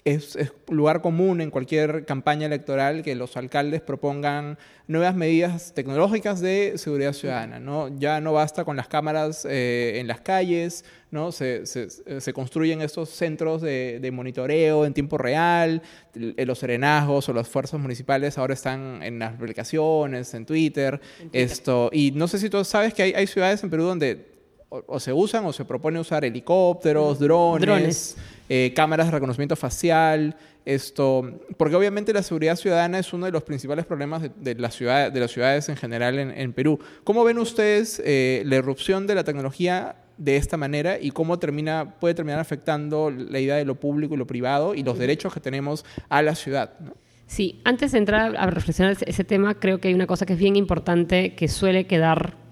es, 0.04 0.36
es, 0.36 0.52
lugar 0.70 1.02
común 1.02 1.42
en 1.42 1.50
cualquier 1.50 2.06
campaña 2.06 2.46
electoral 2.46 3.02
que 3.02 3.16
los 3.16 3.38
alcaldes 3.38 3.82
propongan 3.82 4.58
nuevas 4.88 5.16
medidas 5.16 5.74
tecnológicas 5.74 6.42
de 6.42 6.74
seguridad 6.76 7.14
ciudadana. 7.14 7.60
¿no? 7.60 7.88
Ya 7.98 8.22
no 8.22 8.34
basta 8.34 8.66
con 8.66 8.76
las 8.76 8.88
cámaras 8.88 9.48
eh, 9.50 9.94
en 9.96 10.08
las 10.08 10.22
calles, 10.22 10.86
¿no? 11.10 11.32
se, 11.32 11.66
se, 11.66 11.90
se 11.90 12.34
construyen 12.34 12.82
estos 12.82 13.10
centros 13.10 13.62
de, 13.62 14.00
de, 14.00 14.12
monitoreo 14.12 14.86
en 14.86 14.94
tiempo 14.94 15.18
real, 15.18 15.82
los 16.14 16.60
serenazgos 16.60 17.28
o 17.30 17.34
las 17.34 17.48
fuerzas 17.48 17.80
municipales 17.80 18.38
ahora 18.38 18.54
están 18.54 19.02
en 19.02 19.18
las 19.20 19.34
aplicaciones, 19.34 20.34
en 20.34 20.46
Twitter. 20.46 21.02
En 21.20 21.30
Twitter. 21.30 21.42
Esto, 21.52 21.90
y 21.92 22.12
no 22.12 22.28
sé 22.28 22.38
si 22.38 22.50
tú 22.50 22.64
sabes 22.64 22.94
que 22.94 23.04
hay, 23.04 23.14
hay 23.14 23.28
ciudades 23.28 23.64
en 23.64 23.70
Perú 23.70 23.86
donde 23.86 24.35
o, 24.76 24.84
o, 24.96 25.00
se 25.00 25.14
usan 25.14 25.46
o 25.46 25.54
se 25.54 25.66
propone 25.66 26.00
usar 26.00 26.26
helicópteros, 26.26 27.20
drones, 27.20 27.62
drones. 27.62 28.18
Eh, 28.48 28.74
cámaras 28.76 29.08
de 29.08 29.12
reconocimiento 29.12 29.56
facial, 29.56 30.36
esto, 30.66 31.40
porque 31.58 31.76
obviamente 31.76 32.14
la 32.14 32.22
seguridad 32.22 32.56
ciudadana 32.56 33.00
es 33.00 33.14
uno 33.14 33.26
de 33.26 33.32
los 33.32 33.44
principales 33.44 33.86
problemas 33.86 34.22
de, 34.22 34.30
de, 34.40 34.56
la 34.56 34.70
ciudad, 34.70 35.12
de 35.12 35.20
las 35.20 35.32
ciudades 35.32 35.70
en 35.70 35.76
general 35.76 36.20
en, 36.20 36.32
en 36.32 36.54
Perú. 36.54 36.80
¿Cómo 37.04 37.24
ven 37.24 37.40
ustedes 37.40 38.02
eh, 38.06 38.44
la 38.46 38.58
irrupción 38.58 39.08
de 39.08 39.16
la 39.16 39.24
tecnología 39.24 39.96
de 40.18 40.38
esta 40.38 40.58
manera 40.58 41.00
y 41.00 41.12
cómo 41.12 41.40
termina, 41.40 41.96
puede 42.00 42.14
terminar 42.14 42.40
afectando 42.40 43.10
la 43.12 43.40
idea 43.40 43.56
de 43.56 43.66
lo 43.66 43.76
público 43.76 44.16
y 44.16 44.18
lo 44.18 44.28
privado 44.28 44.76
y 44.76 44.84
los 44.84 44.98
derechos 44.98 45.34
que 45.34 45.40
tenemos 45.40 45.86
a 46.10 46.22
la 46.22 46.36
ciudad? 46.36 46.74
¿no? 46.80 46.94
Sí, 47.28 47.62
antes 47.64 47.92
de 47.92 47.98
entrar 47.98 48.36
a 48.38 48.48
reflexionar 48.48 48.94
ese, 48.94 49.10
ese 49.10 49.24
tema, 49.24 49.56
creo 49.56 49.80
que 49.80 49.88
hay 49.88 49.94
una 49.94 50.08
cosa 50.08 50.26
que 50.26 50.34
es 50.34 50.40
bien 50.40 50.56
importante 50.56 51.34
que 51.34 51.48
suele 51.48 51.88
quedar 51.88 52.45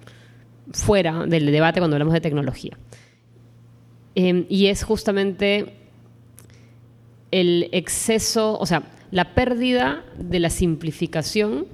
fuera 0.71 1.26
del 1.26 1.45
debate 1.52 1.80
cuando 1.80 1.95
hablamos 1.95 2.13
de 2.13 2.21
tecnología. 2.21 2.78
Eh, 4.15 4.45
y 4.49 4.67
es 4.67 4.84
justamente 4.84 5.73
el 7.32 7.69
exceso, 7.71 8.58
o 8.60 8.65
sea, 8.65 8.84
la 9.12 9.34
pérdida 9.34 10.04
de 10.17 10.39
la 10.39 10.49
simplificación 10.49 11.65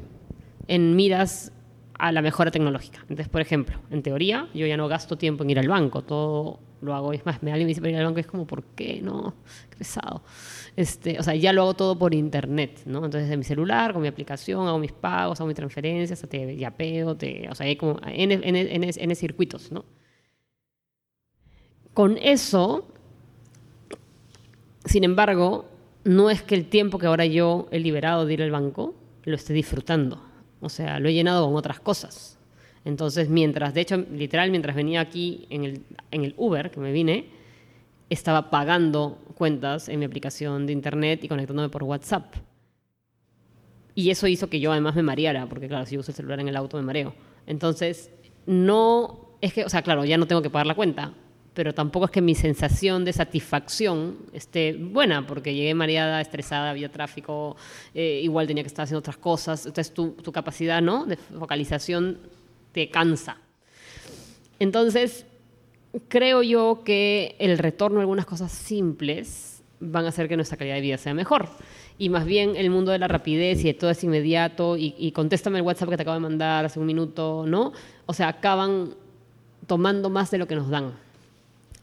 en 0.68 0.96
miras 0.96 1.52
a 2.00 2.14
la 2.14 2.22
mejora 2.22 2.50
tecnológica. 2.50 3.00
Entonces, 3.02 3.28
por 3.28 3.42
ejemplo, 3.42 3.78
en 3.92 4.02
teoría, 4.02 4.48
yo 4.54 4.66
ya 4.66 4.78
no 4.78 4.88
gasto 4.88 5.18
tiempo 5.18 5.44
en 5.44 5.50
ir 5.50 5.60
al 5.60 5.68
banco, 5.68 6.02
todo 6.02 6.60
lo 6.82 6.96
hago, 6.96 7.12
es 7.12 7.26
más, 7.26 7.44
me 7.44 7.52
alguien 7.52 7.66
me 7.66 7.70
dice 7.70 7.82
para 7.82 7.92
ir 7.92 7.98
al 7.98 8.06
banco, 8.06 8.22
es 8.22 8.26
como, 8.26 8.48
¿por 8.48 8.64
qué? 8.64 9.02
No, 9.04 9.34
qué 9.70 9.76
pesado. 9.76 10.24
Este, 10.78 11.20
o 11.20 11.24
sea, 11.24 11.36
ya 11.36 11.52
lo 11.52 11.64
hago 11.64 11.74
todo 11.74 12.00
por 12.00 12.14
internet, 12.16 12.84
¿no? 12.86 13.04
Entonces, 13.04 13.30
de 13.30 13.36
mi 13.36 13.44
celular, 13.44 13.92
con 13.92 14.02
mi 14.02 14.08
aplicación, 14.08 14.66
hago 14.66 14.80
mis 14.80 14.94
pagos, 14.94 15.42
hago 15.42 15.48
mis 15.48 15.58
transferencias, 15.58 16.22
te 16.22 16.56
yapeo, 16.56 17.18
te, 17.18 17.50
o 17.50 17.56
sea, 17.56 17.66
hay 17.66 17.76
como 17.76 18.00
N 18.06 19.16
circuitos, 19.16 19.70
¿no? 19.70 19.84
Con 21.94 22.18
eso, 22.18 22.88
sin 24.86 25.04
embargo, 25.04 25.66
no 26.06 26.30
es 26.30 26.42
que 26.44 26.56
el 26.56 26.70
tiempo 26.70 26.98
que 26.98 27.08
ahora 27.08 27.26
yo 27.26 27.68
he 27.72 27.80
liberado 27.80 28.26
de 28.26 28.36
ir 28.36 28.42
al 28.42 28.52
banco 28.52 28.96
lo 29.26 29.36
esté 29.36 29.52
disfrutando. 29.52 30.29
O 30.62 30.70
sea, 30.70 31.00
lo 31.00 31.10
he 31.10 31.14
llenado 31.14 31.46
con 31.46 31.56
otras 31.56 31.80
cosas. 31.80 32.38
Entonces, 32.86 33.30
mientras, 33.30 33.74
de 33.74 33.82
hecho, 33.82 33.98
literal, 33.98 34.52
mientras 34.52 34.76
venía 34.76 35.02
aquí 35.02 35.48
en 35.50 35.64
el, 35.64 35.84
en 36.12 36.24
el 36.24 36.34
Uber, 36.38 36.72
que 36.72 36.80
me 36.80 36.92
vine, 36.92 37.28
estaba 38.10 38.50
pagando 38.50 39.18
cuentas 39.36 39.90
en 39.90 40.00
mi 40.00 40.06
aplicación 40.06 40.66
de 40.66 40.74
internet 40.74 41.24
y 41.24 41.28
conectándome 41.28 41.70
por 41.70 41.84
WhatsApp. 41.84 42.36
Y 43.96 44.10
eso 44.10 44.28
hizo 44.28 44.50
que 44.50 44.60
yo 44.60 44.72
además 44.72 44.96
me 44.96 45.04
mareara, 45.04 45.48
porque 45.48 45.68
claro, 45.68 45.86
si 45.86 45.98
uso 45.98 46.12
el 46.12 46.16
celular 46.16 46.40
en 46.40 46.48
el 46.48 46.56
auto 46.56 46.78
me 46.78 46.84
mareo. 46.84 47.14
Entonces, 47.46 48.12
no, 48.46 49.36
es 49.42 49.54
que, 49.54 49.66
o 49.66 49.70
sea, 49.70 49.82
claro, 49.82 50.06
ya 50.06 50.18
no 50.18 50.26
tengo 50.26 50.42
que 50.42 50.50
pagar 50.50 50.68
la 50.68 50.76
cuenta, 50.76 51.14
pero 51.60 51.74
tampoco 51.74 52.06
es 52.06 52.12
que 52.12 52.22
mi 52.22 52.36
sensación 52.36 53.04
de 53.04 53.12
satisfacción 53.12 54.16
esté 54.32 54.78
buena, 54.80 55.28
porque 55.28 55.54
llegué 55.54 55.74
mareada, 55.74 56.22
estresada, 56.22 56.70
había 56.70 56.90
tráfico, 56.90 57.58
eh, 57.94 58.22
igual 58.24 58.48
tenía 58.48 58.64
que 58.64 58.68
estar 58.68 58.84
haciendo 58.84 59.00
otras 59.00 59.18
cosas, 59.18 59.66
entonces 59.66 59.94
tu, 59.94 60.16
capacidad 60.32 60.82
¿no? 60.82 61.06
de 61.06 61.18
focalización 61.18 62.18
te 62.72 62.90
cansa. 62.90 63.36
Entonces, 64.58 65.26
creo 66.08 66.44
yo 66.44 66.82
que 66.86 67.36
el 67.40 67.58
retorno 67.58 67.98
a 67.98 68.04
algunas 68.04 68.26
cosas 68.26 68.54
simples 68.54 69.62
van 69.82 70.06
a 70.06 70.08
hacer 70.08 70.30
que 70.30 70.38
nuestra 70.38 70.56
calidad 70.56 70.76
de 70.76 70.82
vida 70.82 70.98
sea 70.98 71.14
mejor. 71.14 71.50
Y 71.98 72.08
más 72.08 72.24
bien 72.24 72.56
el 72.56 72.70
mundo 72.70 72.94
de 72.94 73.00
la 73.00 73.10
rapidez 73.10 73.60
y 73.60 73.64
de 73.64 73.74
todo 73.74 73.90
es 73.90 74.02
inmediato 74.02 74.78
y, 74.78 74.96
y 74.98 75.12
contéstame 75.12 75.58
el 75.58 75.66
WhatsApp 75.66 75.90
que 75.90 75.98
te 75.98 76.04
acabo 76.04 76.16
de 76.16 76.22
mandar 76.22 76.64
hace 76.64 76.80
un 76.80 76.86
minuto, 76.86 77.44
¿no? 77.46 77.74
O 78.06 78.14
sea, 78.14 78.30
acaban 78.30 78.96
tomando 79.68 80.10
más 80.10 80.32
de 80.32 80.38
lo 80.38 80.48
que 80.48 80.56
nos 80.56 80.70
dan. 80.70 81.09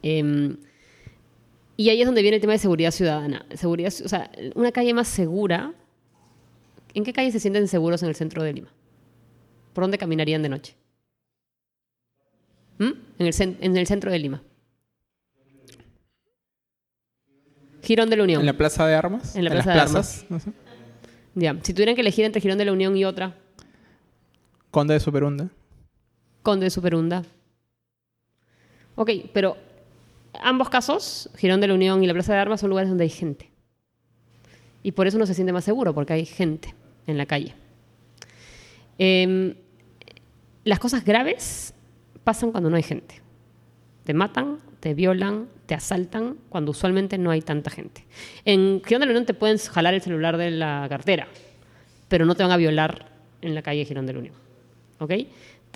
Em, 0.01 0.57
y 1.75 1.89
ahí 1.89 2.01
es 2.01 2.05
donde 2.05 2.21
viene 2.21 2.35
el 2.35 2.41
tema 2.41 2.53
de 2.53 2.59
seguridad 2.59 2.91
ciudadana. 2.91 3.45
Seguridad, 3.53 3.93
o 4.03 4.09
sea, 4.09 4.31
una 4.55 4.71
calle 4.71 4.93
más 4.93 5.07
segura. 5.07 5.73
¿En 6.93 7.03
qué 7.03 7.13
calle 7.13 7.31
se 7.31 7.39
sienten 7.39 7.67
seguros 7.67 8.01
en 8.03 8.09
el 8.09 8.15
centro 8.15 8.43
de 8.43 8.53
Lima? 8.53 8.69
¿Por 9.73 9.83
dónde 9.83 9.97
caminarían 9.97 10.41
de 10.41 10.49
noche? 10.49 10.75
¿Mm? 12.79 12.91
En, 13.19 13.27
el 13.27 13.57
en 13.61 13.77
el 13.77 13.87
centro 13.87 14.11
de 14.11 14.19
Lima. 14.19 14.43
Girón 17.83 18.09
de 18.09 18.17
la 18.17 18.23
Unión. 18.23 18.41
¿En 18.41 18.45
la 18.45 18.57
plaza 18.57 18.85
de 18.87 18.95
armas? 18.95 19.35
En 19.35 19.43
la 19.43 19.53
las 19.53 19.63
plaza 19.63 19.71
de 19.71 19.91
plazas? 19.91 20.25
No 20.29 20.39
sé. 20.39 20.51
Ya. 21.35 21.55
Si 21.61 21.73
tuvieran 21.73 21.95
que 21.95 22.01
elegir 22.01 22.25
entre 22.25 22.41
Girón 22.41 22.57
de 22.57 22.65
la 22.65 22.73
Unión 22.73 22.97
y 22.97 23.05
otra, 23.05 23.35
Conde 24.71 24.93
de 24.93 24.99
Superunda. 24.99 25.49
Conde 26.43 26.65
de 26.65 26.69
Superunda. 26.69 27.23
Ok, 28.95 29.11
pero 29.33 29.57
ambos 30.41 30.69
casos, 30.69 31.29
Girón 31.35 31.61
de 31.61 31.67
la 31.67 31.73
Unión 31.73 32.03
y 32.03 32.07
la 32.07 32.13
Plaza 32.13 32.33
de 32.33 32.39
Armas, 32.39 32.59
son 32.59 32.69
lugares 32.69 32.89
donde 32.89 33.03
hay 33.03 33.09
gente. 33.09 33.51
Y 34.83 34.91
por 34.91 35.07
eso 35.07 35.17
uno 35.17 35.25
se 35.25 35.33
siente 35.33 35.53
más 35.53 35.63
seguro, 35.63 35.93
porque 35.93 36.13
hay 36.13 36.25
gente 36.25 36.73
en 37.07 37.17
la 37.17 37.25
calle. 37.25 37.53
Em, 38.97 39.55
las 40.63 40.79
cosas 40.79 41.03
graves 41.03 41.73
pasan 42.23 42.51
cuando 42.51 42.69
no 42.69 42.75
hay 42.75 42.83
gente. 42.83 43.21
Te 44.03 44.13
matan, 44.13 44.59
te 44.79 44.93
violan, 44.93 45.47
te 45.65 45.75
asaltan, 45.75 46.37
cuando 46.49 46.71
usualmente 46.71 47.17
no 47.17 47.31
hay 47.31 47.41
tanta 47.41 47.69
gente. 47.69 48.05
En 48.45 48.81
Girón 48.83 49.01
de 49.01 49.05
la 49.07 49.11
Unión 49.11 49.25
te 49.25 49.33
pueden 49.33 49.57
jalar 49.57 49.93
el 49.93 50.01
celular 50.01 50.37
de 50.37 50.51
la 50.51 50.85
cartera, 50.89 51.27
pero 52.07 52.25
no 52.25 52.35
te 52.35 52.43
van 52.43 52.51
a 52.51 52.57
violar 52.57 53.09
en 53.41 53.55
la 53.55 53.61
calle 53.61 53.85
Girón 53.85 54.05
de 54.05 54.13
la 54.13 54.19
Unión. 54.19 54.35
¿Ok? 54.99 55.11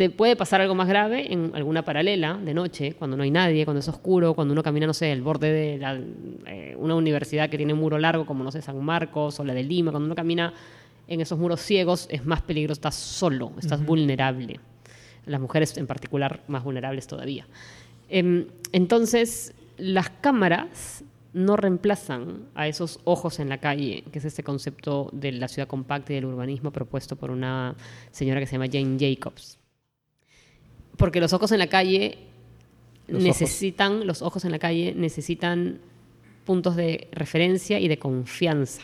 Te 0.01 0.09
puede 0.09 0.35
pasar 0.35 0.61
algo 0.61 0.73
más 0.73 0.87
grave 0.87 1.31
en 1.31 1.51
alguna 1.53 1.85
paralela 1.85 2.33
de 2.33 2.55
noche, 2.55 2.93
cuando 2.93 3.15
no 3.15 3.21
hay 3.21 3.29
nadie, 3.29 3.65
cuando 3.65 3.81
es 3.81 3.87
oscuro, 3.87 4.33
cuando 4.33 4.51
uno 4.51 4.63
camina, 4.63 4.87
no 4.87 4.95
sé, 4.95 5.11
el 5.11 5.21
borde 5.21 5.51
de 5.51 5.77
la- 5.77 6.01
eh, 6.47 6.75
una 6.75 6.95
universidad 6.95 7.51
que 7.51 7.57
tiene 7.57 7.73
un 7.73 7.79
muro 7.79 7.99
largo, 7.99 8.25
como, 8.25 8.43
no 8.43 8.51
sé, 8.51 8.63
San 8.63 8.83
Marcos 8.83 9.39
o 9.39 9.45
la 9.45 9.53
de 9.53 9.61
Lima, 9.61 9.91
cuando 9.91 10.07
uno 10.07 10.15
camina 10.15 10.55
en 11.07 11.21
esos 11.21 11.37
muros 11.37 11.61
ciegos, 11.61 12.07
es 12.09 12.25
más 12.25 12.41
peligroso, 12.41 12.79
estás 12.79 12.95
solo, 12.95 13.51
estás 13.59 13.85
vulnerable. 13.85 14.59
Las 15.27 15.39
mujeres 15.39 15.77
en 15.77 15.85
particular 15.85 16.41
más 16.47 16.63
vulnerables 16.63 17.05
todavía. 17.05 17.45
Em, 18.09 18.47
entonces, 18.71 19.53
las 19.77 20.09
cámaras 20.09 21.03
no 21.33 21.57
reemplazan 21.57 22.47
a 22.55 22.67
esos 22.67 22.99
ojos 23.03 23.39
en 23.39 23.49
la 23.49 23.59
calle, 23.59 24.03
que 24.11 24.17
es 24.17 24.25
este 24.25 24.41
concepto 24.41 25.11
de 25.13 25.31
la 25.33 25.47
ciudad 25.47 25.67
compacta 25.67 26.11
y 26.11 26.15
del 26.15 26.25
urbanismo 26.25 26.71
propuesto 26.71 27.17
por 27.17 27.29
una 27.29 27.75
señora 28.09 28.39
que 28.39 28.47
se 28.47 28.53
llama 28.53 28.65
Jane 28.65 28.97
Jacobs. 28.99 29.60
Porque 31.01 31.19
los 31.19 31.33
ojos 31.33 31.51
en 31.51 31.57
la 31.57 31.65
calle 31.65 32.19
Los 33.07 33.23
necesitan, 33.23 34.05
los 34.05 34.21
ojos 34.21 34.45
en 34.45 34.51
la 34.51 34.59
calle 34.59 34.93
necesitan 34.95 35.79
puntos 36.45 36.75
de 36.75 37.07
referencia 37.11 37.79
y 37.79 37.87
de 37.87 37.97
confianza. 37.97 38.83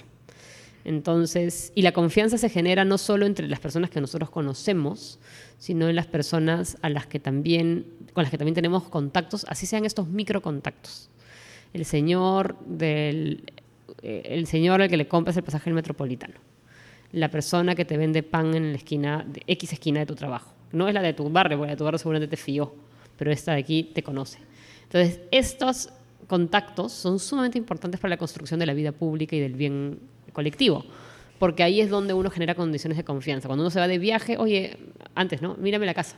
Entonces, 0.84 1.72
y 1.76 1.84
la 1.84 1.91
confianza 1.91 2.39
se 2.39 2.49
genera 2.49 2.86
no 2.86 2.97
solo 2.97 3.28
entre 3.28 3.47
las 3.47 3.59
personas 3.59 3.91
que 3.91 4.01
nosotros 4.01 4.32
conocemos, 4.32 5.20
sino 5.59 5.89
en 5.89 5.95
las 5.95 6.07
personas 6.07 6.80
a 6.82 6.89
las 6.89 7.05
que 7.05 7.20
también, 7.20 7.86
con 8.13 8.24
las 8.24 8.32
que 8.32 8.39
también 8.39 8.55
tenemos 8.55 8.89
contactos, 8.89 9.45
así 9.47 9.68
sean 9.68 9.86
estos 9.86 10.07
microcontactos. 10.07 11.11
El 11.72 11.86
señor 11.86 12.57
del, 12.65 13.43
eh, 14.01 14.24
el 14.26 14.47
señor 14.47 14.82
al 14.82 14.89
que 14.89 14.97
le 14.97 15.07
compras 15.07 15.38
el 15.38 15.43
pasaje 15.43 15.65
del 15.65 15.76
metropolitano. 15.76 16.39
La 17.11 17.30
persona 17.30 17.76
que 17.76 17.86
te 17.86 17.95
vende 17.95 18.24
pan 18.24 18.55
en 18.55 18.72
la 18.72 18.78
esquina, 18.78 19.24
de 19.28 19.43
X 19.45 19.74
esquina 19.74 19.99
de 19.99 20.07
tu 20.07 20.15
trabajo. 20.15 20.57
No 20.72 20.88
es 20.88 20.93
la 20.93 21.01
de 21.01 21.13
tu 21.13 21.30
barrio, 21.30 21.57
porque 21.57 21.68
la 21.68 21.74
de 21.74 21.78
tu 21.78 21.84
barrio 21.84 21.97
seguramente 21.97 22.36
te 22.36 22.41
fió, 22.41 22.74
pero 23.18 23.32
esta 23.32 23.53
de 23.53 23.59
aquí 23.59 23.84
te 23.84 24.03
conoce. 24.03 24.39
Entonces, 24.84 25.22
estos 25.32 25.89
contactos 26.28 26.91
son 26.91 27.20
sumamente 27.20 27.57
importantes 27.57 27.99
para 27.99 28.09
la 28.09 28.18
construcción 28.18 28.59
de 28.59 28.65
la 28.65 28.74
vida 28.74 28.91
pública 28.91 29.36
y 29.36 29.39
del 29.39 29.53
bien 29.53 29.99
colectivo, 30.34 30.86
porque 31.39 31.63
ahí 31.63 31.82
es 31.82 31.89
donde 31.89 32.13
uno 32.13 32.30
genera 32.30 32.55
condiciones 32.55 32.97
de 32.97 33.03
confianza. 33.03 33.47
Cuando 33.47 33.63
uno 33.63 33.70
se 33.70 33.80
va 33.80 33.88
de 33.88 33.97
viaje, 33.97 34.38
oye, 34.38 34.78
antes, 35.15 35.41
¿no? 35.41 35.55
Mírame 35.55 35.86
la 35.86 35.93
casa. 35.93 36.18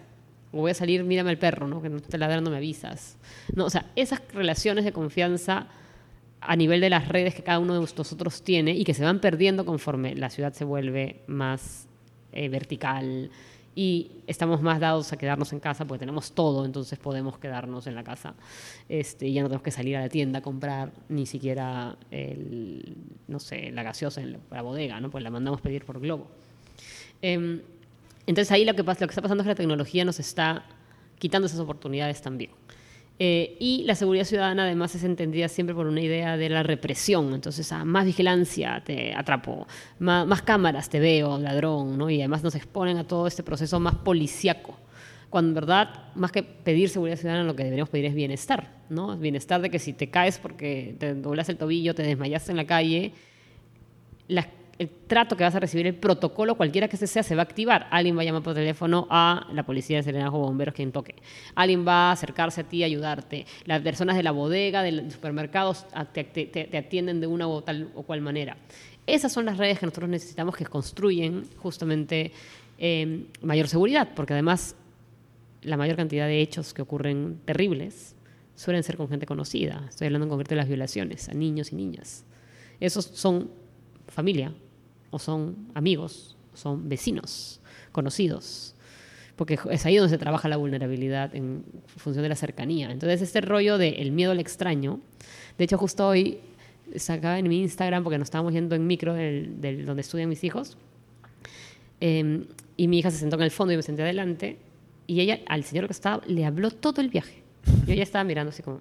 O 0.52 0.62
voy 0.62 0.72
a 0.72 0.74
salir, 0.74 1.04
mírame 1.04 1.32
el 1.32 1.38
perro, 1.38 1.68
¿no? 1.68 1.82
Que 1.82 1.90
no 1.90 2.00
te 2.00 2.18
ladrando 2.18 2.50
me 2.50 2.58
avisas. 2.58 3.18
No, 3.54 3.66
o 3.66 3.70
sea, 3.70 3.86
esas 3.96 4.22
relaciones 4.34 4.84
de 4.86 4.92
confianza 4.92 5.68
a 6.42 6.56
nivel 6.56 6.82
de 6.82 6.90
las 6.90 7.08
redes 7.08 7.36
que 7.36 7.44
cada 7.44 7.60
uno 7.60 7.74
de 7.74 7.82
nosotros 7.82 8.42
tiene 8.42 8.72
y 8.72 8.84
que 8.84 8.94
se 8.94 9.04
van 9.04 9.20
perdiendo 9.20 9.66
conforme 9.66 10.16
la 10.16 10.30
ciudad 10.30 10.54
se 10.54 10.64
vuelve 10.64 11.22
más 11.28 11.88
eh, 12.32 12.50
vertical 12.50 13.30
y 13.76 14.12
estamos 14.28 14.62
más 14.62 14.80
dados 14.80 15.14
a 15.14 15.18
quedarnos 15.18 15.54
en 15.54 15.60
casa 15.60 15.86
porque 15.86 16.00
tenemos 16.00 16.32
todo, 16.32 16.66
entonces 16.66 17.00
podemos 17.00 17.38
quedarnos 17.38 17.88
en 17.88 17.96
la 17.96 18.04
casa. 18.04 18.34
Este, 18.88 19.32
ya 19.32 19.42
no 19.42 19.48
tenemos 19.48 19.64
que 19.64 19.72
salir 19.72 19.96
a 19.98 20.02
la 20.02 20.10
tienda 20.10 20.40
a 20.40 20.42
comprar 20.42 20.92
ni 21.08 21.26
siquiera 21.26 21.96
el, 22.12 22.96
no 23.28 23.40
sé, 23.40 23.72
la 23.72 23.84
gaseosa 23.84 24.22
en 24.22 24.40
la, 24.50 24.62
bodega, 24.62 25.00
¿no? 25.00 25.10
Pues 25.10 25.24
la 25.24 25.30
mandamos 25.30 25.62
pedir 25.62 25.86
por 25.86 26.00
globo. 26.00 26.28
Em, 27.22 27.62
entonces 28.28 28.52
ahí 28.52 28.66
lo 28.66 28.74
que, 28.74 28.84
lo 28.84 28.96
que 28.96 29.04
está 29.06 29.22
pasando 29.22 29.42
es 29.42 29.46
que 29.46 29.52
la 29.52 29.56
tecnología 29.56 30.06
nos 30.06 30.20
está 30.20 30.66
quitando 31.18 31.48
esas 31.48 31.60
oportunidades 31.60 32.22
también. 32.22 32.59
Eh, 33.22 33.58
y 33.60 33.84
la 33.84 33.96
seguridad 33.96 34.24
ciudadana 34.24 34.64
además 34.64 34.96
es 34.96 35.04
entendida 35.04 35.50
siempre 35.50 35.76
por 35.76 35.88
una 35.88 36.00
idea 36.02 36.38
de 36.38 36.48
la 36.48 36.64
represión. 36.64 37.34
Entonces, 37.34 37.70
a 37.74 37.84
más 37.84 38.06
vigilancia 38.06 38.82
te 38.86 39.14
atrapo, 39.14 39.68
más, 40.00 40.26
más 40.26 40.42
cámaras 40.42 40.90
te 40.90 41.02
veo, 41.02 41.38
ladrón, 41.38 41.98
¿no? 41.98 42.10
Y 42.10 42.22
además 42.22 42.44
nos 42.44 42.56
exponen 42.56 42.98
a 42.98 43.04
todo 43.06 43.28
este 43.28 43.44
proceso 43.44 43.78
más 43.80 43.96
policíaco. 43.96 44.78
Cuando 45.30 45.50
en 45.50 45.56
verdad, 45.56 45.90
más 46.16 46.32
que 46.32 46.42
pedir 46.44 46.90
seguridad 46.90 47.18
ciudadana, 47.18 47.44
lo 47.44 47.56
que 47.56 47.64
deberíamos 47.64 47.90
pedir 47.90 48.06
es 48.06 48.16
bienestar, 48.16 48.72
¿no? 48.90 49.18
Bienestar 49.18 49.62
de 49.62 49.70
que 49.70 49.80
si 49.80 49.92
te 49.94 50.10
caes 50.10 50.40
porque 50.40 50.96
te 50.98 51.14
doblas 51.14 51.50
el 51.50 51.58
tobillo, 51.58 51.94
te 51.94 52.04
desmayaste 52.04 52.52
en 52.52 52.58
la 52.58 52.66
calle, 52.66 53.12
la- 54.28 54.48
el 54.80 54.90
trato 54.90 55.36
que 55.36 55.44
vas 55.44 55.54
a 55.54 55.60
recibir, 55.60 55.86
el 55.88 55.96
protocolo, 55.96 56.56
cualquiera 56.56 56.88
que 56.88 56.96
este 56.96 57.06
sea, 57.06 57.22
se 57.22 57.36
va 57.36 57.42
a 57.42 57.44
activar. 57.44 57.88
Alguien 57.92 58.18
va 58.18 58.22
a 58.22 58.26
llamar 58.26 58.42
por 58.42 58.54
teléfono 58.54 59.08
a 59.10 59.46
la 59.54 59.64
policía 59.66 59.98
de 59.98 60.04
Serenazgo 60.04 60.38
o 60.40 60.44
bomberos, 60.44 60.74
quien 60.74 60.92
toque. 60.94 61.16
Alguien 61.54 61.86
va 61.86 62.10
a 62.10 62.12
acercarse 62.14 62.62
a 62.62 62.64
ti 62.64 62.82
a 62.82 62.86
ayudarte. 62.86 63.46
Las 63.66 63.82
personas 63.82 64.16
de 64.16 64.24
la 64.24 64.32
bodega, 64.32 64.82
del 64.82 65.12
supermercado, 65.12 65.76
te, 66.14 66.24
te- 66.24 66.78
atienden 66.78 67.20
de 67.20 67.28
una 67.28 67.48
o 67.48 67.62
tal 67.62 67.92
o 67.94 68.04
cual 68.04 68.22
manera. 68.22 68.58
Esas 69.06 69.34
son 69.34 69.46
las 69.46 69.58
redes 69.58 69.80
que 69.80 69.86
nosotros 69.86 70.10
necesitamos 70.10 70.56
que 70.56 70.66
construyen 70.66 71.44
justamente 71.58 72.32
eh, 72.78 73.26
mayor 73.42 73.68
seguridad, 73.68 74.10
porque 74.16 74.34
además 74.34 74.76
la 75.62 75.76
mayor 75.76 75.98
cantidad 75.98 76.26
de 76.26 76.40
hechos 76.42 76.74
que 76.74 76.82
ocurren 76.82 77.42
terribles 77.44 78.16
suelen 78.56 78.84
ser 78.84 78.96
con 78.96 79.10
gente 79.10 79.26
conocida. 79.26 79.86
Estoy 79.90 80.08
hablando 80.08 80.26
en 80.26 80.30
concreto 80.30 80.52
de 80.52 80.58
las 80.58 80.68
violaciones 80.70 81.28
a 81.28 81.34
niños 81.34 81.74
y 81.74 81.76
niñas. 81.76 82.24
Esos 82.80 83.04
son 83.06 83.52
familia, 84.08 84.54
o 85.12 85.20
son 85.20 85.56
amigos, 85.74 86.36
son 86.54 86.90
vecinos, 86.90 87.62
conocidos. 87.92 88.76
Porque 89.36 89.58
es 89.72 89.86
ahí 89.86 89.96
donde 89.96 90.10
se 90.10 90.18
trabaja 90.18 90.50
la 90.50 90.58
vulnerabilidad 90.58 91.34
en 91.34 91.64
función 91.96 92.24
de 92.24 92.30
la 92.30 92.36
cercanía. 92.36 92.92
Entonces, 92.92 93.22
este 93.22 93.40
rollo 93.40 93.78
del 93.78 94.12
miedo 94.12 94.32
al 94.32 94.40
extraño, 94.40 95.00
de 95.58 95.64
hecho, 95.64 95.78
justo 95.78 96.08
hoy 96.08 96.40
sacaba 96.96 97.40
en 97.40 97.48
mi 97.48 97.62
Instagram, 97.62 98.04
porque 98.04 98.18
nos 98.18 98.28
estábamos 98.28 98.54
yendo 98.54 98.76
en 98.76 98.86
micro 98.88 99.14
del, 99.14 99.86
donde 99.86 100.02
estudian 100.02 100.28
mis 100.28 100.44
hijos, 100.44 100.78
eh, 102.02 102.46
y 102.78 102.88
mi 102.88 103.00
hija 103.00 103.12
se 103.12 103.18
sentó 103.18 103.36
en 103.38 103.44
el 103.44 103.52
fondo 103.52 103.74
y 103.74 103.78
me 103.78 103.84
senté 103.84 104.04
adelante, 104.04 104.58
y 105.08 105.22
ella, 105.22 105.40
al 105.48 105.64
señor 105.64 105.88
que 105.88 105.94
estaba, 105.94 106.22
le 106.28 106.46
habló 106.46 106.72
todo 106.72 107.02
el 107.02 107.10
viaje. 107.10 107.42
Yo 107.88 107.94
ya 107.94 108.04
estaba 108.04 108.24
mirando 108.24 108.50
así 108.50 108.62
como... 108.62 108.80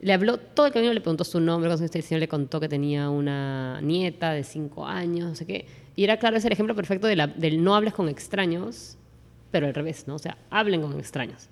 Le 0.00 0.12
habló 0.12 0.38
todo 0.38 0.66
el 0.66 0.72
camino, 0.72 0.92
le 0.92 1.00
preguntó 1.00 1.24
su 1.24 1.40
nombre, 1.40 1.72
el 1.72 2.02
señor 2.02 2.20
le 2.20 2.28
contó 2.28 2.60
que 2.60 2.68
tenía 2.68 3.10
una 3.10 3.80
nieta 3.80 4.32
de 4.32 4.44
cinco 4.44 4.86
años, 4.86 5.28
no 5.28 5.34
sé 5.34 5.46
qué. 5.46 5.66
Y 5.96 6.04
era 6.04 6.18
claro, 6.18 6.36
es 6.36 6.44
el 6.44 6.52
ejemplo 6.52 6.74
perfecto 6.74 7.06
de 7.06 7.16
del 7.36 7.62
no 7.62 7.74
hables 7.74 7.94
con 7.94 8.08
extraños, 8.08 8.96
pero 9.50 9.66
al 9.66 9.74
revés, 9.74 10.06
¿no? 10.06 10.16
O 10.16 10.18
sea, 10.18 10.36
hablen 10.50 10.82
con 10.82 10.98
extraños. 10.98 11.48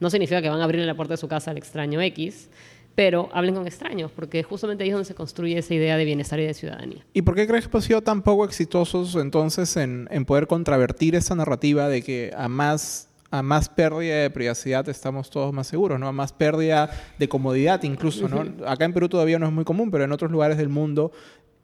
No 0.00 0.10
significa 0.10 0.42
que 0.42 0.48
van 0.48 0.60
a 0.60 0.64
abrirle 0.64 0.86
la 0.86 0.94
puerta 0.94 1.14
de 1.14 1.18
su 1.18 1.28
casa 1.28 1.50
al 1.50 1.58
extraño 1.58 2.00
X, 2.00 2.48
pero 2.94 3.28
hablen 3.32 3.54
con 3.54 3.66
extraños, 3.66 4.10
porque 4.10 4.42
justamente 4.42 4.84
ahí 4.84 4.90
es 4.90 4.94
donde 4.94 5.06
se 5.06 5.14
construye 5.14 5.58
esa 5.58 5.74
idea 5.74 5.96
de 5.96 6.04
bienestar 6.04 6.40
y 6.40 6.44
de 6.46 6.54
ciudadanía. 6.54 7.04
¿Y 7.12 7.22
por 7.22 7.34
qué 7.34 7.46
crees 7.46 7.68
que 7.68 7.76
han 7.76 7.82
sido 7.82 8.02
tan 8.02 8.22
poco 8.22 8.44
exitosos 8.44 9.14
entonces 9.16 9.76
en, 9.76 10.08
en 10.10 10.24
poder 10.24 10.46
contravertir 10.46 11.14
esa 11.14 11.34
narrativa 11.34 11.88
de 11.88 12.02
que 12.02 12.32
a 12.36 12.48
más 12.48 13.08
a 13.32 13.42
más 13.42 13.70
pérdida 13.70 14.16
de 14.16 14.30
privacidad 14.30 14.86
estamos 14.90 15.30
todos 15.30 15.54
más 15.54 15.66
seguros, 15.66 15.98
¿no? 15.98 16.06
A 16.06 16.12
más 16.12 16.34
pérdida 16.34 16.90
de 17.18 17.28
comodidad 17.28 17.82
incluso, 17.82 18.28
¿no? 18.28 18.44
Acá 18.66 18.84
en 18.84 18.92
Perú 18.92 19.08
todavía 19.08 19.38
no 19.38 19.46
es 19.46 19.52
muy 19.52 19.64
común, 19.64 19.90
pero 19.90 20.04
en 20.04 20.12
otros 20.12 20.30
lugares 20.30 20.58
del 20.58 20.68
mundo 20.68 21.12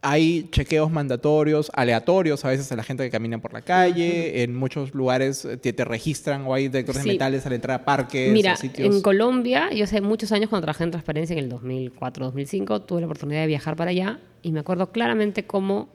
hay 0.01 0.49
chequeos 0.51 0.91
mandatorios, 0.91 1.71
aleatorios 1.75 2.43
a 2.47 2.49
veces 2.49 2.73
a 2.73 2.77
la 2.77 2.85
gente 2.85 3.05
que 3.05 3.11
camina 3.11 3.39
por 3.39 3.53
la 3.53 3.61
calle. 3.61 4.43
En 4.43 4.57
muchos 4.57 4.95
lugares 4.95 5.45
eh, 5.45 5.59
te, 5.59 5.75
te 5.75 5.85
registran 5.85 6.47
o 6.47 6.55
hay 6.55 6.69
detectores 6.69 7.05
de 7.05 7.13
metales 7.13 7.45
al 7.45 7.53
entrar 7.53 7.83
a 7.83 7.85
parques 7.85 8.33
Mira, 8.33 8.55
o 8.55 8.57
sitios. 8.57 8.95
en 8.95 9.03
Colombia, 9.03 9.71
yo 9.71 9.85
hace 9.85 10.01
muchos 10.01 10.33
años 10.33 10.49
cuando 10.49 10.65
trabajé 10.65 10.85
en 10.85 10.93
transparencia 10.93 11.37
en 11.37 11.45
el 11.45 11.53
2004-2005, 11.53 12.87
tuve 12.87 13.01
la 13.01 13.07
oportunidad 13.09 13.43
de 13.43 13.47
viajar 13.47 13.77
para 13.77 13.91
allá 13.91 14.21
y 14.41 14.53
me 14.53 14.61
acuerdo 14.61 14.91
claramente 14.91 15.45
cómo 15.45 15.91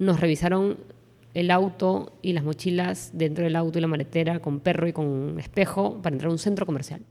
nos 0.00 0.18
revisaron 0.18 0.78
el 1.34 1.50
auto 1.50 2.12
y 2.22 2.32
las 2.32 2.44
mochilas 2.44 3.10
dentro 3.12 3.44
del 3.44 3.56
auto 3.56 3.78
y 3.78 3.82
la 3.82 3.88
maletera 3.88 4.38
con 4.38 4.60
perro 4.60 4.86
y 4.86 4.92
con 4.92 5.38
espejo 5.38 6.00
para 6.00 6.14
entrar 6.14 6.30
a 6.30 6.32
un 6.32 6.38
centro 6.38 6.64
comercial. 6.64 7.02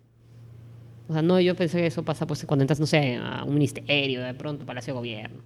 O 1.09 1.13
sea, 1.13 1.21
no, 1.21 1.39
yo 1.39 1.55
pensé 1.55 1.79
que 1.79 1.87
eso 1.87 2.03
pasa 2.03 2.25
pues 2.25 2.45
cuando 2.45 2.63
entras, 2.63 2.79
no 2.79 2.85
sé, 2.85 3.17
a 3.17 3.43
un 3.43 3.53
ministerio, 3.53 4.21
de 4.21 4.33
pronto, 4.33 4.65
Palacio 4.65 4.93
de 4.93 4.99
Gobierno. 4.99 5.41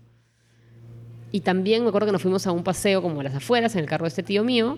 Y 1.31 1.41
también 1.41 1.83
me 1.83 1.89
acuerdo 1.89 2.05
que 2.05 2.11
nos 2.11 2.21
fuimos 2.21 2.45
a 2.47 2.51
un 2.51 2.63
paseo 2.63 3.01
como 3.01 3.19
a 3.19 3.23
las 3.23 3.35
afueras 3.35 3.75
en 3.75 3.81
el 3.81 3.87
carro 3.87 4.03
de 4.05 4.09
este 4.09 4.23
tío 4.23 4.43
mío 4.43 4.77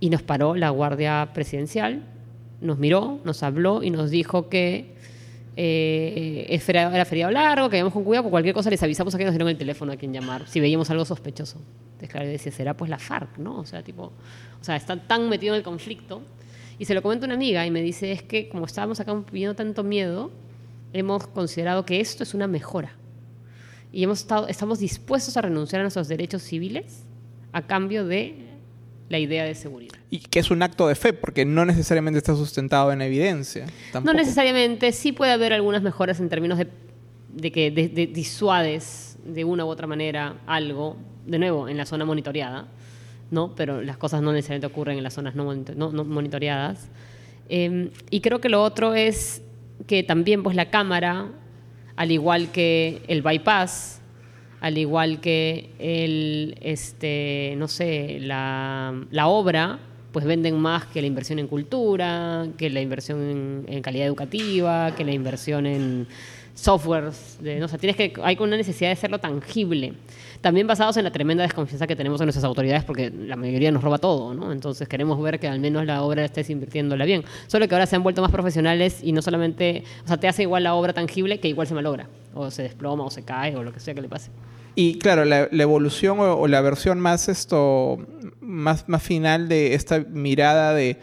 y 0.00 0.10
nos 0.10 0.22
paró 0.22 0.56
la 0.56 0.70
guardia 0.70 1.30
presidencial, 1.34 2.02
nos 2.60 2.78
miró, 2.78 3.20
nos 3.24 3.42
habló 3.42 3.82
y 3.82 3.90
nos 3.90 4.10
dijo 4.10 4.48
que 4.48 4.94
eh, 5.56 6.58
feriado- 6.60 6.94
era 6.94 7.04
feriado 7.04 7.30
largo, 7.32 7.68
que 7.70 7.80
con 7.82 8.04
cuidado, 8.04 8.24
por 8.24 8.30
cualquier 8.30 8.54
cosa 8.54 8.70
les 8.70 8.82
avisamos 8.82 9.14
a 9.14 9.18
que 9.18 9.24
nos 9.24 9.32
dieron 9.32 9.48
el 9.48 9.56
teléfono 9.56 9.92
a 9.92 9.96
quien 9.96 10.12
llamar, 10.12 10.48
si 10.48 10.60
veíamos 10.60 10.90
algo 10.90 11.04
sospechoso. 11.04 11.58
Entonces, 11.92 12.08
claro, 12.10 12.26
decía, 12.26 12.52
será 12.52 12.76
pues 12.76 12.90
la 12.90 12.98
FARC, 12.98 13.38
¿no? 13.38 13.60
O 13.60 13.66
sea, 13.66 13.82
tipo, 13.82 14.12
o 14.60 14.64
sea, 14.64 14.76
está 14.76 14.96
tan 14.96 15.28
metido 15.28 15.54
en 15.54 15.58
el 15.58 15.64
conflicto. 15.64 16.22
Y 16.78 16.86
se 16.86 16.94
lo 16.94 17.02
comenta 17.02 17.24
una 17.26 17.34
amiga 17.36 17.64
y 17.64 17.70
me 17.70 17.82
dice, 17.82 18.10
es 18.10 18.22
que 18.22 18.48
como 18.48 18.66
estábamos 18.66 18.98
acá 18.98 19.14
viviendo 19.14 19.54
tanto 19.54 19.84
miedo, 19.84 20.32
hemos 20.92 21.26
considerado 21.28 21.86
que 21.86 22.00
esto 22.00 22.24
es 22.24 22.34
una 22.34 22.46
mejora 22.48 22.96
y 23.92 24.02
hemos 24.02 24.20
estado, 24.20 24.48
estamos 24.48 24.80
dispuestos 24.80 25.36
a 25.36 25.42
renunciar 25.42 25.80
a 25.80 25.84
nuestros 25.84 26.08
derechos 26.08 26.42
civiles 26.42 27.04
a 27.52 27.62
cambio 27.62 28.04
de 28.04 28.43
la 29.08 29.18
idea 29.18 29.44
de 29.44 29.54
seguridad. 29.54 29.94
Y 30.10 30.18
que 30.20 30.38
es 30.38 30.50
un 30.50 30.62
acto 30.62 30.86
de 30.88 30.94
fe, 30.94 31.12
porque 31.12 31.44
no 31.44 31.64
necesariamente 31.64 32.18
está 32.18 32.34
sustentado 32.34 32.90
en 32.92 33.02
evidencia. 33.02 33.66
No 34.02 34.12
necesariamente, 34.14 34.92
sí 34.92 35.12
puede 35.12 35.32
haber 35.32 35.52
algunas 35.52 35.82
mejoras 35.82 36.20
en 36.20 36.28
términos 36.28 36.58
de, 36.58 36.68
de 37.34 37.52
que 37.52 37.70
de- 37.70 37.88
de- 37.88 38.06
disuades 38.06 39.18
de 39.24 39.44
una 39.44 39.64
u 39.64 39.68
otra 39.68 39.86
manera 39.86 40.36
algo, 40.46 40.96
de 41.26 41.38
nuevo, 41.38 41.68
en 41.68 41.76
la 41.76 41.86
zona 41.86 42.04
monitoreada, 42.04 42.66
¿no? 43.30 43.54
pero 43.54 43.80
las 43.82 43.96
cosas 43.96 44.22
no 44.22 44.32
necesariamente 44.32 44.66
ocurren 44.66 44.96
en 44.98 45.02
las 45.04 45.14
zonas 45.14 45.34
no, 45.34 45.54
no- 45.54 45.92
no 45.92 46.04
monitoreadas. 46.04 46.88
Eh, 47.48 47.90
y 48.10 48.20
creo 48.20 48.40
que 48.40 48.48
lo 48.48 48.62
otro 48.62 48.94
es 48.94 49.42
que 49.86 50.02
también 50.02 50.42
pues, 50.42 50.56
la 50.56 50.70
cámara, 50.70 51.26
al 51.96 52.10
igual 52.10 52.50
que 52.52 53.02
el 53.08 53.22
bypass, 53.22 54.00
al 54.64 54.78
igual 54.78 55.20
que 55.20 55.68
el, 55.78 56.56
este, 56.62 57.52
no 57.58 57.68
sé, 57.68 58.16
la, 58.18 58.98
la 59.10 59.26
obra, 59.26 59.78
pues 60.10 60.24
venden 60.24 60.56
más 60.56 60.86
que 60.86 61.02
la 61.02 61.06
inversión 61.06 61.38
en 61.38 61.48
cultura, 61.48 62.46
que 62.56 62.70
la 62.70 62.80
inversión 62.80 63.66
en, 63.68 63.82
calidad 63.82 64.06
educativa, 64.06 64.94
que 64.96 65.04
la 65.04 65.12
inversión 65.12 65.66
en 65.66 66.06
softwares. 66.54 67.36
De, 67.42 67.60
no, 67.60 67.66
o 67.66 67.78
tienes 67.78 67.94
que, 67.94 68.14
hay 68.22 68.38
una 68.40 68.56
necesidad 68.56 68.88
de 68.88 68.92
hacerlo 68.92 69.18
tangible. 69.18 69.92
También 70.40 70.66
basados 70.66 70.96
en 70.96 71.04
la 71.04 71.10
tremenda 71.10 71.42
desconfianza 71.42 71.86
que 71.86 71.94
tenemos 71.94 72.18
en 72.22 72.24
nuestras 72.24 72.44
autoridades, 72.44 72.84
porque 72.84 73.10
la 73.10 73.36
mayoría 73.36 73.70
nos 73.70 73.82
roba 73.82 73.98
todo, 73.98 74.32
¿no? 74.32 74.50
Entonces 74.50 74.88
queremos 74.88 75.20
ver 75.20 75.38
que 75.38 75.46
al 75.46 75.60
menos 75.60 75.84
la 75.84 76.02
obra 76.02 76.24
estés 76.24 76.48
invirtiéndola 76.48 77.04
bien. 77.04 77.22
Solo 77.48 77.68
que 77.68 77.74
ahora 77.74 77.84
se 77.84 77.96
han 77.96 78.02
vuelto 78.02 78.22
más 78.22 78.30
profesionales 78.30 79.00
y 79.02 79.12
no 79.12 79.20
solamente, 79.20 79.84
o 80.06 80.08
sea, 80.08 80.16
te 80.16 80.26
hace 80.26 80.44
igual 80.44 80.62
la 80.62 80.72
obra 80.72 80.94
tangible 80.94 81.38
que 81.38 81.48
igual 81.48 81.66
se 81.66 81.74
malogra, 81.74 82.08
o 82.32 82.50
se 82.50 82.62
desploma, 82.62 83.04
o 83.04 83.10
se 83.10 83.24
cae, 83.24 83.54
o 83.56 83.62
lo 83.62 83.70
que 83.70 83.80
sea 83.80 83.92
que 83.92 84.00
le 84.00 84.08
pase. 84.08 84.30
Y 84.74 84.98
claro, 84.98 85.24
la, 85.24 85.48
la 85.50 85.62
evolución 85.62 86.18
o, 86.20 86.34
o 86.36 86.48
la 86.48 86.60
versión 86.60 87.00
más 87.00 87.28
esto 87.28 87.98
más, 88.40 88.88
más 88.88 89.02
final 89.02 89.48
de 89.48 89.74
esta 89.74 90.00
mirada 90.00 90.74
de 90.74 90.98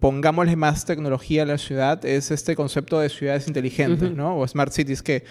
pongámosle 0.00 0.56
más 0.56 0.84
tecnología 0.84 1.42
a 1.42 1.46
la 1.46 1.58
ciudad 1.58 2.04
es 2.04 2.30
este 2.30 2.54
concepto 2.54 3.00
de 3.00 3.08
ciudades 3.08 3.48
inteligentes, 3.48 4.10
¿no? 4.12 4.38
O 4.38 4.46
smart 4.46 4.72
cities 4.72 5.02
que 5.02 5.24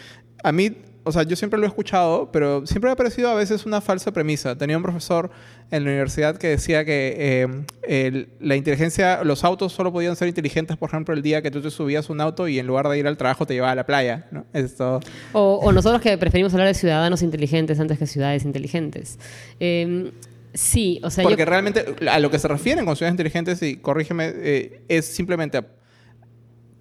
a 0.43 0.51
mí, 0.51 0.75
o 1.05 1.11
sea, 1.11 1.23
yo 1.23 1.35
siempre 1.37 1.57
lo 1.59 1.65
he 1.65 1.67
escuchado, 1.69 2.29
pero 2.31 2.65
siempre 2.67 2.89
me 2.89 2.93
ha 2.93 2.95
parecido 2.97 3.29
a 3.29 3.35
veces 3.35 3.65
una 3.65 3.79
falsa 3.79 4.11
premisa. 4.11 4.57
Tenía 4.57 4.75
un 4.75 4.83
profesor 4.83 5.31
en 5.71 5.83
la 5.85 5.89
universidad 5.91 6.35
que 6.37 6.47
decía 6.49 6.83
que 6.83 7.15
eh, 7.17 7.47
el- 7.87 8.27
la 8.41 8.55
inteligencia, 8.55 9.23
los 9.23 9.43
autos 9.43 9.71
solo 9.71 9.93
podían 9.93 10.15
ser 10.15 10.27
inteligentes, 10.27 10.75
por 10.77 10.89
ejemplo, 10.89 11.13
el 11.13 11.21
día 11.21 11.41
que 11.41 11.51
tú 11.51 11.61
te 11.61 11.71
subías 11.71 12.09
un 12.09 12.19
auto 12.21 12.47
y 12.47 12.59
en 12.59 12.67
lugar 12.67 12.89
de 12.89 12.97
ir 12.99 13.07
al 13.07 13.15
trabajo 13.17 13.45
te 13.45 13.53
llevaba 13.53 13.71
a 13.71 13.75
la 13.75 13.85
playa, 13.85 14.27
¿no? 14.31 14.45
Esto... 14.51 14.99
O, 15.31 15.59
o 15.63 15.71
nosotros 15.71 16.01
que 16.01 16.17
preferimos 16.17 16.53
hablar 16.53 16.67
de 16.67 16.73
ciudadanos 16.73 17.21
inteligentes 17.21 17.79
antes 17.79 17.97
que 17.99 18.07
ciudades 18.07 18.43
inteligentes. 18.43 19.17
Eh, 19.59 20.11
sí, 20.53 20.99
o 21.03 21.09
sea, 21.09 21.23
yo- 21.23 21.29
Porque 21.29 21.45
realmente 21.45 21.85
a 22.09 22.19
lo 22.19 22.29
que 22.31 22.39
se 22.39 22.47
refieren 22.47 22.85
con 22.85 22.95
ciudades 22.95 23.13
inteligentes, 23.13 23.61
y 23.61 23.77
corrígeme, 23.77 24.31
eh, 24.35 24.81
es 24.87 25.05
simplemente 25.05 25.61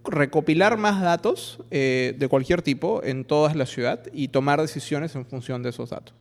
recopilar 0.05 0.77
más 0.77 1.01
datos 1.01 1.59
eh, 1.71 2.15
de 2.19 2.29
cualquier 2.29 2.63
tipo 2.63 3.03
en 3.03 3.25
toda 3.25 3.55
la 3.55 3.67
ciudad 3.67 4.01
y 4.13 4.29
tomar 4.29 4.61
decisiones 4.61 5.15
en 5.15 5.27
función 5.27 5.63
de 5.63 5.71
esos 5.71 5.91
datos. 5.91 6.15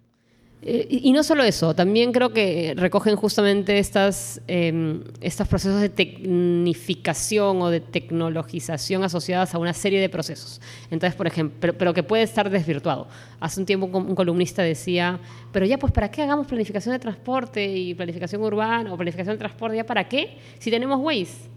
Eh, 0.66 0.88
y 0.90 1.12
no 1.12 1.24
solo 1.24 1.44
eso, 1.44 1.76
también 1.76 2.14
creo 2.14 2.32
que 2.32 2.74
recogen 2.78 3.18
justamente 3.18 3.80
estas, 3.80 4.42
eh, 4.48 5.02
estos 5.20 5.46
procesos 5.46 5.82
de 5.82 5.90
tecnificación 5.90 7.62
o 7.62 7.70
de 7.70 7.82
tecnologización 7.82 9.04
asociadas 9.04 9.54
a 9.54 9.58
una 9.58 9.74
serie 9.74 10.00
de 10.00 10.08
procesos. 10.08 10.62
Entonces, 10.90 11.16
por 11.16 11.28
ejemplo, 11.28 11.74
pero, 11.78 11.94
que 11.94 12.02
puede 12.02 12.24
estar 12.24 12.50
desvirtuado. 12.50 13.10
Hace 13.42 13.60
un 13.60 13.66
tiempo 13.66 13.88
un 13.88 14.16
columnista 14.16 14.62
decía, 14.64 15.20
pero 15.52 15.66
ya 15.66 15.78
pues, 15.78 15.92
¿para 15.92 16.10
qué 16.10 16.22
hagamos 16.22 16.48
planificación 16.48 16.94
de 16.94 17.00
transporte 17.00 17.66
y 17.66 17.94
planificación 17.94 18.42
urbana 18.42 18.94
o 18.94 18.96
planificación 18.96 19.36
de 19.36 19.40
transporte? 19.40 19.76
¿Ya 19.76 19.86
para 19.86 20.08
qué? 20.08 20.38
Si 20.60 20.72
tenemos 20.72 20.98
Waze. 21.02 21.52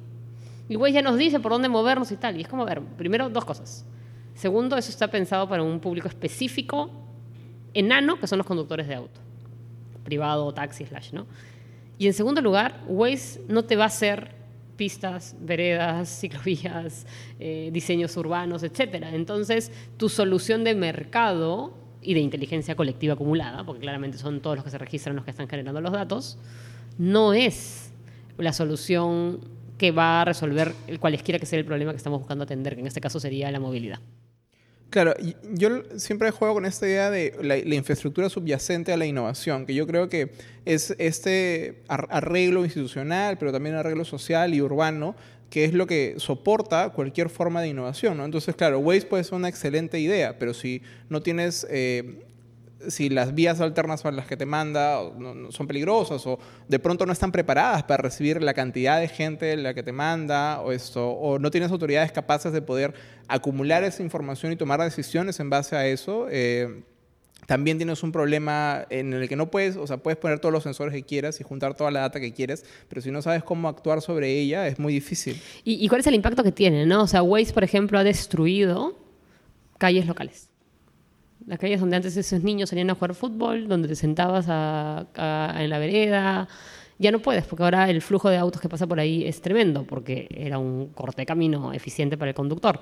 Y 0.68 0.76
Waze 0.76 0.94
ya 0.94 1.02
nos 1.02 1.16
dice 1.16 1.40
por 1.40 1.52
dónde 1.52 1.68
movernos 1.68 2.10
y 2.12 2.16
tal. 2.16 2.36
Y 2.36 2.42
es 2.42 2.48
como, 2.48 2.62
a 2.62 2.66
ver, 2.66 2.80
primero 2.80 3.28
dos 3.28 3.44
cosas. 3.44 3.86
Segundo, 4.34 4.76
eso 4.76 4.90
está 4.90 5.08
pensado 5.08 5.48
para 5.48 5.62
un 5.62 5.80
público 5.80 6.08
específico 6.08 6.90
enano, 7.72 8.18
que 8.18 8.26
son 8.26 8.38
los 8.38 8.46
conductores 8.46 8.88
de 8.88 8.94
auto, 8.94 9.20
privado, 10.04 10.52
taxi, 10.52 10.84
slash, 10.84 11.12
¿no? 11.12 11.26
Y 11.98 12.06
en 12.06 12.12
segundo 12.12 12.40
lugar, 12.40 12.82
Waze 12.86 13.40
no 13.48 13.64
te 13.64 13.76
va 13.76 13.84
a 13.84 13.86
hacer 13.86 14.34
pistas, 14.76 15.34
veredas, 15.40 16.20
ciclovías, 16.20 17.06
eh, 17.40 17.70
diseños 17.72 18.16
urbanos, 18.16 18.62
etc. 18.62 19.06
Entonces, 19.12 19.72
tu 19.96 20.08
solución 20.08 20.64
de 20.64 20.74
mercado 20.74 21.74
y 22.02 22.14
de 22.14 22.20
inteligencia 22.20 22.76
colectiva 22.76 23.14
acumulada, 23.14 23.64
porque 23.64 23.80
claramente 23.80 24.18
son 24.18 24.40
todos 24.40 24.56
los 24.56 24.64
que 24.64 24.70
se 24.70 24.78
registran 24.78 25.16
los 25.16 25.24
que 25.24 25.30
están 25.30 25.48
generando 25.48 25.80
los 25.80 25.92
datos, 25.92 26.38
no 26.98 27.32
es 27.32 27.92
la 28.38 28.52
solución 28.52 29.40
que 29.78 29.90
va 29.90 30.22
a 30.22 30.24
resolver 30.24 30.72
el 30.86 30.98
cualesquiera 30.98 31.38
que 31.38 31.46
sea 31.46 31.58
el 31.58 31.64
problema 31.64 31.92
que 31.92 31.98
estamos 31.98 32.18
buscando 32.18 32.44
atender, 32.44 32.74
que 32.74 32.80
en 32.80 32.86
este 32.86 33.00
caso 33.00 33.20
sería 33.20 33.50
la 33.50 33.60
movilidad. 33.60 34.00
Claro, 34.90 35.14
yo 35.52 35.82
siempre 35.96 36.30
juego 36.30 36.54
con 36.54 36.64
esta 36.64 36.86
idea 36.86 37.10
de 37.10 37.34
la, 37.42 37.56
infraestructura 37.74 38.28
subyacente 38.28 38.92
a 38.92 38.96
la 38.96 39.04
innovación, 39.04 39.66
que 39.66 39.74
yo 39.74 39.86
creo 39.86 40.08
que 40.08 40.30
es 40.64 40.94
este 40.98 41.82
ar- 41.88 42.06
arreglo 42.10 42.64
institucional, 42.64 43.36
pero 43.36 43.52
también 43.52 43.74
arreglo 43.74 44.04
social 44.04 44.54
y 44.54 44.62
urbano, 44.62 45.16
que 45.50 45.64
es 45.64 45.74
lo 45.74 45.86
que 45.86 46.14
soporta 46.18 46.90
cualquier 46.90 47.30
forma 47.30 47.62
de 47.62 47.68
innovación. 47.68 48.16
¿no? 48.16 48.24
Entonces, 48.24 48.54
claro, 48.54 48.78
Waze 48.78 49.06
puede 49.06 49.24
ser 49.24 49.34
una 49.34 49.48
excelente 49.48 49.98
idea, 49.98 50.38
pero 50.38 50.54
si 50.54 50.82
no 51.08 51.20
tienes... 51.20 51.66
eh, 51.68 52.22
si 52.88 53.08
las 53.08 53.34
vías 53.34 53.60
alternas 53.60 54.04
a 54.04 54.10
las 54.12 54.26
que 54.26 54.36
te 54.36 54.44
manda 54.46 55.00
no- 55.18 55.34
no 55.34 55.50
son 55.50 55.66
peligrosas 55.66 56.26
o 56.26 56.38
de 56.68 56.78
pronto 56.78 57.06
no 57.06 57.12
están 57.12 57.32
preparadas 57.32 57.82
para 57.84 58.02
recibir 58.02 58.42
la 58.42 58.52
cantidad 58.54 59.00
de 59.00 59.08
gente 59.08 59.52
en 59.52 59.62
la 59.62 59.72
que 59.74 59.82
te 59.82 59.92
manda 59.92 60.60
o 60.60 60.72
esto 60.72 61.08
o 61.08 61.38
no 61.38 61.50
tienes 61.50 61.70
autoridades 61.70 62.12
capaces 62.12 62.52
de 62.52 62.60
poder 62.62 62.92
acumular 63.28 63.82
esa 63.82 64.02
información 64.02 64.52
y 64.52 64.56
tomar 64.56 64.80
decisiones 64.80 65.40
en 65.40 65.48
base 65.50 65.74
a 65.74 65.86
eso 65.86 66.26
eh, 66.30 66.82
también 67.46 67.76
tienes 67.78 68.02
un 68.02 68.10
problema 68.12 68.86
en 68.90 69.12
el 69.12 69.28
que 69.28 69.36
no 69.36 69.50
puedes, 69.52 69.76
o 69.76 69.86
sea, 69.86 69.98
puedes 69.98 70.18
poner 70.18 70.40
todos 70.40 70.52
los 70.52 70.64
sensores 70.64 70.92
que 70.92 71.04
quieras 71.04 71.40
y 71.40 71.44
juntar 71.44 71.74
toda 71.74 71.92
la 71.92 72.00
data 72.00 72.18
que 72.18 72.32
quieres, 72.32 72.64
pero 72.88 73.00
si 73.00 73.12
no 73.12 73.22
sabes 73.22 73.44
cómo 73.44 73.68
actuar 73.68 74.02
sobre 74.02 74.32
ella 74.32 74.66
es 74.66 74.80
muy 74.80 74.92
difícil. 74.92 75.40
¿Y, 75.62 75.84
y 75.84 75.88
cuál 75.88 76.00
es 76.00 76.06
el 76.08 76.14
impacto 76.16 76.42
que 76.42 76.50
tiene? 76.50 76.86
¿no? 76.86 77.02
O 77.02 77.06
sea, 77.06 77.22
Waze, 77.22 77.52
por 77.52 77.62
ejemplo, 77.62 77.98
ha 78.00 78.04
destruido 78.04 78.98
calles 79.78 80.06
locales. 80.06 80.48
Las 81.44 81.58
calles 81.58 81.80
donde 81.80 81.96
antes 81.96 82.16
esos 82.16 82.42
niños 82.42 82.70
salían 82.70 82.90
a 82.90 82.94
jugar 82.94 83.14
fútbol, 83.14 83.68
donde 83.68 83.88
te 83.88 83.94
sentabas 83.94 84.46
en 84.46 85.70
la 85.70 85.78
vereda, 85.78 86.48
Ya 86.98 87.10
no 87.10 87.20
puedes, 87.20 87.44
porque 87.44 87.62
ahora 87.62 87.90
el 87.90 88.00
flujo 88.00 88.30
de 88.30 88.38
autos 88.38 88.60
que 88.60 88.68
pasa 88.68 88.86
por 88.86 88.98
ahí 88.98 89.26
es 89.26 89.42
tremendo, 89.42 89.84
porque 89.84 90.28
era 90.30 90.58
un 90.58 90.88
corte 90.88 91.22
de 91.22 91.26
camino 91.26 91.72
eficiente 91.74 92.16
para 92.16 92.30
el 92.30 92.34
conductor, 92.34 92.80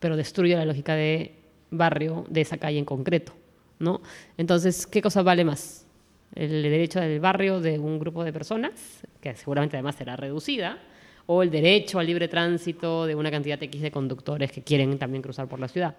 pero 0.00 0.16
destruye 0.16 0.56
la 0.56 0.64
lógica 0.64 0.94
de 0.96 1.36
barrio 1.70 2.24
de 2.28 2.40
esa 2.40 2.56
calle 2.58 2.78
en 2.78 2.84
concreto, 2.84 3.32
¿no? 3.78 4.02
Entonces, 4.36 4.86
¿qué 4.86 5.00
cosa 5.00 5.22
vale 5.22 5.44
más? 5.44 5.86
El 6.34 6.62
derecho 6.62 6.98
del 6.98 7.20
barrio 7.20 7.60
de 7.60 7.78
un 7.78 8.00
grupo 8.00 8.24
de 8.24 8.32
personas, 8.32 9.06
que 9.20 9.34
seguramente 9.36 9.76
además 9.76 9.94
será 9.94 10.16
reducida, 10.16 10.78
o 11.26 11.44
el 11.44 11.50
derecho 11.50 12.00
al 12.00 12.06
libre 12.06 12.26
tránsito 12.26 13.06
de 13.06 13.14
una 13.14 13.30
cantidad 13.30 13.62
X 13.62 13.80
de 13.80 13.92
conductores 13.92 14.50
que 14.50 14.62
quieren 14.62 14.98
también 14.98 15.22
cruzar 15.22 15.46
por 15.46 15.60
la 15.60 15.68
ciudad. 15.68 15.94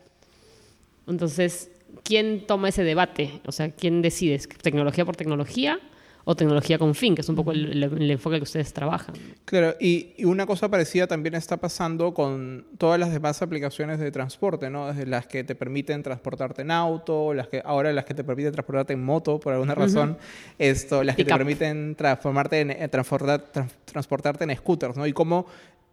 Entonces, 1.08 1.72
¿quién 2.04 2.46
toma 2.46 2.70
ese 2.70 2.84
debate? 2.84 3.41
O 3.46 3.52
sea, 3.52 3.70
¿quién 3.72 4.02
decide? 4.02 4.39
¿Tecnología 4.62 5.06
por 5.06 5.16
tecnología 5.16 5.80
o 6.26 6.36
tecnología 6.36 6.78
con 6.78 6.96
fin, 6.96 7.16
que 7.16 7.22
es 7.22 7.30
un 7.30 7.36
poco 7.36 7.52
el, 7.52 7.84
el, 7.84 8.12
enfoque 8.12 8.38
que 8.38 8.44
ustedes 8.44 8.72
trabajan. 8.72 9.16
Claro, 9.44 9.76
y, 9.80 10.14
y, 10.18 10.26
una 10.26 10.46
cosa 10.46 10.70
parecida 10.70 11.06
también 11.06 11.36
está 11.36 11.58
pasando 11.58 12.14
con 12.14 12.66
todas 12.78 13.00
las 13.00 13.12
demás 13.12 13.41
aplicaciones 13.41 14.00
de 14.00 14.10
transporte, 14.12 14.70
¿no? 14.70 14.88
Desde 14.88 15.06
las 15.06 15.28
que 15.28 15.44
te 15.44 15.56
permiten 15.56 16.02
transportarte 16.02 16.62
en 16.62 16.72
auto, 16.72 17.34
las 17.34 17.50
que 17.50 17.62
ahora 17.66 17.91
las 17.91 18.06
que 18.06 18.14
te 18.14 18.24
permiten 18.24 18.54
transportarte 18.54 18.94
en 18.94 19.04
moto 19.04 19.39
por 19.39 19.54
alguna 19.54 19.76
razón, 19.76 20.12
uh 20.12 20.14
-huh. 20.14 20.56
esto, 20.60 21.04
las 21.04 21.16
que 21.18 21.26
te 21.26 21.34
permiten 21.34 21.96
transformarte 21.96 22.62
en, 22.62 22.72
eh, 22.72 22.88
transportar, 22.88 23.52
trans, 23.52 23.74
transportarte 23.84 24.46
en 24.46 24.56
scooters, 24.56 24.96
¿no? 24.96 25.06
Y 25.06 25.12
cómo 25.12 25.46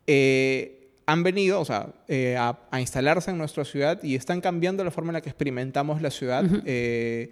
eh, 0.07 0.80
han 1.11 1.23
venido, 1.23 1.61
o 1.61 1.65
sea, 1.65 1.89
eh, 2.09 2.37
a, 2.37 2.59
a, 2.71 2.81
instalarse 2.81 3.31
en 3.31 3.39
nuestra 3.39 3.65
ciudad 3.65 4.03
y 4.03 4.15
están 4.15 4.41
cambiando 4.41 4.85
la 4.85 4.91
forma 4.91 5.11
en 5.11 5.15
la 5.15 5.21
que 5.21 5.29
experimentamos 5.29 6.03
la 6.03 6.11
ciudad. 6.11 6.45
Uh 6.45 6.49
-huh 6.49 7.31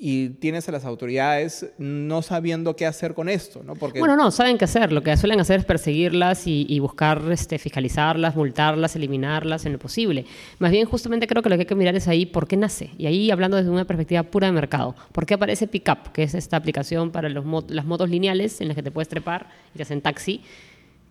y 0.00 0.28
tienes 0.28 0.68
a 0.68 0.72
las 0.72 0.84
autoridades 0.84 1.72
no 1.76 2.22
sabiendo 2.22 2.76
qué 2.76 2.86
hacer 2.86 3.14
con 3.14 3.28
esto, 3.28 3.64
¿no? 3.64 3.74
Porque... 3.74 3.98
Bueno, 3.98 4.16
no, 4.16 4.30
saben 4.30 4.56
qué 4.56 4.64
hacer. 4.64 4.92
Lo 4.92 5.02
que 5.02 5.16
suelen 5.16 5.40
hacer 5.40 5.58
es 5.58 5.64
perseguirlas 5.64 6.46
y, 6.46 6.64
y, 6.68 6.78
buscar 6.78 7.20
este, 7.32 7.58
fiscalizarlas, 7.58 8.36
multarlas, 8.36 8.94
eliminarlas 8.94 9.66
en 9.66 9.72
lo 9.72 9.80
posible. 9.80 10.24
Más 10.60 10.70
bien, 10.70 10.86
justamente 10.86 11.26
creo 11.26 11.42
que 11.42 11.48
lo 11.48 11.56
que 11.56 11.62
hay 11.62 11.66
que 11.66 11.74
mirar 11.74 11.96
es 11.96 12.06
ahí 12.06 12.26
por 12.26 12.46
qué 12.46 12.56
nace. 12.56 12.92
Y 12.96 13.06
ahí 13.06 13.32
hablando 13.32 13.56
desde 13.56 13.70
una 13.70 13.86
perspectiva 13.86 14.22
pura 14.22 14.46
de 14.46 14.52
mercado. 14.52 14.94
¿Por 15.10 15.26
qué 15.26 15.34
aparece 15.34 15.66
Pickup, 15.66 16.12
que 16.12 16.22
es 16.22 16.34
esta 16.34 16.56
aplicación 16.56 17.10
para 17.10 17.28
los 17.28 17.44
mot 17.44 17.68
las 17.68 17.84
motos 17.84 18.08
lineales 18.08 18.60
en 18.60 18.68
las 18.68 18.76
que 18.76 18.84
te 18.84 18.92
puedes 18.92 19.08
trepar 19.08 19.48
y 19.74 19.78
te 19.78 19.82
hacen 19.82 20.00
taxi? 20.00 20.42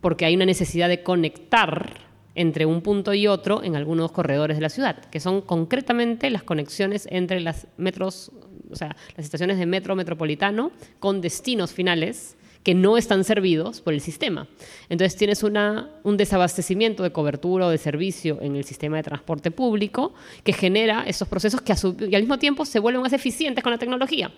Porque 0.02 0.26
hay 0.26 0.36
una 0.36 0.46
necesidad 0.46 0.90
de 0.90 1.04
conectar 1.04 2.08
entre 2.36 2.68
un 2.68 2.82
punto 2.82 3.14
y 3.16 3.26
otro 3.28 3.64
en 3.64 3.76
algunos 3.76 4.12
corredores 4.12 4.58
de 4.58 4.62
la 4.62 4.70
ciudad, 4.70 5.04
que 5.06 5.20
son 5.20 5.42
concretamente 5.42 6.30
las 6.30 6.44
conexiones 6.44 7.08
entre 7.10 7.40
las 7.40 7.68
metros, 7.78 8.32
o 8.70 8.76
sea, 8.76 8.96
las 9.16 9.26
estaciones 9.26 9.58
de 9.58 9.66
metro 9.66 9.96
metropolitano 9.96 10.72
con 11.00 11.20
destinos 11.20 11.74
finales 11.74 12.37
que 12.68 12.76
no 12.76 12.98
están 12.98 13.24
servidos 13.24 13.80
por 13.80 13.94
el 13.94 14.02
sistema. 14.02 14.46
Entonces 14.90 15.18
tienes 15.18 15.42
un 15.42 16.18
desabastecimiento 16.18 17.02
de 17.02 17.14
cobertura 17.14 17.68
o 17.68 17.70
de 17.70 17.78
servicio 17.78 18.40
en 18.42 18.58
el 18.58 18.66
sistema 18.66 18.98
de 18.98 19.04
transporte 19.04 19.52
público 19.52 20.14
que 20.44 20.52
genera 20.52 21.06
esos 21.08 21.30
procesos 21.30 21.62
que 21.62 21.74
su, 21.78 21.96
y 21.98 22.14
al 22.14 22.24
mismo 22.24 22.38
tiempo 22.38 22.66
se 22.66 22.80
vuelven 22.80 23.04
más 23.04 23.14
eficientes 23.14 23.64
con 23.64 23.72
la 23.72 23.78
tecnología. 23.78 24.34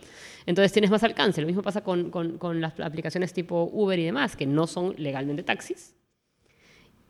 Entonces 0.45 0.71
tienes 0.71 0.91
más 0.91 1.03
alcance. 1.03 1.41
Lo 1.41 1.47
mismo 1.47 1.63
pasa 1.63 1.81
con, 1.81 2.11
con, 2.11 2.37
con 2.37 2.61
las 2.61 2.79
aplicaciones 2.79 3.33
tipo 3.33 3.67
Uber 3.73 3.97
y 3.97 4.05
demás, 4.05 4.35
que 4.35 4.45
no 4.45 4.67
son 4.67 4.93
legalmente 4.99 5.41
taxis, 5.41 5.95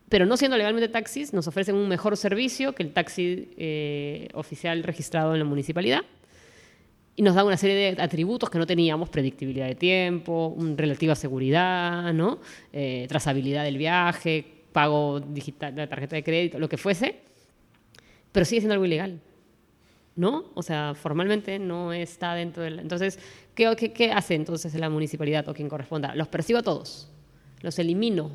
pero 0.08 0.24
no 0.24 0.38
siendo 0.38 0.56
legalmente 0.56 0.88
taxis, 0.88 1.34
nos 1.34 1.46
ofrecen 1.46 1.74
un 1.74 1.86
mejor 1.86 2.16
servicio 2.16 2.74
que 2.74 2.82
el 2.82 2.94
taxi 2.94 3.50
eh, 3.58 4.28
oficial 4.32 4.82
registrado 4.84 5.34
en 5.34 5.40
la 5.40 5.44
municipalidad. 5.44 6.00
Y 7.20 7.22
nos 7.22 7.34
dan 7.34 7.44
una 7.44 7.58
serie 7.58 7.76
de 7.76 8.02
atributos 8.02 8.48
que 8.48 8.56
no 8.56 8.66
teníamos, 8.66 9.10
predictibilidad 9.10 9.66
de 9.66 9.74
tiempo, 9.74 10.56
relativa 10.74 11.14
seguridad, 11.14 12.14
¿no? 12.14 12.38
Eh, 12.72 13.04
trazabilidad 13.10 13.62
del 13.62 13.76
viaje, 13.76 14.42
pago 14.72 15.20
digital 15.20 15.74
de 15.74 15.86
tarjeta 15.86 16.16
de 16.16 16.24
crédito, 16.24 16.58
lo 16.58 16.66
que 16.66 16.78
fuese, 16.78 17.20
pero 18.32 18.46
sigue 18.46 18.62
siendo 18.62 18.72
algo 18.72 18.86
ilegal. 18.86 19.20
¿No? 20.16 20.46
O 20.54 20.62
sea, 20.62 20.94
formalmente 20.94 21.58
no 21.58 21.92
está 21.92 22.32
dentro 22.32 22.62
del... 22.62 22.78
Entonces, 22.78 23.18
¿qué, 23.54 23.70
qué, 23.76 23.92
qué 23.92 24.12
hace 24.12 24.34
entonces 24.34 24.74
la 24.76 24.88
municipalidad 24.88 25.46
o 25.46 25.52
quien 25.52 25.68
corresponda? 25.68 26.14
Los 26.14 26.28
percibo 26.28 26.60
a 26.60 26.62
todos, 26.62 27.10
los 27.60 27.78
elimino 27.78 28.30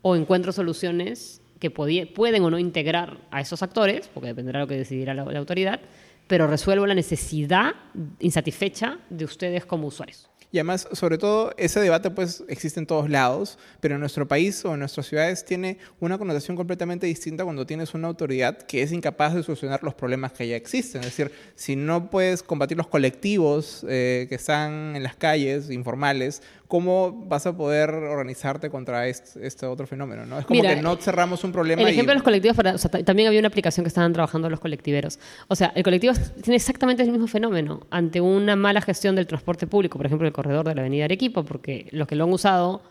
o 0.00 0.16
encuentro 0.16 0.52
soluciones 0.52 1.42
que 1.60 1.70
pueden 1.70 2.42
o 2.42 2.50
no 2.50 2.58
integrar 2.58 3.18
a 3.30 3.42
esos 3.42 3.62
actores, 3.62 4.08
porque 4.14 4.28
dependerá 4.28 4.60
de 4.60 4.64
lo 4.64 4.68
que 4.68 4.76
decidirá 4.78 5.12
la, 5.12 5.26
la 5.26 5.38
autoridad, 5.38 5.80
pero 6.28 6.46
resuelvo 6.46 6.86
la 6.86 6.94
necesidad 6.94 7.74
insatisfecha 8.20 8.98
de 9.10 9.24
ustedes 9.24 9.66
como 9.66 9.88
usuarios. 9.88 10.28
Y 10.50 10.58
además, 10.58 10.88
sobre 10.92 11.18
todo, 11.18 11.52
ese 11.58 11.78
debate 11.78 12.10
pues 12.10 12.42
existe 12.48 12.80
en 12.80 12.86
todos 12.86 13.10
lados, 13.10 13.58
pero 13.80 13.96
en 13.96 14.00
nuestro 14.00 14.26
país 14.26 14.64
o 14.64 14.72
en 14.72 14.80
nuestras 14.80 15.06
ciudades 15.06 15.44
tiene 15.44 15.76
una 16.00 16.16
connotación 16.16 16.56
completamente 16.56 17.06
distinta 17.06 17.44
cuando 17.44 17.66
tienes 17.66 17.92
una 17.92 18.08
autoridad 18.08 18.56
que 18.56 18.82
es 18.82 18.92
incapaz 18.92 19.34
de 19.34 19.42
solucionar 19.42 19.82
los 19.82 19.94
problemas 19.94 20.32
que 20.32 20.48
ya 20.48 20.56
existen. 20.56 21.02
Es 21.02 21.08
decir, 21.08 21.32
si 21.54 21.76
no 21.76 22.08
puedes 22.08 22.42
combatir 22.42 22.78
los 22.78 22.86
colectivos 22.86 23.84
eh, 23.90 24.24
que 24.30 24.36
están 24.36 24.96
en 24.96 25.02
las 25.02 25.16
calles 25.16 25.68
informales, 25.70 26.42
¿cómo 26.68 27.24
vas 27.26 27.46
a 27.46 27.56
poder 27.56 27.90
organizarte 27.90 28.70
contra 28.70 29.08
este, 29.08 29.44
este 29.46 29.66
otro 29.66 29.86
fenómeno? 29.86 30.26
¿no? 30.26 30.38
Es 30.38 30.44
como 30.44 30.60
Mira, 30.60 30.74
que 30.74 30.82
no 30.82 30.96
cerramos 30.96 31.42
un 31.42 31.50
problema. 31.50 31.82
El 31.82 31.88
ejemplo 31.88 32.12
y... 32.12 32.14
de 32.14 32.18
los 32.18 32.22
colectivos, 32.22 32.56
para, 32.56 32.74
o 32.74 32.78
sea, 32.78 32.90
también 32.90 33.26
había 33.26 33.40
una 33.40 33.48
aplicación 33.48 33.84
que 33.84 33.88
estaban 33.88 34.12
trabajando 34.12 34.48
los 34.50 34.60
colectiveros. 34.60 35.18
O 35.48 35.56
sea, 35.56 35.72
el 35.74 35.82
colectivo 35.82 36.12
tiene 36.42 36.56
exactamente 36.56 37.02
el 37.02 37.10
mismo 37.10 37.26
fenómeno. 37.26 37.86
Ante 37.90 38.20
una 38.20 38.54
mala 38.54 38.82
gestión 38.82 39.16
del 39.16 39.26
transporte 39.26 39.66
público, 39.66 39.98
por 39.98 40.06
ejemplo, 40.06 40.28
el 40.28 40.32
corredor 40.32 40.68
de 40.68 40.74
la 40.74 40.82
avenida 40.82 41.06
Arequipa, 41.06 41.42
porque 41.42 41.88
los 41.90 42.06
que 42.06 42.14
lo 42.14 42.24
han 42.24 42.32
usado 42.32 42.82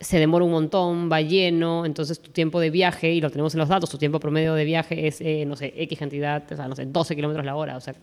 se 0.00 0.18
demora 0.18 0.44
un 0.44 0.50
montón, 0.50 1.10
va 1.10 1.20
lleno, 1.20 1.86
entonces 1.86 2.20
tu 2.20 2.32
tiempo 2.32 2.58
de 2.58 2.70
viaje, 2.70 3.12
y 3.12 3.20
lo 3.20 3.30
tenemos 3.30 3.54
en 3.54 3.60
los 3.60 3.68
datos, 3.68 3.88
tu 3.88 3.96
tiempo 3.96 4.18
promedio 4.18 4.54
de 4.54 4.64
viaje 4.64 5.06
es, 5.06 5.20
eh, 5.20 5.44
no 5.46 5.54
sé, 5.54 5.72
X 5.76 5.98
cantidad, 5.98 6.42
o 6.50 6.56
sea, 6.56 6.66
no 6.66 6.74
sé, 6.74 6.84
12 6.84 7.14
kilómetros 7.14 7.46
la 7.46 7.54
hora, 7.54 7.76
o 7.76 7.80
sea, 7.80 7.94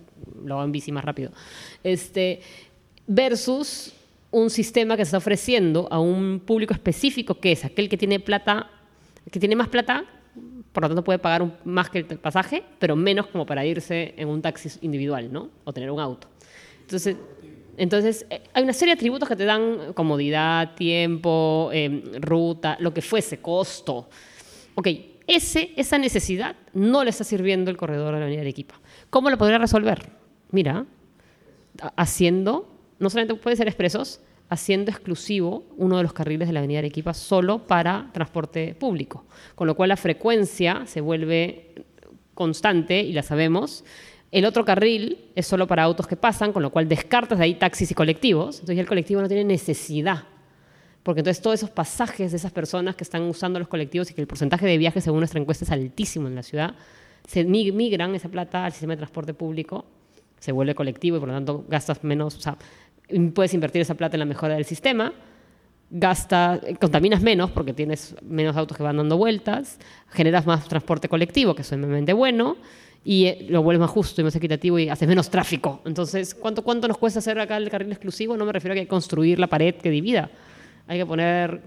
lo 0.44 0.64
en 0.64 0.72
bici 0.72 0.92
más 0.94 1.04
rápido. 1.04 1.32
Este, 1.84 2.40
versus 3.06 3.94
un 4.32 4.50
sistema 4.50 4.96
que 4.96 5.04
se 5.04 5.10
está 5.10 5.18
ofreciendo 5.18 5.88
a 5.92 6.00
un 6.00 6.42
público 6.46 6.74
específico 6.74 7.40
que 7.40 7.52
es 7.52 7.66
aquel 7.66 7.90
que 7.90 7.98
tiene 7.98 8.20
plata, 8.20 8.70
que 9.30 9.40
tiene 9.40 9.56
más 9.56 9.68
plata, 9.68 10.06
por 10.72 10.84
lo 10.84 10.90
tanto 10.90 11.04
puede 11.04 11.20
pagar 11.20 11.42
un, 11.42 11.54
más 11.66 11.90
que 11.90 12.00
el 12.00 12.06
pasaje, 12.06 12.64
pero 12.80 12.96
menos 12.96 13.28
como 13.28 13.46
para 13.46 13.66
irse 13.66 14.14
en 14.18 14.30
un 14.30 14.42
taxi 14.42 14.70
individual, 14.82 15.32
¿no? 15.32 15.50
O 15.66 15.74
tener 15.74 15.92
un 15.92 16.00
auto. 16.00 16.28
Entonces, 16.82 17.18
entonces 17.78 18.26
hay 18.54 18.64
una 18.64 18.74
serie 18.74 18.94
de 18.94 19.00
atributos 19.00 19.28
que 19.28 19.36
te 19.36 19.46
dan 19.46 19.94
comodidad, 19.94 20.76
tiempo, 20.76 21.70
eh, 21.74 22.04
ruta, 22.20 22.78
lo 22.80 22.94
que 22.94 23.02
fuese, 23.02 23.40
costo. 23.40 24.10
Ok, 24.76 24.88
ese, 25.28 25.72
esa 25.76 25.98
necesidad 25.98 26.56
no 26.74 27.04
le 27.04 27.10
está 27.10 27.24
sirviendo 27.24 27.70
el 27.70 27.78
corredor 27.78 28.14
de 28.14 28.20
la 28.20 28.26
avenida 28.26 28.42
Arequipa. 28.42 28.80
¿Cómo 29.10 29.30
lo 29.30 29.38
podría 29.38 29.58
resolver? 29.58 30.10
Mira, 30.52 30.86
haciendo 31.96 32.71
no 33.02 33.10
solamente 33.10 33.36
puede 33.36 33.58
ser 33.58 33.68
expresos, 33.68 34.22
haciendo 34.50 34.92
exclusivo 34.92 35.64
uno 35.78 35.98
de 35.98 36.04
los 36.04 36.14
carriles 36.14 36.48
de 36.48 36.54
la 36.54 36.60
avenida 36.60 36.80
Arequipa 36.80 37.14
solo 37.14 37.68
para 37.68 38.10
transporte 38.14 38.76
público, 38.76 39.26
con 39.56 39.68
lo 39.68 39.76
cual 39.76 39.90
la 39.90 39.98
frecuencia 39.98 40.86
se 40.86 41.02
vuelve 41.02 41.86
constante 42.34 43.02
y 43.02 43.12
la 43.12 43.24
sabemos. 43.24 43.84
El 44.32 44.46
otro 44.46 44.64
carril 44.64 45.18
es 45.36 45.48
solo 45.48 45.68
para 45.68 45.84
autos 45.84 46.08
que 46.08 46.16
pasan, 46.16 46.54
con 46.54 46.62
lo 46.64 46.70
cual 46.70 46.88
descartas 46.88 47.38
de 47.40 47.46
ahí 47.46 47.56
taxis 47.56 47.92
y 47.92 47.94
colectivos, 47.94 48.56
entonces 48.56 48.76
ya 48.78 48.82
el 48.82 48.88
colectivo 48.88 49.22
no 49.22 49.28
tiene 49.28 49.44
necesidad 49.44 50.24
porque 51.04 51.22
entonces 51.22 51.42
todos 51.42 51.56
esos 51.56 51.70
pasajes 51.70 52.32
de 52.32 52.38
esas 52.38 52.52
personas 52.52 52.96
que 52.96 53.04
están 53.04 53.24
usando 53.24 53.60
los 53.60 53.68
colectivos 53.68 54.12
y 54.12 54.14
que 54.14 54.22
el 54.22 54.28
porcentaje 54.28 54.68
de 54.68 54.78
viajes 54.78 55.04
según 55.04 55.20
nuestra 55.20 55.40
encuesta 55.40 55.66
es 55.66 55.72
altísimo 55.72 56.28
en 56.28 56.36
la 56.36 56.44
ciudad, 56.44 56.76
se 57.28 57.44
migran 57.44 58.14
esa 58.16 58.30
plata 58.30 58.66
al 58.66 58.72
sistema 58.72 58.94
de 58.94 58.98
transporte 58.98 59.34
público, 59.34 59.86
se 60.40 60.52
vuelve 60.52 60.76
colectivo 60.76 61.18
y 61.18 61.20
por 61.20 61.30
lo 61.30 61.36
tanto 61.36 61.66
gastas 61.68 62.04
menos, 62.04 62.48
puedes 63.34 63.54
invertir 63.54 63.82
esa 63.82 63.96
plata 63.96 64.16
en 64.16 64.20
la 64.20 64.26
mejora 64.26 64.56
del 64.56 64.66
sistema, 64.66 65.14
gasta, 65.90 66.60
contaminas 66.80 67.22
menos 67.22 67.52
porque 67.52 67.74
tienes 67.74 68.16
menos 68.22 68.56
autos 68.56 68.78
que 68.78 68.84
van 68.84 68.98
dando 68.98 69.18
vueltas, 69.18 69.78
generas 70.10 70.46
más 70.46 70.68
transporte 70.68 71.10
colectivo, 71.10 71.54
que 71.54 71.62
es 71.62 71.68
sumamente 71.68 72.14
bueno, 72.14 72.58
y 73.04 73.26
eh, 73.26 73.48
lo 73.50 73.64
vuelves 73.64 73.82
más 73.82 73.90
justo 73.90 74.22
y 74.22 74.24
más 74.24 74.36
equitativo 74.36 74.80
y 74.80 74.90
haces 74.90 75.08
menos 75.08 75.30
tráfico. 75.30 75.82
Entonces, 75.86 76.34
¿cuánto, 76.34 76.64
¿cuánto 76.64 76.88
nos 76.88 76.98
cuesta 76.98 77.20
hacer 77.20 77.40
acá 77.40 77.58
el 77.58 77.70
carril 77.70 77.92
exclusivo? 77.92 78.38
No 78.38 78.46
me 78.46 78.54
refiero 78.54 78.74
a 78.74 78.76
que 78.76 78.80
hay 78.82 78.86
que 78.86 78.90
construir 78.90 79.40
la 79.40 79.48
pared 79.48 79.76
que 79.76 79.90
divida. 79.90 80.30
Hay 80.88 81.00
que 81.00 81.06
poner 81.06 81.62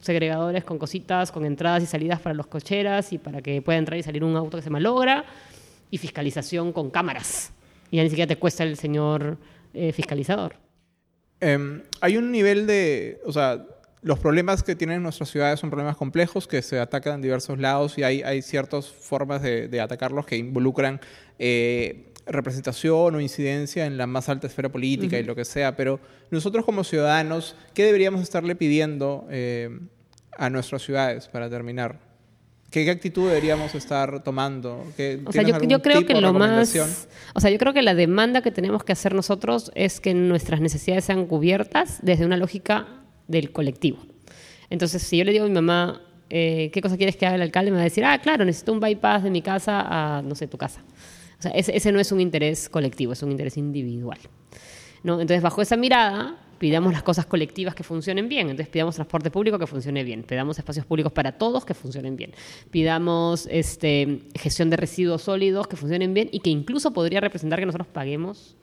segregadores 0.00 0.64
con 0.64 0.78
cositas, 0.78 1.32
con 1.32 1.44
entradas 1.44 1.82
y 1.82 1.86
salidas 1.86 2.20
para 2.20 2.34
los 2.34 2.46
cocheras 2.46 3.12
y 3.12 3.18
para 3.18 3.42
que 3.42 3.60
pueda 3.62 3.78
entrar 3.78 3.98
y 3.98 4.02
salir 4.02 4.22
un 4.22 4.36
auto 4.36 4.56
que 4.56 4.62
se 4.62 4.70
malogra, 4.70 5.24
y 5.90 5.98
fiscalización 5.98 6.72
con 6.72 6.90
cámaras. 6.90 7.52
Y 7.90 7.96
ya 7.96 8.02
ni 8.02 8.10
siquiera 8.10 8.28
te 8.28 8.36
cuesta 8.36 8.62
el 8.62 8.76
señor 8.76 9.38
eh, 9.74 9.92
fiscalizador. 9.92 10.67
Eh, 11.40 11.82
hay 12.00 12.16
un 12.16 12.32
nivel 12.32 12.66
de, 12.66 13.20
o 13.24 13.32
sea, 13.32 13.64
los 14.02 14.18
problemas 14.18 14.62
que 14.62 14.76
tienen 14.76 15.02
nuestras 15.02 15.28
ciudades 15.30 15.60
son 15.60 15.70
problemas 15.70 15.96
complejos 15.96 16.46
que 16.46 16.62
se 16.62 16.78
atacan 16.78 17.14
en 17.14 17.22
diversos 17.22 17.58
lados 17.58 17.98
y 17.98 18.04
hay, 18.04 18.22
hay 18.22 18.42
ciertas 18.42 18.88
formas 18.88 19.42
de, 19.42 19.68
de 19.68 19.80
atacarlos 19.80 20.24
que 20.24 20.36
involucran 20.36 21.00
eh, 21.38 22.12
representación 22.26 23.14
o 23.14 23.20
incidencia 23.20 23.86
en 23.86 23.96
la 23.96 24.06
más 24.06 24.28
alta 24.28 24.46
esfera 24.46 24.68
política 24.68 25.18
y 25.18 25.24
lo 25.24 25.34
que 25.34 25.44
sea, 25.44 25.76
pero 25.76 25.98
nosotros 26.30 26.64
como 26.64 26.84
ciudadanos, 26.84 27.56
¿qué 27.74 27.84
deberíamos 27.84 28.22
estarle 28.22 28.54
pidiendo 28.54 29.26
eh, 29.30 29.70
a 30.36 30.50
nuestras 30.50 30.82
ciudades 30.82 31.26
para 31.28 31.48
terminar? 31.48 32.07
¿Qué, 32.70 32.90
actitud 32.90 33.28
deberíamos 33.28 33.74
estar 33.74 34.22
tomando? 34.22 34.84
o 35.24 35.32
sea, 35.32 35.42
yo, 35.42 35.80
creo 35.80 36.04
que 36.04 36.20
lo 36.20 36.34
más... 36.34 36.76
O 37.34 37.40
sea, 37.40 37.50
yo 37.50 37.58
creo 37.58 37.72
que 37.72 37.82
la 37.82 37.94
demanda 37.94 38.42
que 38.42 38.50
tenemos 38.50 38.84
que 38.84 38.92
hacer 38.92 39.14
nosotros 39.14 39.70
es 39.74 40.00
que 40.00 40.12
nuestras 40.12 40.60
necesidades 40.60 41.04
sean 41.06 41.26
cubiertas 41.26 41.98
desde 42.02 42.26
una 42.26 42.36
lógica 42.36 43.04
del 43.26 43.52
colectivo. 43.52 43.98
Entonces, 44.68 45.02
si 45.02 45.16
yo 45.16 45.24
le 45.24 45.32
digo 45.32 45.46
a 45.46 45.48
mi 45.48 45.54
mamá, 45.54 46.02
eh, 46.28 46.70
¿qué 46.72 46.82
cosa 46.82 46.98
quieres 46.98 47.16
que 47.16 47.24
haga 47.24 47.36
el 47.36 47.42
alcalde? 47.42 47.70
Me 47.70 47.76
va 47.76 47.82
a 47.82 47.84
decir, 47.84 48.04
ah, 48.04 48.18
claro, 48.18 48.44
necesito 48.44 48.72
un 48.72 48.80
bypass 48.80 49.22
de 49.22 49.30
mi 49.30 49.40
casa 49.40 49.86
a, 49.88 50.20
no 50.20 50.34
sé, 50.34 50.46
tu 50.46 50.58
casa. 50.58 50.82
O 51.38 51.42
sea, 51.42 51.52
ese, 51.52 51.74
ese 51.74 51.90
no 51.90 52.00
es 52.00 52.12
un 52.12 52.20
interés 52.20 52.68
colectivo, 52.68 53.14
es 53.14 53.22
un 53.22 53.30
interés 53.30 53.56
individual. 53.56 54.18
¿no? 55.02 55.20
Entonces, 55.20 55.42
bajo 55.42 55.62
esa 55.62 55.76
mirada, 55.76 56.36
pidamos 56.58 56.92
las 56.92 57.02
cosas 57.02 57.26
colectivas 57.26 57.74
que 57.74 57.82
funcionen 57.82 58.28
bien. 58.28 58.50
Entonces 58.50 58.68
pidamos 58.68 58.94
transporte 58.96 59.30
público 59.30 59.58
que 59.58 59.66
funcione 59.66 60.04
bien, 60.04 60.22
pidamos 60.22 60.58
espacios 60.58 60.84
públicos 60.84 61.12
para 61.12 61.32
todos 61.32 61.64
que 61.64 61.74
funcionen 61.74 62.16
bien, 62.16 62.32
pidamos 62.70 63.46
este, 63.50 64.22
gestión 64.34 64.70
de 64.70 64.76
residuos 64.76 65.22
sólidos 65.22 65.66
que 65.66 65.76
funcionen 65.76 66.14
bien 66.14 66.28
y 66.32 66.40
que 66.40 66.50
incluso 66.50 66.92
podría 66.92 67.20
representar 67.20 67.58
que 67.58 67.66
nosotros 67.66 67.88
paguemos 67.88 68.56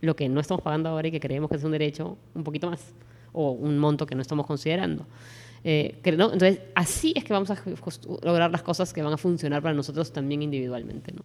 lo 0.00 0.14
que 0.14 0.28
no 0.28 0.40
estamos 0.40 0.62
pagando 0.62 0.88
ahora 0.88 1.08
y 1.08 1.10
que 1.10 1.20
creemos 1.20 1.50
que 1.50 1.56
es 1.56 1.64
un 1.64 1.72
derecho 1.72 2.16
un 2.34 2.44
poquito 2.44 2.70
más 2.70 2.94
o 3.32 3.50
un 3.50 3.78
monto 3.78 4.06
que 4.06 4.14
no 4.14 4.22
estamos 4.22 4.46
considerando. 4.46 5.06
Eh, 5.64 5.98
Entonces, 6.04 6.60
así 6.74 7.12
es 7.16 7.24
que 7.24 7.32
vamos 7.32 7.50
a 7.50 7.58
lograr 8.22 8.50
las 8.50 8.62
cosas 8.62 8.92
que 8.92 9.02
van 9.02 9.12
a 9.12 9.16
funcionar 9.16 9.62
para 9.62 9.74
nosotros 9.74 10.12
también 10.12 10.42
individualmente. 10.42 11.12
¿no? 11.12 11.22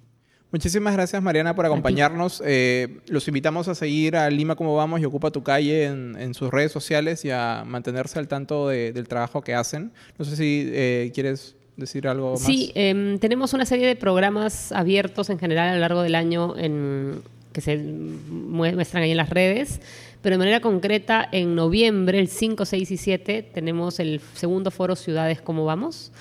Muchísimas 0.52 0.94
gracias, 0.94 1.24
Mariana, 1.24 1.56
por 1.56 1.66
acompañarnos. 1.66 2.44
Eh, 2.46 3.00
los 3.08 3.26
invitamos 3.28 3.70
a 3.70 3.76
seguir 3.76 4.18
a 4.18 4.30
Lima 4.30 4.56
Como 4.56 4.76
Vamos 4.76 5.00
y 5.00 5.06
Ocupa 5.06 5.32
Tu 5.32 5.44
Calle 5.44 5.86
en, 5.86 6.34
sus 6.34 6.52
redes 6.52 6.74
sociales 6.74 7.24
y 7.24 7.32
a 7.32 7.64
mantenerse 7.66 8.20
al 8.20 8.28
tanto 8.28 8.68
del 8.68 9.08
trabajo 9.08 9.42
que 9.42 9.54
hacen. 9.54 9.92
No 10.18 10.26
sé 10.26 10.36
si 10.36 10.70
eh, 10.74 11.12
quieres 11.14 11.56
decir 11.78 12.06
algo 12.06 12.34
más. 12.34 12.42
Sí, 12.42 12.72
em, 12.76 13.18
tenemos 13.20 13.54
una 13.54 13.66
serie 13.66 13.88
de 13.88 13.96
programas 13.96 14.74
abiertos 14.74 15.30
en 15.30 15.40
general 15.40 15.70
a 15.70 15.74
lo 15.76 15.80
largo 15.80 16.02
del 16.02 16.16
año 16.16 16.58
en, 16.58 17.22
que 17.54 17.62
se 17.62 17.78
muestran 17.78 19.04
ahí 19.04 19.12
en 19.12 19.18
las 19.18 19.30
redes. 19.30 19.80
Pero 20.22 20.34
de 20.34 20.38
manera 20.38 20.60
concreta, 20.60 21.28
en 21.32 21.56
noviembre, 21.56 22.20
el 22.20 22.28
5, 22.28 22.66
6 22.66 22.92
y 22.92 22.98
7, 22.98 23.50
tenemos 23.54 24.00
el 24.00 24.20
segundo 24.36 24.70
foro 24.70 24.98
Ciudades 24.98 25.42
Como 25.42 25.64
Vamos. 25.64 26.12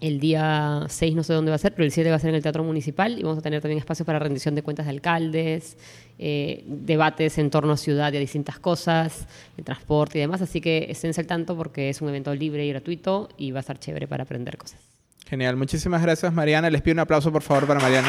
El 0.00 0.18
día 0.18 0.86
6 0.88 1.14
no 1.14 1.22
sé 1.22 1.34
dónde 1.34 1.50
va 1.50 1.56
a 1.56 1.58
ser, 1.58 1.74
pero 1.74 1.84
el 1.84 1.92
7 1.92 2.08
va 2.08 2.16
a 2.16 2.18
ser 2.18 2.30
en 2.30 2.36
el 2.36 2.42
Teatro 2.42 2.64
Municipal 2.64 3.18
y 3.18 3.22
vamos 3.22 3.38
a 3.38 3.42
tener 3.42 3.60
también 3.60 3.78
espacio 3.78 4.06
para 4.06 4.18
rendición 4.18 4.54
de 4.54 4.62
cuentas 4.62 4.86
de 4.86 4.90
alcaldes, 4.90 5.76
eh, 6.18 6.64
debates 6.66 7.36
en 7.36 7.50
torno 7.50 7.74
a 7.74 7.76
ciudad 7.76 8.10
y 8.14 8.16
a 8.16 8.20
distintas 8.20 8.58
cosas, 8.58 9.26
de 9.58 9.62
transporte 9.62 10.16
y 10.16 10.22
demás. 10.22 10.40
Así 10.40 10.62
que 10.62 10.86
estén 10.88 11.12
al 11.18 11.26
tanto 11.26 11.54
porque 11.54 11.90
es 11.90 12.00
un 12.00 12.08
evento 12.08 12.34
libre 12.34 12.64
y 12.64 12.70
gratuito 12.70 13.28
y 13.36 13.50
va 13.50 13.58
a 13.58 13.60
estar 13.60 13.78
chévere 13.78 14.08
para 14.08 14.22
aprender 14.22 14.56
cosas. 14.56 14.80
Genial. 15.26 15.56
Muchísimas 15.56 16.00
gracias, 16.00 16.32
Mariana. 16.32 16.70
Les 16.70 16.80
pido 16.80 16.94
un 16.94 17.00
aplauso, 17.00 17.30
por 17.30 17.42
favor, 17.42 17.66
para 17.66 17.78
Mariana. 17.78 18.08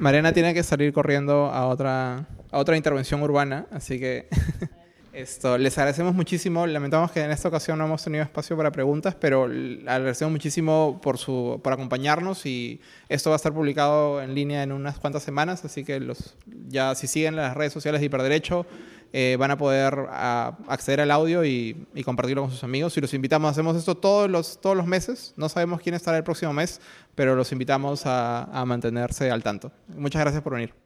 Mariana 0.00 0.32
tiene 0.32 0.52
que 0.52 0.64
salir 0.64 0.92
corriendo 0.92 1.46
a 1.46 1.66
otra, 1.68 2.26
a 2.50 2.58
otra 2.58 2.76
intervención 2.76 3.22
urbana, 3.22 3.66
así 3.70 4.00
que... 4.00 4.28
Esto, 5.14 5.56
les 5.58 5.78
agradecemos 5.78 6.12
muchísimo. 6.12 6.66
Lamentamos 6.66 7.12
que 7.12 7.20
en 7.20 7.30
esta 7.30 7.46
ocasión 7.46 7.78
no 7.78 7.84
hemos 7.84 8.02
tenido 8.02 8.24
espacio 8.24 8.56
para 8.56 8.72
preguntas, 8.72 9.14
pero 9.14 9.44
agradecemos 9.44 10.32
muchísimo 10.32 10.98
por, 11.00 11.18
su, 11.18 11.60
por 11.62 11.72
acompañarnos 11.72 12.44
y 12.46 12.80
esto 13.08 13.30
va 13.30 13.36
a 13.36 13.38
estar 13.38 13.54
publicado 13.54 14.20
en 14.20 14.34
línea 14.34 14.64
en 14.64 14.72
unas 14.72 14.98
cuantas 14.98 15.22
semanas, 15.22 15.64
así 15.64 15.84
que 15.84 16.00
los, 16.00 16.34
ya 16.66 16.96
si 16.96 17.06
siguen 17.06 17.36
las 17.36 17.54
redes 17.54 17.72
sociales 17.72 18.00
de 18.00 18.06
Hiperderecho 18.06 18.66
eh, 19.12 19.36
van 19.38 19.52
a 19.52 19.56
poder 19.56 19.94
acceder 20.10 21.00
al 21.02 21.12
audio 21.12 21.44
y, 21.44 21.86
compartirlo 22.04 22.42
con 22.42 22.50
sus 22.50 22.64
amigos. 22.64 22.96
Y 22.96 23.00
los 23.00 23.14
invitamos, 23.14 23.48
hacemos 23.52 23.76
esto 23.76 23.94
todos 23.94 24.28
los, 24.28 24.60
todos 24.60 24.76
los 24.76 24.86
meses, 24.86 25.32
no 25.36 25.48
sabemos 25.48 25.80
quién 25.80 25.94
estará 25.94 26.16
el 26.18 26.24
próximo 26.24 26.52
mes, 26.52 26.80
pero 27.14 27.36
los 27.36 27.52
invitamos 27.52 28.02
a 28.04 28.64
mantenerse 28.66 29.30
al 29.30 29.44
tanto. 29.44 29.70
Muchas 29.96 30.22
gracias 30.22 30.42
por 30.42 30.54
venir. 30.54 30.83